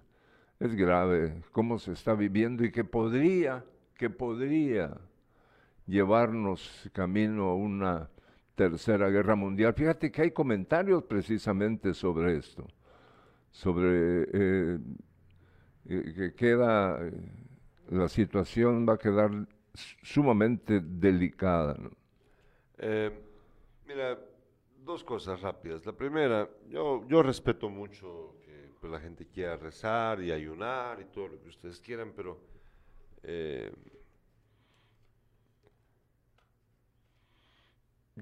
es 0.58 0.74
grave, 0.74 1.42
cómo 1.52 1.78
se 1.78 1.92
está 1.92 2.14
viviendo 2.14 2.64
y 2.64 2.72
que 2.72 2.84
podría, 2.84 3.64
que 3.96 4.10
podría 4.10 4.96
llevarnos 5.86 6.88
camino 6.92 7.44
a 7.50 7.54
una 7.54 8.10
tercera 8.60 9.08
guerra 9.08 9.36
mundial. 9.36 9.72
Fíjate 9.72 10.12
que 10.12 10.20
hay 10.20 10.30
comentarios 10.32 11.02
precisamente 11.04 11.94
sobre 11.94 12.36
esto, 12.36 12.66
sobre 13.50 14.24
eh, 14.24 14.78
eh, 15.86 16.12
que 16.14 16.34
queda, 16.34 16.98
eh, 17.00 17.10
la 17.88 18.06
situación 18.06 18.86
va 18.86 18.94
a 18.94 18.98
quedar 18.98 19.30
sumamente 20.02 20.82
delicada. 20.82 21.74
mira, 23.88 24.18
dos 24.84 25.04
cosas 25.04 25.40
rápidas. 25.40 25.86
La 25.86 25.92
primera, 25.92 26.46
yo, 26.68 27.08
yo 27.08 27.22
respeto 27.22 27.70
mucho 27.70 28.36
que 28.44 28.72
pues, 28.78 28.92
la 28.92 29.00
gente 29.00 29.26
quiera 29.26 29.56
rezar 29.56 30.20
y 30.20 30.32
ayunar 30.32 31.00
y 31.00 31.06
todo 31.06 31.28
lo 31.28 31.40
que 31.40 31.48
ustedes 31.48 31.80
quieran, 31.80 32.12
pero 32.14 32.38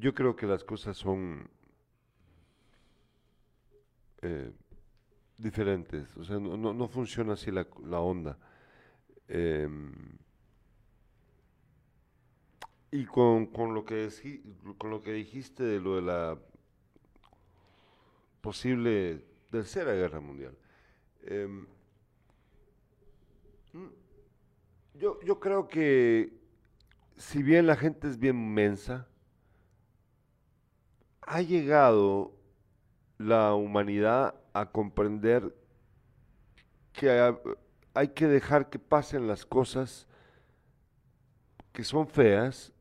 yo 0.00 0.14
creo 0.14 0.36
que 0.36 0.46
las 0.46 0.64
cosas 0.64 0.96
son 0.96 1.48
eh, 4.22 4.52
diferentes. 5.38 6.16
O 6.16 6.24
sea, 6.24 6.38
no, 6.38 6.56
no- 6.56 6.74
no 6.74 6.88
funciona 6.88 7.34
así 7.34 7.50
la, 7.50 7.66
la 7.86 8.00
onda. 8.00 8.38
Em, 9.28 9.92
y 12.90 13.04
con, 13.04 13.46
con 13.46 13.74
lo 13.74 13.84
que 13.84 14.08
con 14.78 14.90
lo 14.90 15.02
que 15.02 15.12
dijiste 15.12 15.62
de 15.62 15.80
lo 15.80 15.96
de 15.96 16.02
la 16.02 16.38
posible 18.40 19.24
tercera 19.50 19.92
guerra 19.94 20.20
mundial. 20.20 20.56
em, 21.26 21.66
yo, 24.94 25.18
yo 25.22 25.38
creo 25.40 25.68
que 25.68 26.32
si 27.16 27.42
bien 27.42 27.66
la 27.66 27.76
gente 27.76 28.08
es 28.08 28.18
bien 28.18 28.54
mensa, 28.54 29.08
ha 31.28 31.42
llegado 31.42 32.32
la 33.18 33.54
humanidad 33.54 34.34
a 34.54 34.70
comprender 34.72 35.54
que 36.92 37.10
ha- 37.10 37.38
hay 37.94 38.08
que 38.08 38.26
dejar 38.26 38.70
que 38.70 38.78
pasen 38.78 39.26
las 39.26 39.44
cosas 39.46 40.06
que 41.72 41.84
son 41.84 42.06
feas, 42.08 42.72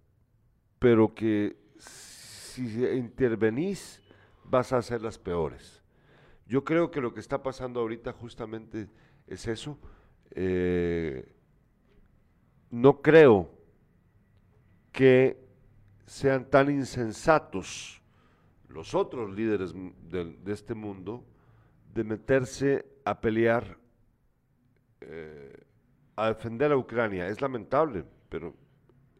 pero 0.79 1.13
que 1.13 1.57
si 1.77 2.85
intervenís 2.95 4.01
vas 4.45 4.73
a 4.73 4.77
hacer 4.77 5.01
las 5.01 5.17
peores. 5.19 5.83
Yo 6.47 6.63
creo 6.63 6.91
que 6.91 7.01
lo 7.01 7.13
que 7.13 7.19
está 7.19 7.43
pasando 7.43 7.79
ahorita 7.81 8.13
justamente 8.13 8.89
es 9.27 9.47
eso. 9.47 9.79
eh, 10.35 11.27
no 12.71 13.01
creo 13.01 13.49
que 14.91 15.37
sean 16.05 16.49
tan 16.49 16.69
insensatos 16.69 17.96
los 18.77 18.93
otros 18.93 19.31
líderes 19.31 19.73
del- 20.07 20.43
de, 20.43 20.53
este 20.53 20.75
mundo 20.75 21.25
de 21.95 22.03
meterse 22.03 22.85
a 23.03 23.19
pelear, 23.19 23.75
eh, 25.01 25.63
a 26.15 26.27
defender 26.27 26.71
a 26.71 26.77
Ucrania. 26.77 27.27
Es 27.27 27.41
lamentable, 27.41 28.05
pero 28.29 28.53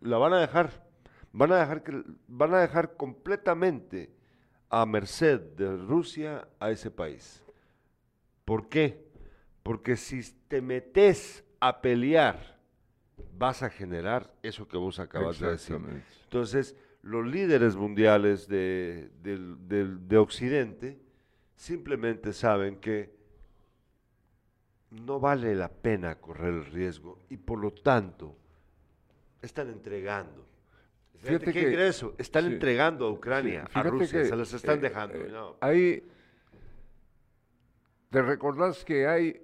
la 0.02 0.20
van 0.20 0.34
a 0.34 0.40
dejar. 0.42 0.86
Van 1.34 1.52
a 1.52 1.58
dejar, 1.58 1.84
que, 1.84 2.04
van 2.28 2.54
a 2.54 2.60
dejar 2.60 2.96
completamente 2.96 4.12
a 4.70 4.86
merced 4.86 5.40
de 5.56 5.76
Rusia 5.76 6.48
a 6.60 6.70
ese 6.70 6.92
país. 6.92 7.44
¿Por 8.46 8.70
qué? 8.70 9.08
Porque 9.64 9.96
si 9.96 10.22
te 10.48 10.62
metes 10.62 11.44
a 11.60 11.82
pelear, 11.82 12.60
vas 13.36 13.64
a 13.64 13.72
generar 13.72 14.32
eso 14.44 14.68
que 14.68 14.78
vos 14.78 15.00
acabas 15.00 15.40
de 15.40 15.50
decir. 15.50 15.80
Entonces, 16.26 16.76
los 17.04 17.26
líderes 17.26 17.76
mundiales 17.76 18.48
de, 18.48 19.10
del- 19.22 20.08
de 20.08 20.18
Occidente 20.18 21.00
simplemente 21.56 22.34
saben 22.34 22.78
que 22.78 23.16
no 24.92 25.20
vale 25.20 25.54
la 25.56 25.70
pena 25.70 26.16
correr 26.20 26.54
el 26.54 26.66
riesgo 26.66 27.20
y 27.30 27.38
por 27.38 27.60
lo 27.60 27.72
tanto 27.72 28.36
están 29.42 29.70
entregando. 29.70 30.46
Fíjate 31.20 31.46
¿Qué 31.46 31.54
que- 31.54 31.68
quiere 31.68 31.88
eso? 31.88 32.14
Están 32.18 32.46
sí. 32.46 32.54
entregando 32.54 33.08
a 33.08 33.12
Ucrania, 33.12 33.66
Sí, 33.72 33.80
a 33.80 33.84
Rusia, 33.84 34.20
que, 34.22 34.26
se 34.26 34.36
las 34.36 34.54
están 34.54 34.78
eh, 34.78 34.82
dejando. 34.82 35.16
eh, 35.16 35.30
¿no? 35.32 35.58
Hay, 35.62 36.04
¿Te 38.10 38.22
recordás 38.22 38.86
que 38.86 39.08
hay, 39.08 39.42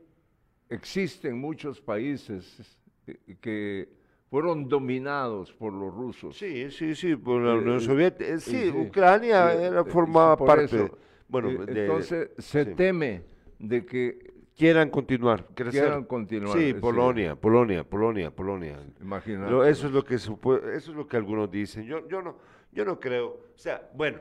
existen 0.69 1.37
muchos 1.37 1.81
países 1.81 2.79
eh, 3.07 3.35
que 3.41 3.89
fueron 4.33 4.67
dominados 4.67 5.53
por 5.53 5.71
los 5.71 5.93
rusos? 5.93 6.35
Sí, 6.35 6.71
sí, 6.71 6.95
sí, 6.95 7.15
por 7.15 7.39
la 7.39 7.53
Eh, 7.53 7.57
Unión 7.59 7.77
eh, 7.77 7.81
Soviética. 7.81 8.25
Eh, 8.31 8.33
eh, 8.33 8.39
sí. 8.39 8.71
Ucrania 8.75 9.53
Eh, 9.53 9.65
era, 9.67 9.85
formaba 9.85 10.35
parte. 10.35 10.63
eso, 10.65 10.97
bueno, 11.27 11.49
de- 11.51 11.81
entonces 11.83 12.31
se 12.39 12.65
sí. 12.65 12.71
teme 12.73 13.21
de 13.59 13.85
que 13.85 14.33
quieran 14.57 14.89
continuar, 14.89 15.45
crecer. 15.53 15.81
quieran 15.83 16.05
continuar. 16.05 16.57
Sí, 16.57 16.73
Polonia, 16.73 17.35
Polonia, 17.35 17.83
Polonia, 17.83 18.31
Polonia. 18.31 18.79
Imagínate. 18.99 19.51
Lo- 19.51 19.63
eso 19.65 19.85
es 19.85 19.93
lo 19.93 20.03
que 20.03 20.15
eso 20.15 20.39
es 20.73 20.87
lo 20.87 21.05
que 21.07 21.15
algunos 21.15 21.51
dicen. 21.51 21.83
Yo, 21.85 22.07
yo 22.07 22.23
no, 22.23 22.35
yo 22.71 22.85
no 22.85 22.99
creo. 22.99 23.27
O 23.27 23.57
sea, 23.57 23.87
bueno, 23.93 24.17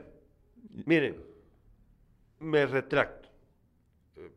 miren, 0.85 1.15
me 2.39 2.67
retracto, 2.67 3.29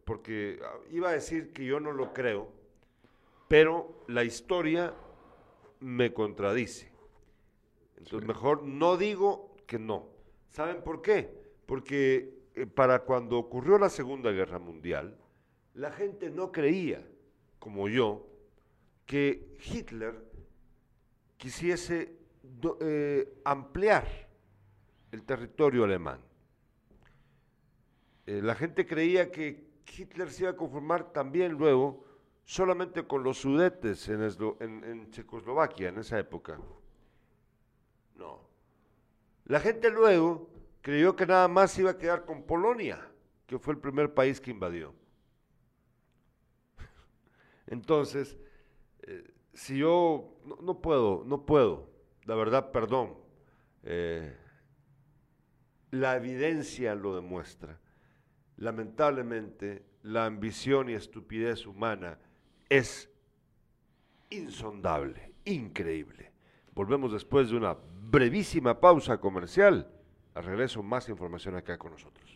porque 0.06 0.58
ah, 0.64 0.78
iba 0.90 1.10
a 1.10 1.12
decir 1.12 1.52
que 1.52 1.66
yo 1.66 1.80
no 1.80 1.92
lo 1.92 2.14
creo, 2.14 2.48
pero 3.46 4.04
la 4.08 4.24
historia 4.24 4.94
me 5.80 6.12
contradice. 6.12 6.90
Entonces 7.96 8.26
mejor 8.26 8.62
no 8.62 8.96
digo 8.96 9.56
que 9.66 9.78
no. 9.78 10.08
¿Saben 10.50 10.82
por 10.82 11.02
qué? 11.02 11.30
Porque 11.66 12.34
eh, 12.54 12.66
para 12.66 13.00
cuando 13.00 13.38
ocurrió 13.38 13.78
la 13.78 13.88
Segunda 13.90 14.30
Guerra 14.30 14.58
Mundial, 14.58 15.18
la 15.74 15.90
gente 15.90 16.30
no 16.30 16.52
creía, 16.52 17.06
como 17.58 17.88
yo, 17.88 18.26
que 19.04 19.56
Hitler 19.64 20.14
quisiese 21.36 22.16
do- 22.42 22.78
eh, 22.80 23.40
ampliar 23.44 24.06
el 25.12 25.22
territorio 25.24 25.84
alemán. 25.84 26.20
Eh, 28.26 28.40
la 28.42 28.54
gente 28.54 28.86
creía 28.86 29.30
que 29.30 29.66
Hitler 29.96 30.30
se 30.30 30.44
iba 30.44 30.50
a 30.52 30.56
conformar 30.56 31.12
también 31.12 31.52
luego 31.52 32.04
solamente 32.47 33.07
con 33.07 33.24
los 33.24 33.38
sudetes 33.38 34.09
en, 34.09 34.22
en- 34.84 35.11
Checoslovaquia 35.11 35.88
en 35.88 35.99
esa 35.99 36.18
época. 36.18 36.59
No. 38.14 38.40
La 39.44 39.61
gente 39.61 39.90
luego 39.90 40.49
creyó 40.80 41.16
que 41.16 41.26
nada 41.26 41.49
más 41.49 41.76
iba 41.78 41.90
a 41.90 41.99
quedar 41.99 42.24
con 42.24 42.44
Polonia, 42.44 43.07
que 43.47 43.59
fue 43.59 43.74
el 43.74 43.80
primer 43.80 44.14
país 44.14 44.40
que 44.40 44.53
invadió. 44.53 44.94
Entonces, 47.66 48.38
eh, 49.03 49.34
si 49.53 49.78
yo 49.78 50.38
no, 50.44 50.57
no 50.62 50.80
puedo, 50.80 51.24
no 51.26 51.44
puedo, 51.44 51.90
la 52.26 52.36
verdad, 52.36 52.70
perdón, 52.70 53.16
eh, 53.82 54.36
la 55.90 56.14
evidencia 56.16 56.94
lo 56.94 57.16
demuestra. 57.16 57.80
Lamentablemente, 58.57 59.84
la 60.03 60.26
ambición 60.26 60.88
y 60.90 60.94
estupidez 60.94 61.66
humana 61.66 62.20
es 62.68 63.08
insondable, 64.30 65.32
increíble. 65.44 66.32
Volvemos 66.74 67.12
después 67.12 67.50
de 67.50 67.56
una 67.56 67.76
brevísima 68.10 68.80
pausa 68.80 69.18
comercial. 69.18 69.90
Al 70.34 70.44
regreso, 70.44 70.82
más 70.82 71.08
información 71.08 71.56
acá 71.56 71.78
con 71.78 71.92
nosotros. 71.92 72.36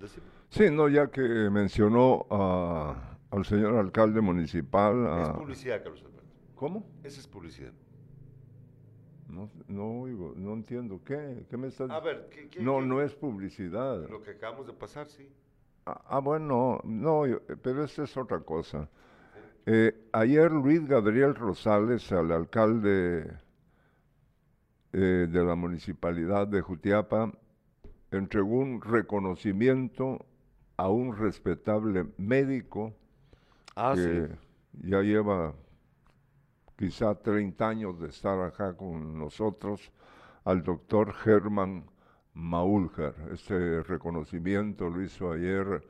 decime. 0.00 0.26
Sí, 0.50 0.70
no, 0.70 0.88
ya 0.88 1.08
que 1.08 1.20
mencionó 1.50 2.26
a- 2.30 3.18
al 3.30 3.44
señor 3.44 3.76
alcalde 3.76 4.20
municipal. 4.20 5.22
Es 5.22 5.28
publicidad, 5.30 5.82
Carlos 5.82 6.00
Alberto. 6.02 6.22
¿Cómo? 6.54 6.86
Esa 7.02 7.20
es 7.20 7.26
publicidad. 7.26 7.72
No, 9.28 9.50
no 9.66 10.00
oigo, 10.02 10.32
no 10.36 10.52
entiendo. 10.54 11.00
¿Qué? 11.04 11.44
¿Qué 11.50 11.56
me 11.56 11.66
estás 11.66 11.90
A 11.90 12.00
ver, 12.00 12.28
¿qué- 12.30 12.48
qué- 12.48 12.60
No, 12.62 12.78
qué- 12.78 12.86
no 12.86 13.02
es 13.02 13.14
publicidad. 13.14 14.08
Lo 14.08 14.22
que 14.22 14.30
acabamos 14.30 14.66
de 14.68 14.72
pasar, 14.72 15.08
sí. 15.08 15.28
Ah, 15.84 16.00
ah, 16.06 16.18
bueno, 16.20 16.80
no, 16.84 17.26
yo- 17.26 17.40
pero 17.62 17.84
esta 17.84 18.04
es 18.04 18.16
otra 18.16 18.40
cosa. 18.40 18.88
Eh, 19.66 20.08
ayer 20.12 20.50
Luis 20.52 20.86
Gabriel 20.86 21.34
Rosales, 21.34 22.10
al 22.12 22.30
alcalde 22.30 23.32
eh, 24.92 25.26
de 25.28 25.44
la 25.44 25.54
municipalidad 25.56 26.46
de 26.46 26.60
Jutiapa, 26.62 27.30
entregó 28.10 28.58
un 28.58 28.80
reconocimiento 28.80 30.24
a 30.76 30.88
un 30.88 31.16
respetable 31.16 32.06
médico 32.18 32.94
Ah, 33.76 33.92
que 33.94 34.28
sí. 34.28 34.88
ya 34.88 35.02
lleva 35.02 35.54
quizá 36.76 37.14
30 37.14 37.68
años 37.68 38.00
de 38.00 38.08
estar 38.08 38.40
acá 38.40 38.74
con 38.74 39.18
nosotros, 39.18 39.92
al 40.44 40.62
doctor 40.62 41.12
Germán 41.12 41.84
Maulger. 42.32 43.14
Este 43.32 43.82
reconocimiento 43.82 44.88
lo 44.88 45.02
hizo 45.02 45.32
ayer 45.32 45.82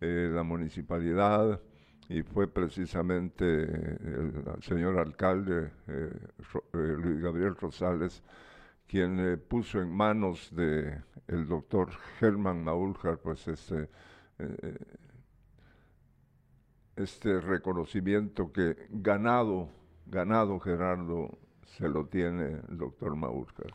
eh, 0.00 0.30
la 0.32 0.42
municipalidad 0.44 1.60
y 2.08 2.22
fue 2.22 2.46
precisamente 2.46 3.44
eh, 3.44 3.98
el, 4.02 4.62
señor 4.62 4.98
alcalde 4.98 5.70
eh, 5.88 6.12
eh, 6.74 6.96
Luis 6.98 7.22
Gabriel 7.22 7.56
Rosales 7.56 8.22
quien 8.86 9.18
eh, 9.20 9.36
puso 9.36 9.80
en 9.80 9.90
manos 9.90 10.54
de 10.54 11.02
el 11.28 11.46
doctor 11.46 11.90
Herman 12.20 12.62
Mauljar, 12.62 13.18
pues 13.18 13.48
este, 13.48 13.88
eh, 14.38 14.78
este 16.96 17.40
reconocimiento 17.40 18.52
que 18.52 18.76
ganado, 18.90 19.70
ganado 20.06 20.60
Gerardo, 20.60 21.38
se 21.64 21.88
lo 21.88 22.06
tiene 22.06 22.60
el 22.68 22.78
doctor 22.78 23.16
Mauljar. 23.16 23.72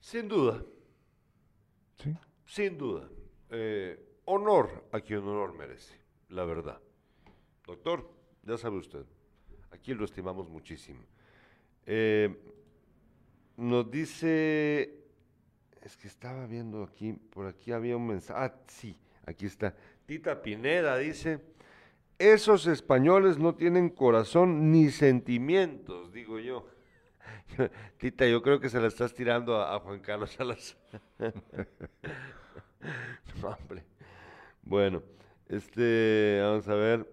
Sin 0.00 0.28
duda. 0.28 0.62
Sí. 1.96 2.16
Sin 2.46 2.76
duda. 2.76 3.08
Eh, 3.50 4.18
honor 4.24 4.88
a 4.92 5.00
quien 5.00 5.20
honor 5.20 5.54
merece, 5.54 5.94
la 6.28 6.44
verdad. 6.44 6.80
Doctor, 7.66 8.10
ya 8.42 8.58
sabe 8.58 8.78
usted, 8.78 9.04
aquí 9.70 9.94
lo 9.94 10.04
estimamos 10.04 10.48
muchísimo. 10.48 11.00
Eh, 11.86 12.53
nos 13.56 13.90
dice, 13.90 14.94
es 15.82 15.96
que 15.96 16.08
estaba 16.08 16.46
viendo 16.46 16.82
aquí, 16.82 17.12
por 17.12 17.46
aquí 17.46 17.72
había 17.72 17.96
un 17.96 18.06
mensaje, 18.06 18.40
ah, 18.40 18.54
sí, 18.66 18.98
aquí 19.26 19.46
está. 19.46 19.74
Tita 20.06 20.42
Pineda 20.42 20.98
dice, 20.98 21.40
esos 22.18 22.66
españoles 22.66 23.38
no 23.38 23.54
tienen 23.54 23.88
corazón 23.88 24.70
ni 24.70 24.90
sentimientos, 24.90 26.12
digo 26.12 26.38
yo. 26.38 26.66
Tita, 27.98 28.26
yo 28.26 28.42
creo 28.42 28.60
que 28.60 28.68
se 28.68 28.80
la 28.80 28.88
estás 28.88 29.14
tirando 29.14 29.56
a, 29.56 29.74
a 29.74 29.80
Juan 29.80 30.00
Carlos 30.00 30.30
Salazar. 30.32 30.78
no, 33.40 33.48
hombre. 33.48 33.84
Bueno, 34.62 35.02
este, 35.48 36.40
vamos 36.42 36.68
a 36.68 36.74
ver. 36.74 37.12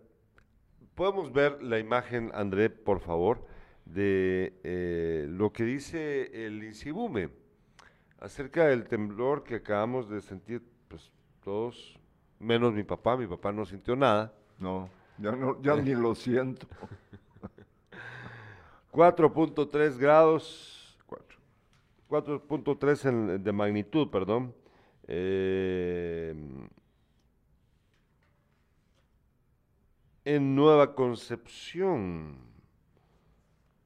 Podemos 0.96 1.32
ver 1.32 1.62
la 1.62 1.80
imagen, 1.80 2.32
André, 2.34 2.70
por 2.70 3.00
favor, 3.00 3.46
de 3.94 4.54
eh, 4.64 5.26
lo 5.30 5.52
que 5.52 5.66
dice 5.66 6.46
el 6.46 6.64
Insibume 6.64 7.30
acerca 8.20 8.68
del 8.68 8.88
temblor 8.88 9.44
que 9.44 9.56
acabamos 9.56 10.10
de 10.10 10.22
sentir, 10.22 10.62
pues 10.88 11.12
todos, 11.44 12.00
menos 12.40 12.74
mi 12.74 12.84
papá, 12.84 13.18
mi 13.18 13.28
papá 13.28 13.52
no 13.52 13.66
sintió 13.66 13.96
nada. 13.96 14.34
No, 14.60 14.90
ya, 15.18 15.32
no, 15.32 15.62
ya 15.62 15.76
ni 15.76 15.96
lo 15.96 16.16
siento. 16.16 16.68
4.3 18.92 19.98
grados, 19.98 20.98
4.3 22.10 23.40
de 23.40 23.52
magnitud, 23.52 24.10
perdón. 24.10 24.54
Eh, 25.08 26.36
en 30.24 30.56
Nueva 30.56 30.94
Concepción, 30.94 32.51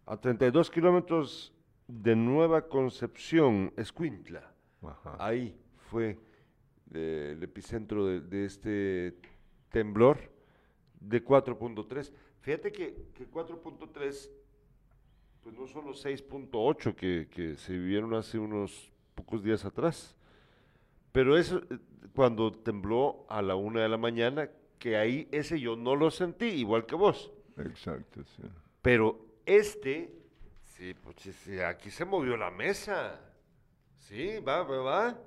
a 0.06 0.18
32 0.18 0.70
kilómetros 0.70 1.54
de 1.88 2.16
Nueva 2.16 2.68
Concepción, 2.68 3.74
Escuintla. 3.76 4.52
Ahí 5.18 5.58
fue 5.90 6.18
eh, 6.94 7.34
el 7.36 7.44
epicentro 7.44 8.06
de, 8.06 8.22
de 8.22 8.46
este 8.46 9.16
temblor 9.70 10.18
de 11.00 11.24
4.3. 11.24 12.12
Fíjate 12.42 12.72
que, 12.72 13.08
que 13.14 13.28
4.3, 13.30 14.30
pues 15.42 15.56
no 15.56 15.68
son 15.68 15.86
los 15.86 16.06
6.8 16.06 16.96
que, 16.96 17.28
que 17.30 17.56
se 17.56 17.74
vivieron 17.74 18.14
hace 18.14 18.38
unos 18.38 18.92
pocos 19.16 19.44
días 19.44 19.66
atrás. 19.66 20.16
Pero 21.12 21.38
eso, 21.38 21.62
eh, 21.72 21.80
cuando 22.14 22.52
tembló 22.52 23.26
a 23.30 23.42
la 23.42 23.56
una 23.56 23.82
de 23.82 23.90
la 23.90 23.98
mañana, 23.98 24.50
que 24.78 24.98
ahí 24.98 25.28
ese 25.32 25.60
yo 25.60 25.76
no 25.76 25.96
lo 25.96 26.12
sentí, 26.12 26.46
igual 26.46 26.86
que 26.86 26.96
vos. 26.96 27.32
Exacto, 27.58 28.24
sí. 28.24 28.44
Pero 28.82 29.26
este, 29.46 30.12
sí, 30.64 30.94
pues 30.94 31.48
aquí 31.66 31.90
se 31.92 32.06
movió 32.06 32.38
la 32.38 32.52
mesa. 32.52 33.20
Sí, 33.98 34.40
va, 34.40 34.64
va, 34.64 34.78
va. 34.80 35.20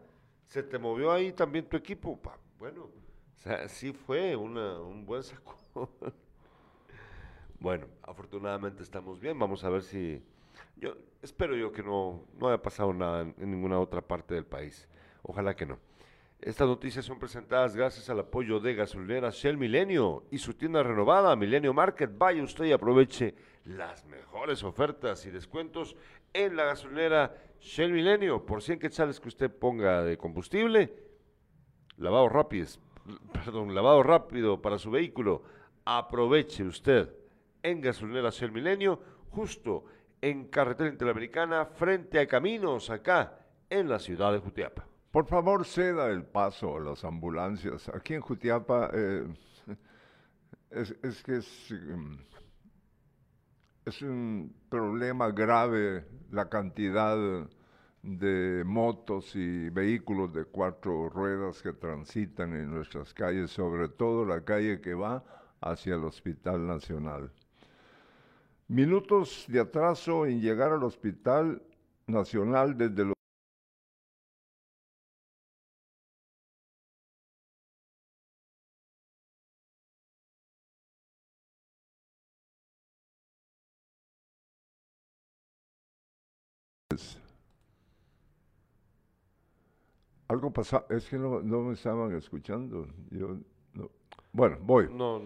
Se 0.47 0.63
te 0.63 0.79
movió 0.79 1.13
ahí 1.13 1.33
también 1.33 1.69
tu 1.69 1.77
equipo. 1.77 2.17
Pa- 2.21 2.39
Bueno, 2.59 2.85
o 2.85 3.39
sea, 3.39 3.69
sí 3.69 3.93
fue 3.93 4.37
una, 4.37 4.81
un 4.81 5.05
buen 5.07 5.23
saco. 5.23 5.57
bueno, 7.61 7.87
afortunadamente 8.03 8.83
estamos 8.83 9.21
bien. 9.21 9.39
Vamos 9.39 9.65
a 9.65 9.69
ver 9.71 9.83
si... 9.83 10.23
Yo 10.77 10.97
espero 11.23 11.57
yo 11.57 11.73
que 11.73 11.83
no, 11.83 12.25
no 12.39 12.49
haya 12.49 12.63
pasado 12.63 12.93
nada 12.93 13.23
en 13.23 13.51
ninguna 13.51 13.81
otra 13.81 14.01
parte 14.01 14.35
del 14.35 14.47
país. 14.47 14.89
Ojalá 15.23 15.57
que 15.57 15.67
no. 15.67 15.79
Estas 16.41 16.69
noticias 16.69 17.05
son 17.05 17.19
presentadas 17.19 17.75
gracias 17.75 18.09
al 18.11 18.21
apoyo 18.21 18.61
de 18.61 18.77
gasolinera 18.77 19.31
Shell 19.31 19.57
Milenio 19.57 20.23
y 20.31 20.39
su 20.39 20.55
tienda 20.55 20.85
renovada 20.85 21.35
Milenio 21.35 21.75
Market. 21.75 22.17
Vaya 22.17 22.45
usted 22.45 22.67
y 22.67 22.73
aproveche 22.73 23.35
las 23.65 24.05
mejores 24.07 24.63
ofertas 24.63 25.27
y 25.27 25.31
descuentos 25.31 25.97
en 26.33 26.55
la 26.55 26.67
gasolinera 26.67 27.35
Shell 27.59 27.93
Milenio. 27.93 28.47
Por 28.47 28.63
100 28.63 28.79
quetzales 28.79 29.19
que 29.19 29.27
usted 29.27 29.51
ponga 29.51 30.05
de 30.05 30.17
combustible, 30.17 30.95
lavado 31.97 32.29
rápido, 32.29 32.67
perdón, 33.33 33.75
lavado 33.75 34.05
rápido 34.05 34.63
para 34.63 34.79
su 34.79 34.93
vehículo. 34.93 35.43
Aproveche 35.85 36.63
usted 36.63 37.13
en 37.65 37.81
gasolinera 37.81 38.31
Shell 38.31 38.53
Milenio, 38.53 39.01
justo 39.31 39.87
en 40.21 40.47
carretera 40.47 40.89
interamericana, 40.89 41.67
frente 41.67 42.21
a 42.21 42.29
Caminos, 42.29 42.91
acá 42.91 43.41
en 43.69 43.89
la 43.89 43.99
ciudad 43.99 44.33
de 44.33 44.39
Jutiapa. 44.39 44.87
Por 45.11 45.27
favor, 45.27 45.65
ceda 45.65 46.11
el 46.11 46.25
paso 46.25 46.77
a 46.77 46.81
las 46.81 47.03
ambulancias. 47.05 47.89
Aquí 47.89 48.15
en 48.15 48.21
Jutiapa 48.21 48.91
eh, 48.93 49.27
es, 50.71 51.23
que 51.23 51.41
em, 51.71 52.19
es 53.87 54.03
un 54.03 54.55
problema 54.69 55.31
grave 55.31 56.05
la 56.31 56.51
cantidad 56.51 57.17
de 58.03 58.63
motos 58.67 59.35
y 59.35 59.71
vehículos 59.71 60.33
de 60.35 60.45
cuatro 60.45 61.09
ruedas 61.09 61.63
que 61.63 61.73
transitan 61.73 62.55
en 62.55 62.71
nuestras 62.71 63.15
calles, 63.15 63.51
sobre 63.51 63.89
todo 63.89 64.27
la 64.27 64.45
calle 64.45 64.81
que 64.83 64.93
va 64.93 65.25
hacia 65.63 65.95
el 65.95 66.05
Hospital 66.05 66.67
Nacional. 66.67 67.33
Minutos 68.69 69.47
de 69.49 69.61
atraso 69.61 70.27
en 70.27 70.43
llegar 70.43 70.73
al 70.73 70.85
Hospital 70.85 71.63
Nacional 72.07 72.77
desde 72.77 73.07
los 73.07 73.18
Algo 90.29 90.53
pasó, 90.53 90.85
es 90.91 91.09
que 91.09 91.19
no, 91.19 91.41
no 91.41 91.63
me 91.63 91.75
estaban 91.75 92.15
escuchando. 92.15 92.87
Yo, 93.11 93.39
no. 93.75 93.91
Bueno, 94.33 94.59
voy. 94.61 94.89
No, 94.93 95.23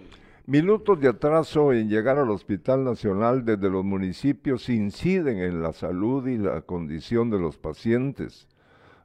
Minutos 0.46 0.98
de 0.98 1.08
atraso 1.08 1.72
en 1.72 1.88
llegar 1.88 2.18
al 2.18 2.30
Hospital 2.30 2.82
Nacional 2.82 3.44
desde 3.44 3.70
los 3.70 3.84
municipios 3.84 4.68
inciden 4.68 5.38
en 5.38 5.62
la 5.62 5.72
salud 5.72 6.26
y 6.26 6.36
la 6.36 6.62
condición 6.62 7.30
de 7.30 7.38
los 7.38 7.58
pacientes. 7.58 8.48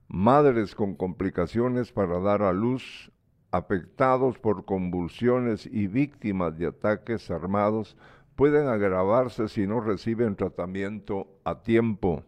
Madres 0.07 0.73
con 0.73 0.95
complicaciones 0.95 1.91
para 1.91 2.19
dar 2.19 2.41
a 2.41 2.53
luz, 2.53 3.11
afectados 3.51 4.39
por 4.39 4.65
convulsiones 4.65 5.67
y 5.67 5.85
víctimas 5.85 6.57
de 6.57 6.67
ataques 6.67 7.29
armados 7.29 7.95
pueden 8.35 8.67
agravarse 8.67 9.47
si 9.47 9.67
no 9.67 9.79
reciben 9.79 10.35
tratamiento 10.35 11.27
a 11.43 11.61
tiempo. 11.61 12.23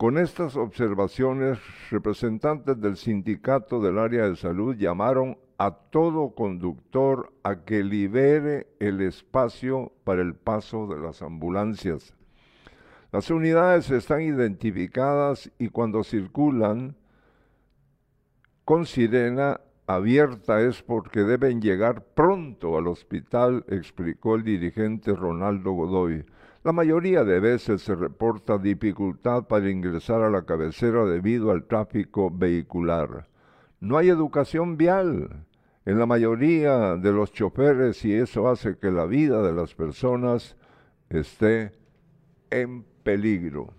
Con 0.00 0.16
estas 0.16 0.56
observaciones, 0.56 1.58
representantes 1.90 2.80
del 2.80 2.96
sindicato 2.96 3.82
del 3.82 3.98
área 3.98 4.26
de 4.26 4.34
salud 4.34 4.74
llamaron 4.74 5.36
a 5.58 5.72
todo 5.72 6.34
conductor 6.34 7.34
a 7.42 7.66
que 7.66 7.84
libere 7.84 8.68
el 8.78 9.02
espacio 9.02 9.92
para 10.04 10.22
el 10.22 10.34
paso 10.34 10.86
de 10.86 10.98
las 10.98 11.20
ambulancias. 11.20 12.14
Las 13.12 13.30
unidades 13.30 13.90
están 13.90 14.22
identificadas 14.22 15.52
y 15.58 15.68
cuando 15.68 16.02
circulan 16.02 16.96
con 18.64 18.86
sirena 18.86 19.60
abierta 19.86 20.62
es 20.62 20.82
porque 20.82 21.24
deben 21.24 21.60
llegar 21.60 22.06
pronto 22.14 22.78
al 22.78 22.86
hospital, 22.86 23.66
explicó 23.68 24.36
el 24.36 24.44
dirigente 24.44 25.14
Ronaldo 25.14 25.72
Godoy. 25.72 26.24
La 26.62 26.72
mayoría 26.72 27.24
de 27.24 27.40
veces 27.40 27.80
se 27.80 27.94
reporta 27.94 28.58
dificultad 28.58 29.44
para 29.44 29.70
ingresar 29.70 30.20
a 30.20 30.28
la 30.28 30.44
cabecera 30.44 31.06
debido 31.06 31.52
al 31.52 31.64
tráfico 31.64 32.30
vehicular. 32.30 33.26
No 33.80 33.96
hay 33.96 34.10
educación 34.10 34.76
vial 34.76 35.46
en 35.86 35.98
la 35.98 36.04
mayoría 36.04 36.96
de 36.96 37.12
los 37.12 37.32
choferes 37.32 38.04
y 38.04 38.12
eso 38.12 38.46
hace 38.46 38.76
que 38.76 38.90
la 38.90 39.06
vida 39.06 39.40
de 39.40 39.54
las 39.54 39.74
personas 39.74 40.54
esté 41.08 41.72
en 42.50 42.84
peligro. 43.04 43.72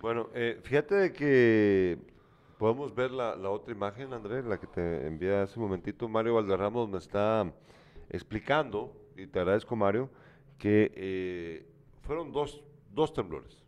Bueno, 0.00 0.30
eh, 0.32 0.58
fíjate 0.62 0.94
de 0.94 1.12
que 1.12 1.98
podemos 2.56 2.94
ver 2.94 3.10
la, 3.10 3.36
la 3.36 3.50
otra 3.50 3.74
imagen, 3.74 4.14
Andrés, 4.14 4.46
la 4.46 4.58
que 4.58 4.66
te 4.66 5.06
envié 5.06 5.36
hace 5.36 5.58
un 5.58 5.66
momentito. 5.66 6.08
Mario 6.08 6.36
Valderramos 6.36 6.88
me 6.88 6.96
está 6.96 7.52
explicando, 8.08 8.96
y 9.14 9.26
te 9.26 9.38
agradezco, 9.38 9.76
Mario, 9.76 10.08
que 10.62 10.92
eh, 10.94 11.66
fueron 12.02 12.30
dos, 12.30 12.62
dos 12.94 13.12
temblores. 13.12 13.64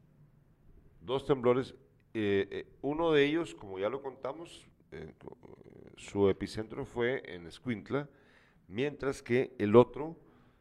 Dos 1.01 1.26
temblores. 1.26 1.74
eh, 2.16 2.47
eh, 2.53 2.66
uno 2.82 3.11
de 3.11 3.24
ellos, 3.24 3.53
como 3.53 3.80
ya 3.80 3.88
lo 3.88 4.01
contamos, 4.01 4.64
co- 5.18 5.36
su 5.97 6.28
epicentro 6.28 6.84
fue 6.84 7.20
en 7.26 7.49
Escuintla, 7.49 8.09
mientras 8.68 9.24
que 9.24 9.57
el 9.59 9.74
otro, 9.74 10.16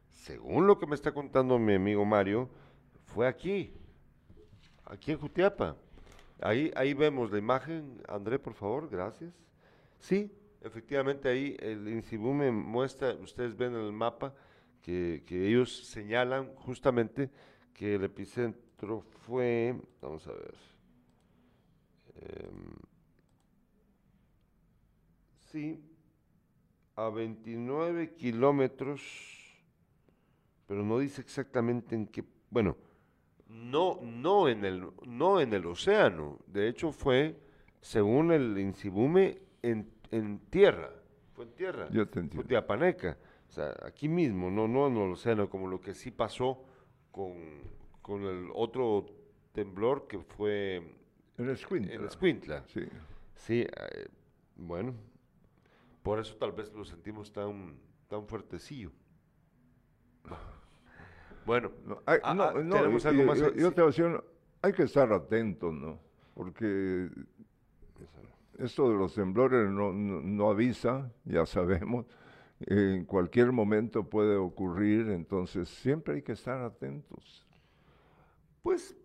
según 0.10 0.66
lo 0.66 0.80
que 0.80 0.88
me 0.88 0.96
está 0.96 1.12
contando 1.12 1.60
mi 1.60 1.76
amigo 1.76 2.04
Mario, 2.04 2.50
fue 3.06 3.28
aquí, 3.28 3.72
aquí 4.86 5.12
en 5.12 5.20
Jutiapa. 5.20 5.78
Ahí, 6.42 6.72
ahí 6.76 6.96
vemos 6.96 7.32
la 7.32 7.38
imagen, 7.38 8.02
André, 8.08 8.40
por 8.40 8.56
favor, 8.56 8.90
gracias. 8.90 9.32
Sí, 10.00 10.32
efectivamente 10.62 11.30
ahí 11.30 11.56
el 11.60 11.88
INSIBUME 11.88 12.50
muestra, 12.52 13.14
ustedes 13.22 13.56
ven 13.56 13.76
en 13.76 13.82
el 13.82 13.94
mapa 13.94 14.34
que, 14.84 15.24
que 15.26 15.48
ellos 15.48 15.88
señalan 15.88 16.54
justamente 16.56 17.32
que 17.74 17.96
el 17.96 18.04
epicentro 18.04 19.02
fue, 19.02 19.76
vamos 20.02 20.28
a 20.28 20.34
ver, 20.34 20.56
em, 22.16 22.76
sí, 25.40 25.82
a 26.96 27.10
29 27.10 28.14
kilómetros, 28.14 29.02
pero 30.68 30.84
no 30.84 31.00
dice 31.00 31.22
exactamente 31.22 31.96
en 31.96 32.06
qué, 32.08 32.24
bueno, 32.50 32.78
no, 33.48 34.00
no 34.02 34.50
en 34.50 34.66
el, 34.66 34.88
no 35.06 35.40
en 35.40 35.54
el 35.54 35.66
océano, 35.66 36.40
de 36.46 36.68
hecho 36.68 36.92
fue, 36.92 37.40
según 37.82 38.32
el 38.34 38.58
Insibume, 38.60 39.42
en, 39.62 39.90
en 40.12 40.40
tierra, 40.50 40.92
fue 41.34 41.46
en 41.46 41.52
tierra, 41.54 41.90
Yo 41.90 42.06
te 42.08 42.20
entiendo. 42.20 42.36
fue 42.36 42.44
Tiapaneca, 42.44 43.18
o 43.54 43.56
sea, 43.56 43.76
aquí 43.86 44.10
mismo, 44.10 44.50
no, 44.50 44.68
no 44.68 44.88
en 44.88 44.98
el 44.98 45.12
océano, 45.12 45.48
como 45.48 45.68
lo 45.68 45.80
que 45.80 45.94
sí 45.94 46.10
pasó 46.10 46.64
con, 47.12 47.36
con 48.02 48.24
el 48.24 48.50
otro 48.56 49.06
temblor 49.52 50.08
que 50.08 50.18
fue 50.18 50.78
En 51.38 51.50
Escuintla. 51.52 51.94
en 51.94 52.04
Escuintla. 52.04 52.64
Sí. 52.66 52.82
Sí, 53.36 53.62
eh, 53.62 54.08
bueno, 54.56 54.96
por 56.02 56.18
eso 56.20 56.36
tal 56.38 56.52
vez 56.54 56.74
lo 56.74 56.84
sentimos 56.84 57.32
tan, 57.32 57.76
tan 58.08 58.26
fuertecillo. 58.26 58.92
Bueno, 61.46 61.72
No, 61.86 62.02
hay, 62.08 62.20
ah, 62.24 62.34
no, 62.34 62.44
ah, 62.46 62.54
no, 62.64 62.76
tenemos 62.76 63.06
y- 63.06 63.08
algo 63.10 63.24
más. 63.26 63.38
Yo, 63.38 63.54
yo 63.54 63.72
te 63.72 63.82
voy 63.82 63.90
a 63.90 63.96
decir, 63.96 64.24
hay 64.64 64.74
que 64.74 64.84
estar 64.84 65.14
atentos, 65.14 65.72
¿no? 65.76 66.00
Porque 66.34 67.08
esto 68.58 68.90
de 68.90 68.98
los 68.98 69.14
temblores 69.14 69.70
no, 69.70 69.94
no, 69.94 70.22
no 70.22 70.50
avisa, 70.50 71.12
ya 71.26 71.46
sabemos. 71.46 72.08
En 72.68 73.06
cualquier 73.06 73.52
momento 73.52 74.10
puede 74.10 74.36
ocurrir, 74.38 75.10
entonces 75.10 75.68
siempre 75.70 76.16
hay 76.16 76.22
que 76.22 76.32
estar 76.34 76.62
atentos. 76.62 77.46
Pues, 78.62 78.96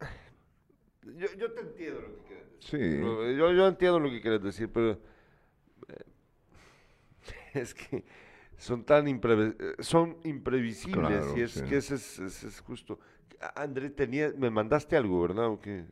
yo, 1.02 1.26
yo 1.36 1.52
te 1.52 1.60
entiendo 1.60 2.00
lo 2.00 2.08
que 2.16 2.22
quieres 2.26 2.50
decir. 2.52 2.80
Sí. 2.80 2.98
Lo- 3.00 3.30
Yo, 3.32 3.52
yo 3.52 3.66
entiendo 3.68 4.00
lo 4.00 4.10
que 4.10 4.20
quieres 4.20 4.42
decir, 4.42 4.68
pero 4.72 4.90
eh, 5.88 6.04
es 7.54 7.74
que 7.74 8.04
son 8.56 8.84
tan 8.84 9.06
eh, 9.08 9.54
son 9.78 10.16
imprevisibles 10.24 11.08
Claro, 11.08 11.38
y 11.38 11.42
es 11.42 11.52
sí. 11.52 11.62
que 11.62 11.76
ese 11.76 11.94
es, 11.94 12.18
ese 12.18 12.48
es 12.48 12.60
justo. 12.60 12.98
André, 13.54 13.90
tenía, 13.90 14.32
me 14.36 14.50
mandaste 14.50 14.96
algo, 14.96 15.22
¿verdad? 15.22 15.46
¿O 15.46 15.60
qué? 15.60 15.84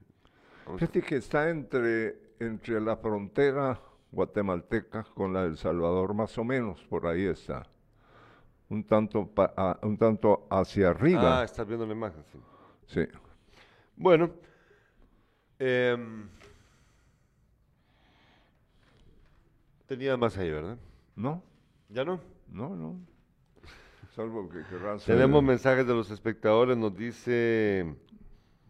Fíjate 0.77 1.01
que 1.01 1.17
está 1.17 1.49
entre, 1.49 2.19
entre 2.41 2.81
la 2.81 2.97
frontera 2.97 3.81
guatemalteca 4.17 5.05
con 5.15 5.35
la 5.35 5.43
del 5.45 5.59
Salvador, 5.59 6.15
más 6.15 6.37
o 6.39 6.43
menos, 6.45 6.81
por 6.85 7.07
ahí 7.07 7.27
está. 7.27 7.67
Un 8.71 8.83
tanto, 8.83 9.27
pa- 9.29 9.53
a- 9.57 9.79
un 9.83 9.97
tanto 9.99 10.49
hacia 10.51 10.89
Ah, 10.89 10.91
arriba. 10.91 11.45
estás 11.45 11.67
viendo 11.69 11.87
la 11.87 11.93
imagen, 11.93 12.25
sí. 12.33 12.39
sí. 12.87 13.07
Bueno, 13.95 14.31
em, 15.59 16.29
tenía 19.87 20.17
más 20.17 20.37
ahí, 20.39 20.51
¿verdad? 20.51 20.79
¿No? 21.15 21.43
¿Ya 21.91 22.05
no? 22.05 22.19
No, 22.49 22.75
no. 22.75 22.99
Salvo 24.15 24.49
que 24.49 24.63
querrás... 24.65 25.05
Tenemos 25.05 25.43
mensajes 25.43 25.87
de 25.87 25.95
los 25.95 26.11
espectadores, 26.11 26.77
nos 26.77 26.97
dice... 26.97 27.95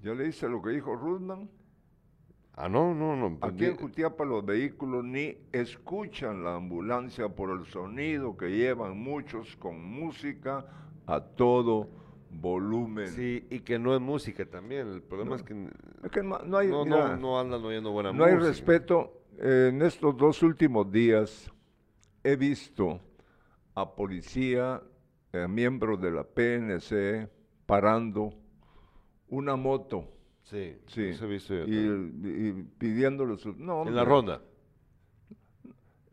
¿Ya 0.02 0.12
leíste 0.12 0.48
lo 0.48 0.60
que 0.60 0.70
dijo 0.70 0.94
Rudman? 0.96 1.48
Ah, 2.58 2.68
no, 2.70 2.94
no, 2.94 3.14
no. 3.16 3.38
pues 3.38 3.52
Aquí 3.52 3.66
en 3.66 3.76
Jutiapa 3.76 4.24
los 4.24 4.44
vehículos 4.44 5.04
ni 5.04 5.36
escuchan 5.52 6.42
la 6.42 6.56
ambulancia 6.56 7.28
por 7.28 7.50
el 7.50 7.66
sonido 7.66 8.36
que 8.36 8.48
llevan 8.48 8.96
muchos 8.96 9.56
con 9.56 9.84
música 9.84 10.64
a 11.06 11.20
todo 11.20 11.88
volumen. 12.30 13.08
Sí, 13.08 13.46
y 13.50 13.60
que 13.60 13.78
no 13.78 13.94
es 13.94 14.00
música 14.00 14.46
también. 14.46 14.88
El 14.88 15.02
problema 15.02 15.36
es 15.36 15.42
que 15.42 15.68
Es 16.02 16.10
que 16.10 16.22
no, 16.22 16.38
no 16.38 16.56
hay, 16.56 16.68
no, 16.68 16.84
mira, 16.86 17.16
no, 17.16 17.38
andan 17.38 17.62
oyendo 17.62 17.90
buena 17.92 18.12
no 18.12 18.24
hay 18.24 18.34
música. 18.34 18.48
respeto. 18.48 19.12
Eh, 19.38 19.68
en 19.70 19.82
estos 19.82 20.16
dos 20.16 20.42
últimos 20.42 20.90
días 20.90 21.52
he 22.24 22.36
visto 22.36 23.00
a 23.74 23.94
policía, 23.94 24.82
eh, 25.34 25.46
miembros 25.46 26.00
de 26.00 26.10
la 26.10 26.24
PNC, 26.24 27.28
parando 27.66 28.32
una 29.28 29.56
moto. 29.56 30.15
Sí, 30.50 30.78
Sí, 30.86 31.08
eso 31.08 31.24
he 31.24 31.28
visto 31.28 31.54
yo 31.54 31.64
y, 31.64 32.48
y 32.48 32.52
pidiéndole 32.78 33.36
sus... 33.36 33.56
No, 33.56 33.82
En 33.86 33.94
la 33.96 34.04
ronda. 34.04 34.40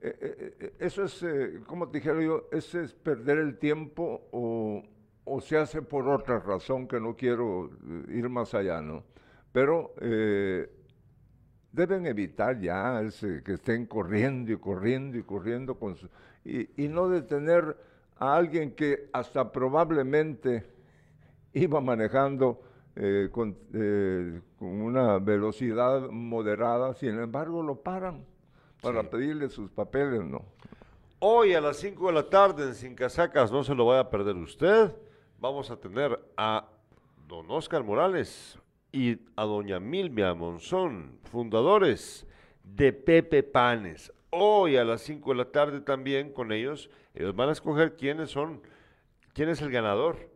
Eh, 0.01 0.17
eh, 0.19 0.55
eh, 0.59 0.73
eso 0.79 1.03
es, 1.03 1.21
eh, 1.23 1.61
como 1.67 1.87
te 1.89 1.99
dijera 1.99 2.19
yo, 2.21 2.47
ese 2.51 2.83
es 2.83 2.93
perder 2.93 3.37
el 3.37 3.57
tiempo 3.59 4.27
o, 4.31 4.83
o 5.23 5.39
se 5.41 5.57
hace 5.57 5.81
por 5.83 6.07
otra 6.09 6.39
razón 6.39 6.87
que 6.87 6.99
no 6.99 7.15
quiero 7.15 7.69
ir 8.09 8.27
más 8.27 8.53
allá, 8.55 8.81
¿no? 8.81 9.03
Pero 9.51 9.93
deben 11.71 12.05
evitar 12.07 12.59
ya 12.59 13.01
ese, 13.03 13.43
que 13.43 13.53
estén 13.53 13.85
corriendo 13.85 14.51
y 14.51 14.57
corriendo 14.57 15.17
y 15.17 15.23
corriendo 15.23 15.75
con 15.75 15.95
su- 15.95 16.09
y, 16.43 16.83
y 16.83 16.87
no 16.87 17.07
detener 17.07 17.77
a 18.17 18.35
alguien 18.35 18.71
que 18.75 19.09
hasta 19.13 19.51
probablemente 19.51 20.65
iba 21.53 21.79
manejando 21.81 22.61
eh, 22.95 23.29
con, 23.31 23.57
eh, 23.73 24.41
con 24.57 24.81
una 24.81 25.17
velocidad 25.19 26.09
moderada, 26.09 26.93
sin 26.93 27.19
embargo 27.19 27.63
lo 27.63 27.75
paran 27.81 28.25
para 28.81 29.01
Sí. 29.01 29.07
pedirle 29.11 29.49
sus 29.49 29.71
papeles, 29.71 30.21
¿no? 30.23 30.43
Hoy 31.19 31.53
a 31.53 31.61
las 31.61 31.77
5 31.77 32.07
de 32.07 32.13
la 32.13 32.29
tarde 32.29 32.63
en 32.65 32.75
Sin 32.75 32.95
Casacas, 32.95 33.51
no 33.51 33.63
se 33.63 33.73
lo 33.73 33.85
vaya 33.85 34.01
a 34.01 34.09
perder 34.09 34.35
usted. 34.35 34.93
Vamos 35.39 35.71
a 35.71 35.77
tener 35.77 36.19
a 36.37 36.67
don 37.27 37.49
Oscar 37.49 37.83
Morales 37.83 38.59
y 38.91 39.17
a 39.35 39.43
doña 39.45 39.79
Milvia 39.79 40.33
Monzón, 40.33 41.17
fundadores 41.23 42.27
de 42.63 42.93
Pepe 42.93 43.41
Panes. 43.43 44.11
Hoy 44.29 44.77
a 44.77 44.83
las 44.83 45.01
5 45.01 45.31
de 45.31 45.35
la 45.37 45.45
tarde 45.51 45.79
también 45.81 46.31
con 46.33 46.51
ellos, 46.51 46.89
ellos 47.15 47.35
van 47.35 47.49
a 47.49 47.53
escoger 47.53 47.95
quiénes 47.95 48.29
son, 48.31 48.61
quién 49.33 49.47
es 49.49 49.61
el 49.61 49.71
ganador 49.71 50.29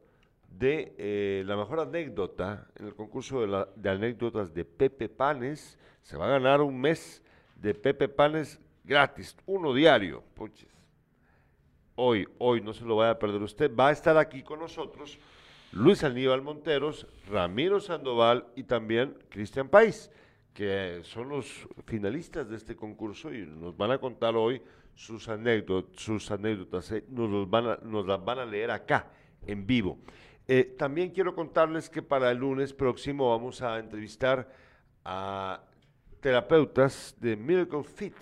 de 0.58 0.94
eh, 0.98 1.44
la 1.46 1.56
mejor 1.56 1.80
anécdota 1.80 2.68
en 2.76 2.88
el 2.88 2.96
concurso 2.96 3.46
de, 3.76 3.90
anécdotas 3.90 4.54
de 4.54 4.66
Pepe 4.66 5.10
Panes. 5.10 5.78
Se 6.02 6.18
va 6.18 6.26
a 6.26 6.30
ganar 6.30 6.62
un 6.62 6.80
mes 6.80 7.22
de 7.56 7.74
Pepe 7.74 8.08
Panes 8.08 8.60
gratis, 8.84 9.36
uno 9.46 9.74
diario. 9.74 10.24
Puches. 10.34 10.70
Hoy, 11.96 12.28
hoy 12.38 12.62
no 12.62 12.74
se 12.74 12.86
lo 12.86 12.96
vaya 12.98 13.12
a 13.12 13.20
perder 13.20 13.42
usted. 13.42 13.76
Va 13.76 13.90
a 13.90 13.92
estar 13.92 14.18
aquí 14.18 14.44
con 14.44 14.60
nosotros 14.60 15.18
Luis 15.72 16.04
Aníbal 16.04 16.42
Monteros, 16.42 17.08
Ramiro 17.30 17.80
Sandoval 17.80 18.46
y 18.56 18.64
también 18.64 19.18
Cristian 19.30 19.68
País, 19.68 20.10
que 20.54 21.02
son 21.04 21.30
los 21.30 21.68
finalistas 21.86 22.50
de 22.50 22.56
este 22.56 22.76
concurso 22.76 23.34
y 23.34 23.46
nos 23.46 23.76
van 23.76 23.92
a 23.92 23.98
contar 23.98 24.36
hoy 24.36 24.62
sus 24.96 25.28
anécdotas, 25.28 26.00
sus 26.02 26.32
anécdotas 26.32 26.92
eh, 26.92 27.04
nos, 27.10 27.50
van 27.50 27.68
a- 27.68 27.80
nos 27.84 28.06
las 28.08 28.24
van 28.24 28.40
a 28.40 28.46
leer 28.46 28.72
acá, 28.72 29.08
en 29.46 29.66
vivo. 29.68 30.00
Eh, 30.48 30.76
también 30.78 31.12
quiero 31.12 31.36
contarles 31.36 31.90
que 31.90 32.02
para 32.02 32.32
el 32.32 32.38
lunes 32.38 32.74
próximo 32.74 33.30
vamos 33.32 33.62
a 33.62 33.80
entrevistar 33.80 34.50
a 35.04 35.62
terapeutas 36.22 37.16
de 37.20 37.36
Miracle 37.36 37.84
Fit. 37.84 38.16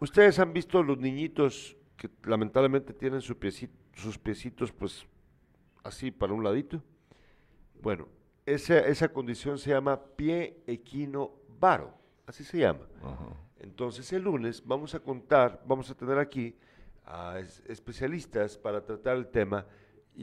Ustedes 0.00 0.38
han 0.38 0.52
visto 0.52 0.82
los 0.82 0.98
niñitos 0.98 1.76
que 1.96 2.10
lamentablemente 2.24 2.92
tienen 2.92 3.20
su 3.20 3.38
piecito- 3.38 3.76
sus 3.94 4.18
piecitos 4.18 4.72
pues 4.72 5.06
así 5.84 6.10
para 6.10 6.32
un 6.32 6.42
ladito. 6.42 6.82
Bueno, 7.82 8.08
esa, 8.46 8.78
esa 8.80 9.08
condición 9.12 9.58
se 9.58 9.70
llama 9.70 10.00
pie 10.16 10.62
equino 10.66 11.32
varo, 11.60 11.94
así 12.26 12.42
se 12.44 12.58
llama. 12.58 12.86
Entonces 13.60 14.10
el 14.12 14.22
lunes 14.22 14.62
vamos 14.66 14.94
a 14.94 15.00
contar, 15.00 15.62
vamos 15.66 15.90
a 15.90 15.94
tener 15.94 16.18
aquí 16.18 16.56
a 17.04 17.38
es- 17.38 17.62
especialistas 17.66 18.56
para 18.56 18.82
tratar 18.84 19.16
el 19.16 19.26
tema 19.28 19.66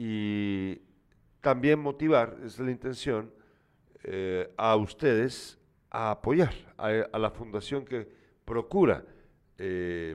y 0.00 0.80
también 1.40 1.80
motivar, 1.80 2.38
es 2.44 2.60
la 2.60 2.70
intención, 2.70 3.34
eh, 4.04 4.48
a 4.56 4.76
ustedes 4.76 5.58
a 5.90 6.12
apoyar 6.12 6.54
a, 6.76 6.86
a 7.12 7.18
la 7.18 7.30
fundación 7.32 7.84
que 7.84 8.08
procura 8.44 9.04
eh, 9.58 10.14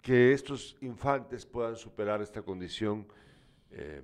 que 0.00 0.32
estos 0.32 0.76
infantes 0.82 1.44
puedan 1.44 1.74
superar 1.74 2.22
esta 2.22 2.42
condición 2.42 3.08
eh, 3.72 4.02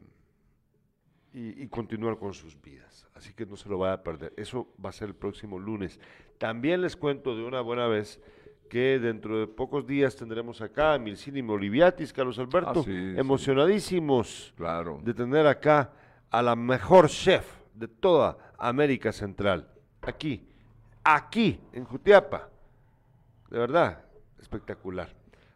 y, 1.33 1.63
y 1.63 1.69
continuar 1.69 2.19
con 2.19 2.35
sus 2.35 2.61
vidas. 2.61 3.07
Así 3.15 3.35
que 3.35 3.47
no 3.47 3.55
se 3.55 3.69
lo 3.69 3.79
vaya 3.79 3.93
a 3.93 4.03
perder. 4.03 4.35
Eso 4.37 4.75
va 4.85 4.91
a 4.91 4.93
ser 4.93 5.11
el 5.11 5.15
próximo 5.15 5.61
lunes. 5.61 6.01
También 6.39 6.81
les 6.81 6.97
cuento 6.97 7.37
de 7.37 7.45
una 7.45 7.61
buena 7.61 7.87
vez 7.87 8.21
que 8.69 8.99
dentro 8.99 9.39
de 9.41 9.47
pocos 9.47 9.87
días 9.87 10.15
tendremos 10.17 10.61
acá 10.61 10.95
a 10.95 10.99
Milcini 10.99 11.43
Moliviatis, 11.43 12.13
Carlos 12.13 12.39
Alberto, 12.39 12.71
Ah, 12.81 12.83
sí, 12.85 12.85
sí. 12.85 13.15
emocionadísimos 13.19 14.53
Claro. 14.57 15.01
de 15.03 15.15
tener 15.15 15.47
acá 15.47 15.93
a 16.31 16.43
la 16.43 16.55
mejor 16.57 17.09
chef 17.09 17.47
de 17.75 17.89
toda 17.89 18.37
América 18.59 19.13
Central. 19.13 19.69
Aquí, 20.03 20.47
aquí, 21.05 21.61
en 21.73 21.85
Jutiapa. 21.85 22.49
De 23.51 23.59
verdad, 23.59 24.03
espectacular. 24.39 25.09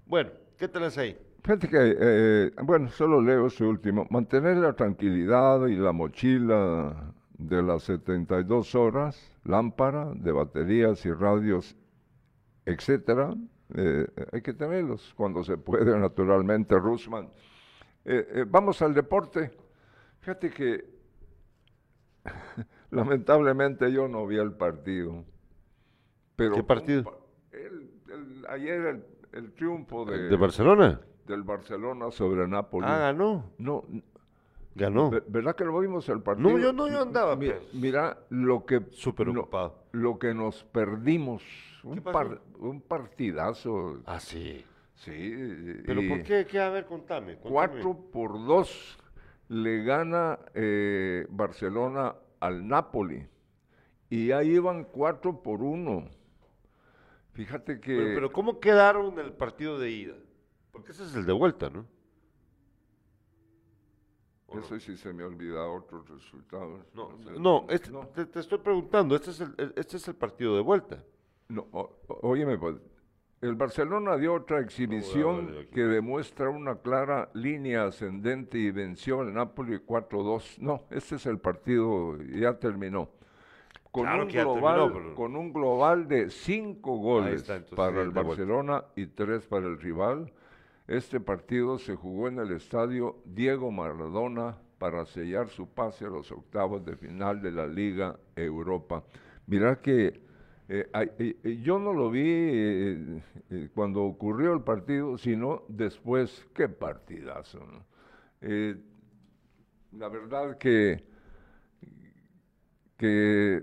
Bueno, 0.06 0.30
¿qué 0.58 0.68
tenés 0.68 0.96
ahí? 0.98 1.16
Fíjate 1.44 1.68
que, 1.68 1.76
eh, 1.98 2.50
bueno, 2.62 2.88
solo 2.90 3.20
leo 3.20 3.46
este 3.48 3.64
último. 3.64 4.06
Mantener 4.10 4.56
la 4.58 4.72
tranquilidad 4.74 5.66
y 5.66 5.76
la 5.76 5.92
mochila 5.92 7.12
de 7.36 7.62
las 7.62 7.82
72 7.82 8.74
horas, 8.76 9.30
lámpara 9.44 10.12
de 10.14 10.30
baterías 10.32 11.04
y 11.04 11.12
radios, 11.12 11.76
etcétera, 12.66 13.34
eh, 13.74 14.06
hay 14.32 14.42
que 14.42 14.52
tenerlos 14.54 15.12
cuando 15.16 15.42
se 15.44 15.56
puede, 15.56 15.84
naturalmente, 15.98 16.78
Rusman. 16.78 17.26
Eh, 18.04 18.26
eh, 18.34 18.44
vamos 18.48 18.82
al 18.82 18.94
deporte. 18.94 19.50
Fíjate 20.20 20.50
que 20.50 20.84
lamentablemente 22.90 23.90
yo 23.92 24.08
no 24.08 24.26
vi 24.26 24.38
el 24.38 24.52
partido. 24.52 25.24
Pero 26.36 26.54
¿Qué 26.54 26.62
partido? 26.62 27.22
el- 27.52 28.44
ayer 28.48 28.80
el, 28.86 29.04
el 29.32 29.52
triunfo 29.52 30.04
de, 30.04 30.28
¿De 30.28 30.36
Barcelona? 30.36 31.00
del 31.26 31.42
Barcelona 31.42 32.10
sobre 32.10 32.46
Nápoles. 32.48 32.90
Ah, 32.90 32.98
ganó. 32.98 33.50
No, 33.58 33.84
Ganó. 34.74 35.10
Ve- 35.10 35.22
¿Verdad 35.28 35.54
que 35.54 35.64
lo 35.64 35.78
vimos 35.78 36.08
el 36.08 36.22
partido? 36.22 36.50
No, 36.50 36.58
yo 36.58 36.72
no, 36.72 36.88
yo 36.88 37.02
andaba, 37.02 37.36
Mi- 37.36 37.50
pues. 37.50 37.74
Mira, 37.74 38.18
lo 38.30 38.64
que, 38.64 38.82
Súper 38.90 39.28
lo- 39.28 39.42
ocupado. 39.42 39.84
lo 39.92 40.18
que 40.18 40.32
nos 40.34 40.64
perdimos. 40.64 41.42
Un, 41.84 42.00
pasó? 42.00 42.12
par- 42.12 42.40
un 42.58 42.80
partidazo. 42.80 44.00
Ah, 44.06 44.20
sí. 44.20 44.64
Sí. 44.94 45.82
¿Pero 45.84 46.00
por 46.08 46.22
qué? 46.22 46.46
¿Qué? 46.46 46.60
A 46.60 46.70
ver, 46.70 46.86
contame. 46.86 47.34
contame. 47.34 47.50
Cuatro 47.52 47.96
por 48.12 48.32
dos 48.46 48.98
le 49.48 49.82
gana 49.82 50.38
eh, 50.54 51.26
Barcelona 51.28 52.14
al 52.40 52.66
Napoli. 52.66 53.26
Y 54.08 54.30
ahí 54.30 54.52
iban 54.54 54.84
cuatro 54.84 55.42
por 55.42 55.62
uno. 55.62 56.08
Fíjate 57.32 57.80
que... 57.80 57.96
Pero, 57.96 58.14
pero 58.14 58.32
¿cómo 58.32 58.60
quedaron 58.60 59.12
en 59.14 59.18
el 59.20 59.32
partido 59.32 59.78
de 59.78 59.90
ida? 59.90 60.14
Porque 60.70 60.92
ese 60.92 61.04
es 61.04 61.14
el 61.14 61.24
de 61.26 61.32
vuelta, 61.32 61.70
¿no? 61.70 61.86
¿O 64.52 64.56
no? 64.56 64.60
Eso 64.60 64.78
sí 64.80 64.96
se 64.96 65.12
me 65.12 65.22
ha 65.22 65.26
olvidado 65.26 65.72
otros 65.74 66.08
resultados. 66.08 66.80
No, 66.94 67.10
sé. 67.22 67.30
no, 67.38 67.66
este- 67.68 67.90
No. 67.90 68.06
Te, 68.08 68.26
te 68.26 68.40
estoy 68.40 68.58
preguntando, 68.58 69.14
este 69.16 69.30
es 69.30 69.40
el, 69.40 69.54
el- 69.58 69.72
este 69.76 69.96
es 69.96 70.08
el 70.08 70.14
partido 70.14 70.54
de 70.56 70.62
vuelta. 70.62 71.02
No, 71.48 71.66
o- 71.72 71.90
óyeme, 72.22 72.56
pues, 72.58 72.76
el 73.40 73.56
Barcelona 73.56 74.16
dio 74.16 74.34
otra 74.34 74.60
exhibición 74.60 75.48
aquí. 75.58 75.66
que 75.74 75.80
demuestra 75.82 76.48
una 76.48 76.76
clara 76.76 77.28
línea 77.34 77.86
ascendente 77.86 78.56
y 78.58 78.70
venció 78.70 79.20
al 79.20 79.34
Napoli 79.34 79.78
4-2. 79.80 80.58
No, 80.60 80.84
este 80.90 81.16
es 81.16 81.26
el 81.26 81.38
partido, 81.38 82.16
ya 82.22 82.58
terminó. 82.58 83.08
Con, 83.90 84.04
Claro 84.04 84.22
un 84.22 84.28
global, 84.30 84.80
terminó, 84.80 85.02
pero- 85.02 85.14
con 85.16 85.36
un 85.36 85.52
global 85.52 86.08
de 86.08 86.30
cinco 86.30 86.96
goles 86.96 87.42
está, 87.42 87.56
entonces, 87.56 87.76
para 87.76 87.92
sí, 87.92 87.98
el. 88.00 88.10
Barcelona 88.10 88.84
y 88.96 89.06
tres 89.06 89.44
para 89.46 89.66
el 89.66 89.78
rival. 89.80 90.32
Este 90.86 91.20
partido 91.20 91.78
se 91.78 91.94
jugó 91.94 92.28
en 92.28 92.38
el 92.38 92.52
estadio 92.52 93.16
Diego 93.24 93.70
Maradona 93.70 94.58
para 94.78 95.06
sellar 95.06 95.48
su 95.48 95.68
pase 95.68 96.06
a 96.06 96.08
los 96.08 96.32
octavos 96.32 96.84
de 96.84 96.96
final 96.96 97.40
de 97.40 97.52
la 97.52 97.66
Liga 97.66 98.18
Europa. 98.34 99.04
Mira 99.46 99.80
que 99.80 100.20
eh, 100.68 100.88
eh, 101.18 101.36
eh, 101.44 101.60
yo 101.62 101.78
no 101.78 101.92
lo 101.92 102.10
vi 102.10 103.20
cuando 103.74 104.02
ocurrió 104.02 104.54
el 104.54 104.62
partido, 104.62 105.18
sino 105.18 105.62
después. 105.68 106.46
Qué 106.54 106.68
partidazo, 106.68 107.60
la 108.40 110.08
verdad 110.08 110.56
que, 110.56 111.04
que 112.96 113.62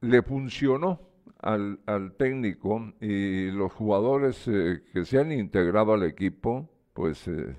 le 0.00 0.22
funcionó 0.22 1.05
al, 1.40 2.14
técnico 2.16 2.92
y 3.00 3.50
los 3.50 3.72
jugadores 3.72 4.46
eh, 4.48 4.82
que 4.92 5.04
se 5.04 5.18
han 5.18 5.32
integrado 5.32 5.92
al 5.92 6.02
equipo, 6.02 6.68
pues 6.92 7.28
eh, 7.28 7.56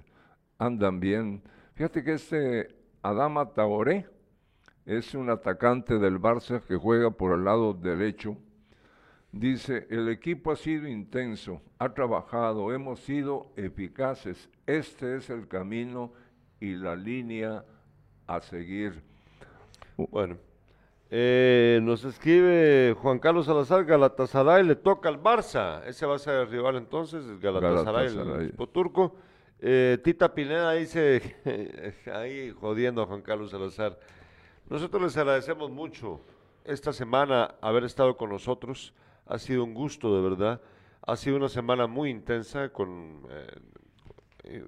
andan 0.58 1.00
bien. 1.00 1.42
Fíjate 1.76 2.04
que 2.04 2.14
este 2.14 2.76
Adama 3.02 3.54
Taoré 3.54 4.08
es 4.86 5.14
un 5.14 5.30
atacante 5.30 6.00
del 6.00 6.20
Barça 6.20 6.62
que 6.62 6.76
juega 6.76 7.12
por 7.12 7.38
el 7.38 7.46
lado 7.46 7.74
derecho. 7.74 8.38
Dice, 9.32 9.86
el 9.90 10.10
equipo 10.10 10.52
ha 10.52 10.56
sido 10.56 10.88
intenso, 10.88 11.62
ha 11.78 11.94
trabajado, 11.94 12.74
hemos 12.74 13.02
sido 13.02 13.52
eficaces. 13.58 14.50
Este 14.66 15.18
es 15.18 15.30
el 15.30 15.48
camino 15.48 16.14
y 16.60 16.76
la 16.76 16.96
línea 16.96 17.64
a 18.26 18.42
seguir. 18.42 19.04
Bueno, 19.98 20.38
eh, 21.10 21.80
nos 21.84 22.04
escribe 22.04 22.96
Juan 23.02 23.20
Carlos 23.20 23.46
Salazar, 23.46 23.86
Galatasaray 23.86 24.64
le 24.64 24.76
toca 24.76 25.10
al 25.10 25.22
Barça. 25.22 25.84
Ese 25.86 26.06
va 26.06 26.16
a 26.16 26.20
ser 26.20 26.36
el 26.36 26.50
rival 26.50 26.76
entonces, 26.76 27.26
el 27.26 27.40
Galatasaray, 27.40 28.08
el 28.08 28.42
equipo 28.46 28.68
turco. 28.68 29.16
Eh, 29.60 29.98
Tita 30.04 30.34
Pineda 30.34 30.74
dice, 30.74 31.36
ahí 32.14 32.52
jodiendo 32.60 33.02
a 33.02 33.06
Juan 33.06 33.22
Carlos 33.22 33.52
Salazar. 33.52 33.98
Nosotros 34.70 35.02
les 35.02 35.18
agradecemos 35.18 35.72
mucho 35.72 36.20
esta 36.66 36.92
semana 36.92 37.56
haber 37.62 37.86
estado 37.86 38.18
con 38.18 38.30
nosotros. 38.30 38.94
Ha 39.26 39.40
sido 39.40 39.64
un 39.64 39.74
gusto, 39.74 40.16
de 40.16 40.30
verdad. 40.30 40.62
Ha 41.02 41.16
sido 41.16 41.38
una 41.38 41.50
semana 41.50 41.88
muy 41.88 42.10
intensa 42.10 42.70
con... 42.70 43.22
eh, 43.30 43.48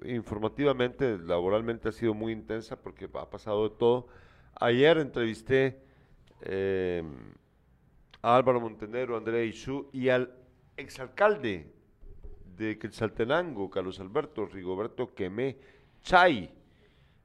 informativamente, 0.04 1.18
laboralmente 1.18 1.88
ha 1.88 1.92
sido 1.92 2.14
muy 2.14 2.32
intensa 2.32 2.76
porque 2.76 3.08
ha 3.12 3.30
pasado 3.30 3.68
de 3.68 3.74
todo. 3.76 4.08
Ayer 4.54 4.98
entrevisté 4.98 5.80
eh, 6.42 7.02
a 8.22 8.36
Álvaro 8.36 8.60
Montenegro, 8.60 9.16
Andrea 9.16 9.42
Isú 9.44 9.88
y 9.92 10.08
al 10.08 10.32
exalcalde 10.76 11.72
de 12.56 12.78
Quetzaltenango, 12.78 13.70
Carlos 13.70 13.98
Alberto 14.00 14.46
Rigoberto 14.46 15.14
Quemé 15.14 15.56
Chay, 16.02 16.50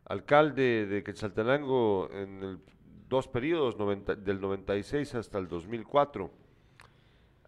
alcalde 0.05 0.86
de 0.86 1.03
Quetzaltenango 1.03 2.09
en 2.11 2.43
el- 2.43 2.59
dos 3.09 3.28
periodos, 3.28 3.78
90 3.78 4.16
del 4.16 4.41
96 4.41 5.13
hasta 5.16 5.38
el 5.38 5.47
2004. 5.47 6.32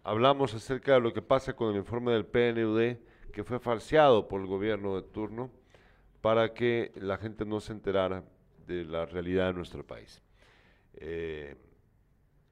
Hablamos 0.04 0.54
acerca 0.54 0.94
de 0.94 1.00
lo 1.00 1.12
que 1.12 1.20
pasa 1.22 1.54
con 1.54 1.70
el 1.70 1.76
informe 1.76 2.12
del 2.12 2.24
PNUD 2.26 2.96
que 3.32 3.44
fue 3.44 3.58
falseado 3.58 4.28
por 4.28 4.40
el 4.40 4.46
gobierno 4.46 4.94
de 4.96 5.02
turno 5.02 5.50
para 6.20 6.54
que 6.54 6.92
la 6.96 7.18
gente 7.18 7.44
no 7.44 7.60
se 7.60 7.72
enterara 7.72 8.24
de 8.66 8.84
la 8.84 9.04
realidad 9.06 9.48
de 9.48 9.54
nuestro 9.54 9.84
país. 9.86 10.22
Eh, 11.00 11.56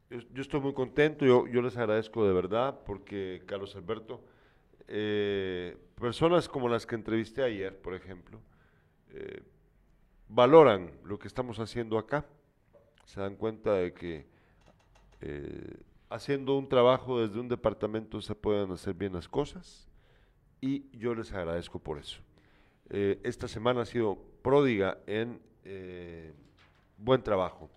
yo, 0.09 0.41
estoy 0.41 0.61
muy 0.61 0.73
contento, 0.73 1.25
yo, 1.25 1.63
les 1.63 1.77
agradezco 1.77 2.27
de 2.27 2.33
verdad 2.33 2.81
porque 2.87 3.43
Carlos 3.45 3.75
Alberto, 3.75 4.23
eh, 4.87 5.77
personas 6.01 6.49
como 6.49 6.69
las 6.69 6.87
que 6.87 6.95
entrevisté 6.95 7.43
ayer, 7.43 7.77
por 7.77 7.95
ejemplo, 7.95 8.41
eh, 9.11 9.43
valoran 10.29 10.93
lo 11.05 11.19
que 11.19 11.27
estamos 11.27 11.59
haciendo 11.59 11.99
acá, 11.99 12.25
se 13.05 13.21
dan 13.21 13.35
cuenta 13.35 13.75
de 13.75 13.93
que 13.93 14.27
haciendo 16.09 16.57
un 16.57 16.69
trabajo 16.69 17.21
desde 17.21 17.41
un 17.41 17.49
departamento 17.49 18.21
se 18.21 18.35
pueden 18.37 18.71
hacer 18.71 18.95
bien 18.95 19.13
las 19.13 19.29
cosas 19.29 19.89
y 20.61 20.85
yo 20.97 21.15
les 21.17 21.33
agradezco 21.33 21.81
por 21.81 21.99
eso. 21.99 22.21
Esta 22.91 23.49
semana 23.49 23.81
ha 23.81 23.87
sido 23.87 24.17
pródiga 24.43 24.99
en 25.07 25.41
buen 26.97 27.23
trabajo. 27.23 27.71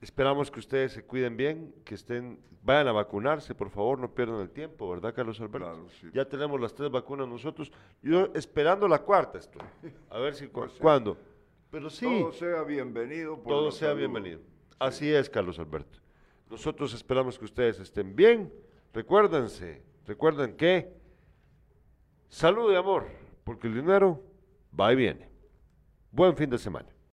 Esperamos 0.00 0.50
que 0.50 0.60
ustedes 0.60 0.92
se 0.92 1.04
cuiden 1.04 1.36
bien, 1.36 1.74
que 1.84 1.94
estén, 1.94 2.38
vayan 2.62 2.88
a 2.88 2.92
vacunarse, 2.92 3.54
por 3.54 3.70
favor, 3.70 3.98
no 3.98 4.12
pierdan 4.14 4.40
el 4.40 4.50
tiempo, 4.50 4.88
¿verdad, 4.90 5.14
Carlos 5.14 5.40
Alberto? 5.40 5.58
Claro, 5.72 5.88
sí. 5.88 6.08
Ya 6.12 6.24
tenemos 6.28 6.60
las 6.60 6.74
tres 6.74 6.90
vacunas 6.90 7.26
nosotros. 7.26 7.72
Yo 8.02 8.28
esperando 8.34 8.86
la 8.88 8.98
cuarta 9.00 9.38
estoy. 9.38 9.62
A 10.10 10.18
ver 10.18 10.34
si 10.34 10.48
cu- 10.48 10.60
Pues 10.60 10.72
cuándo. 10.74 11.16
Pero 11.70 11.88
sí, 11.90 12.04
Todo 12.06 12.32
sea 12.32 12.62
bienvenido. 12.62 13.36
por 13.36 13.52
todo 13.52 13.70
sea 13.70 13.88
salud. 13.88 13.98
bienvenido. 14.00 14.40
Así 14.78 15.10
es, 15.12 15.28
Carlos 15.30 15.58
Alberto. 15.58 15.98
Nosotros 16.50 16.92
esperamos 16.94 17.38
que 17.38 17.44
ustedes 17.46 17.80
estén 17.80 18.14
bien. 18.14 18.52
Recuérdense, 18.92 19.82
recuerden 20.06 20.56
que 20.56 20.92
salud 22.28 22.72
y 22.72 22.76
amor, 22.76 23.06
porque 23.44 23.66
el 23.66 23.74
dinero 23.74 24.22
va 24.78 24.92
y 24.92 24.96
viene. 24.96 25.28
Buen 26.12 26.36
fin 26.36 26.48
de 26.50 26.58
semana. 26.58 26.88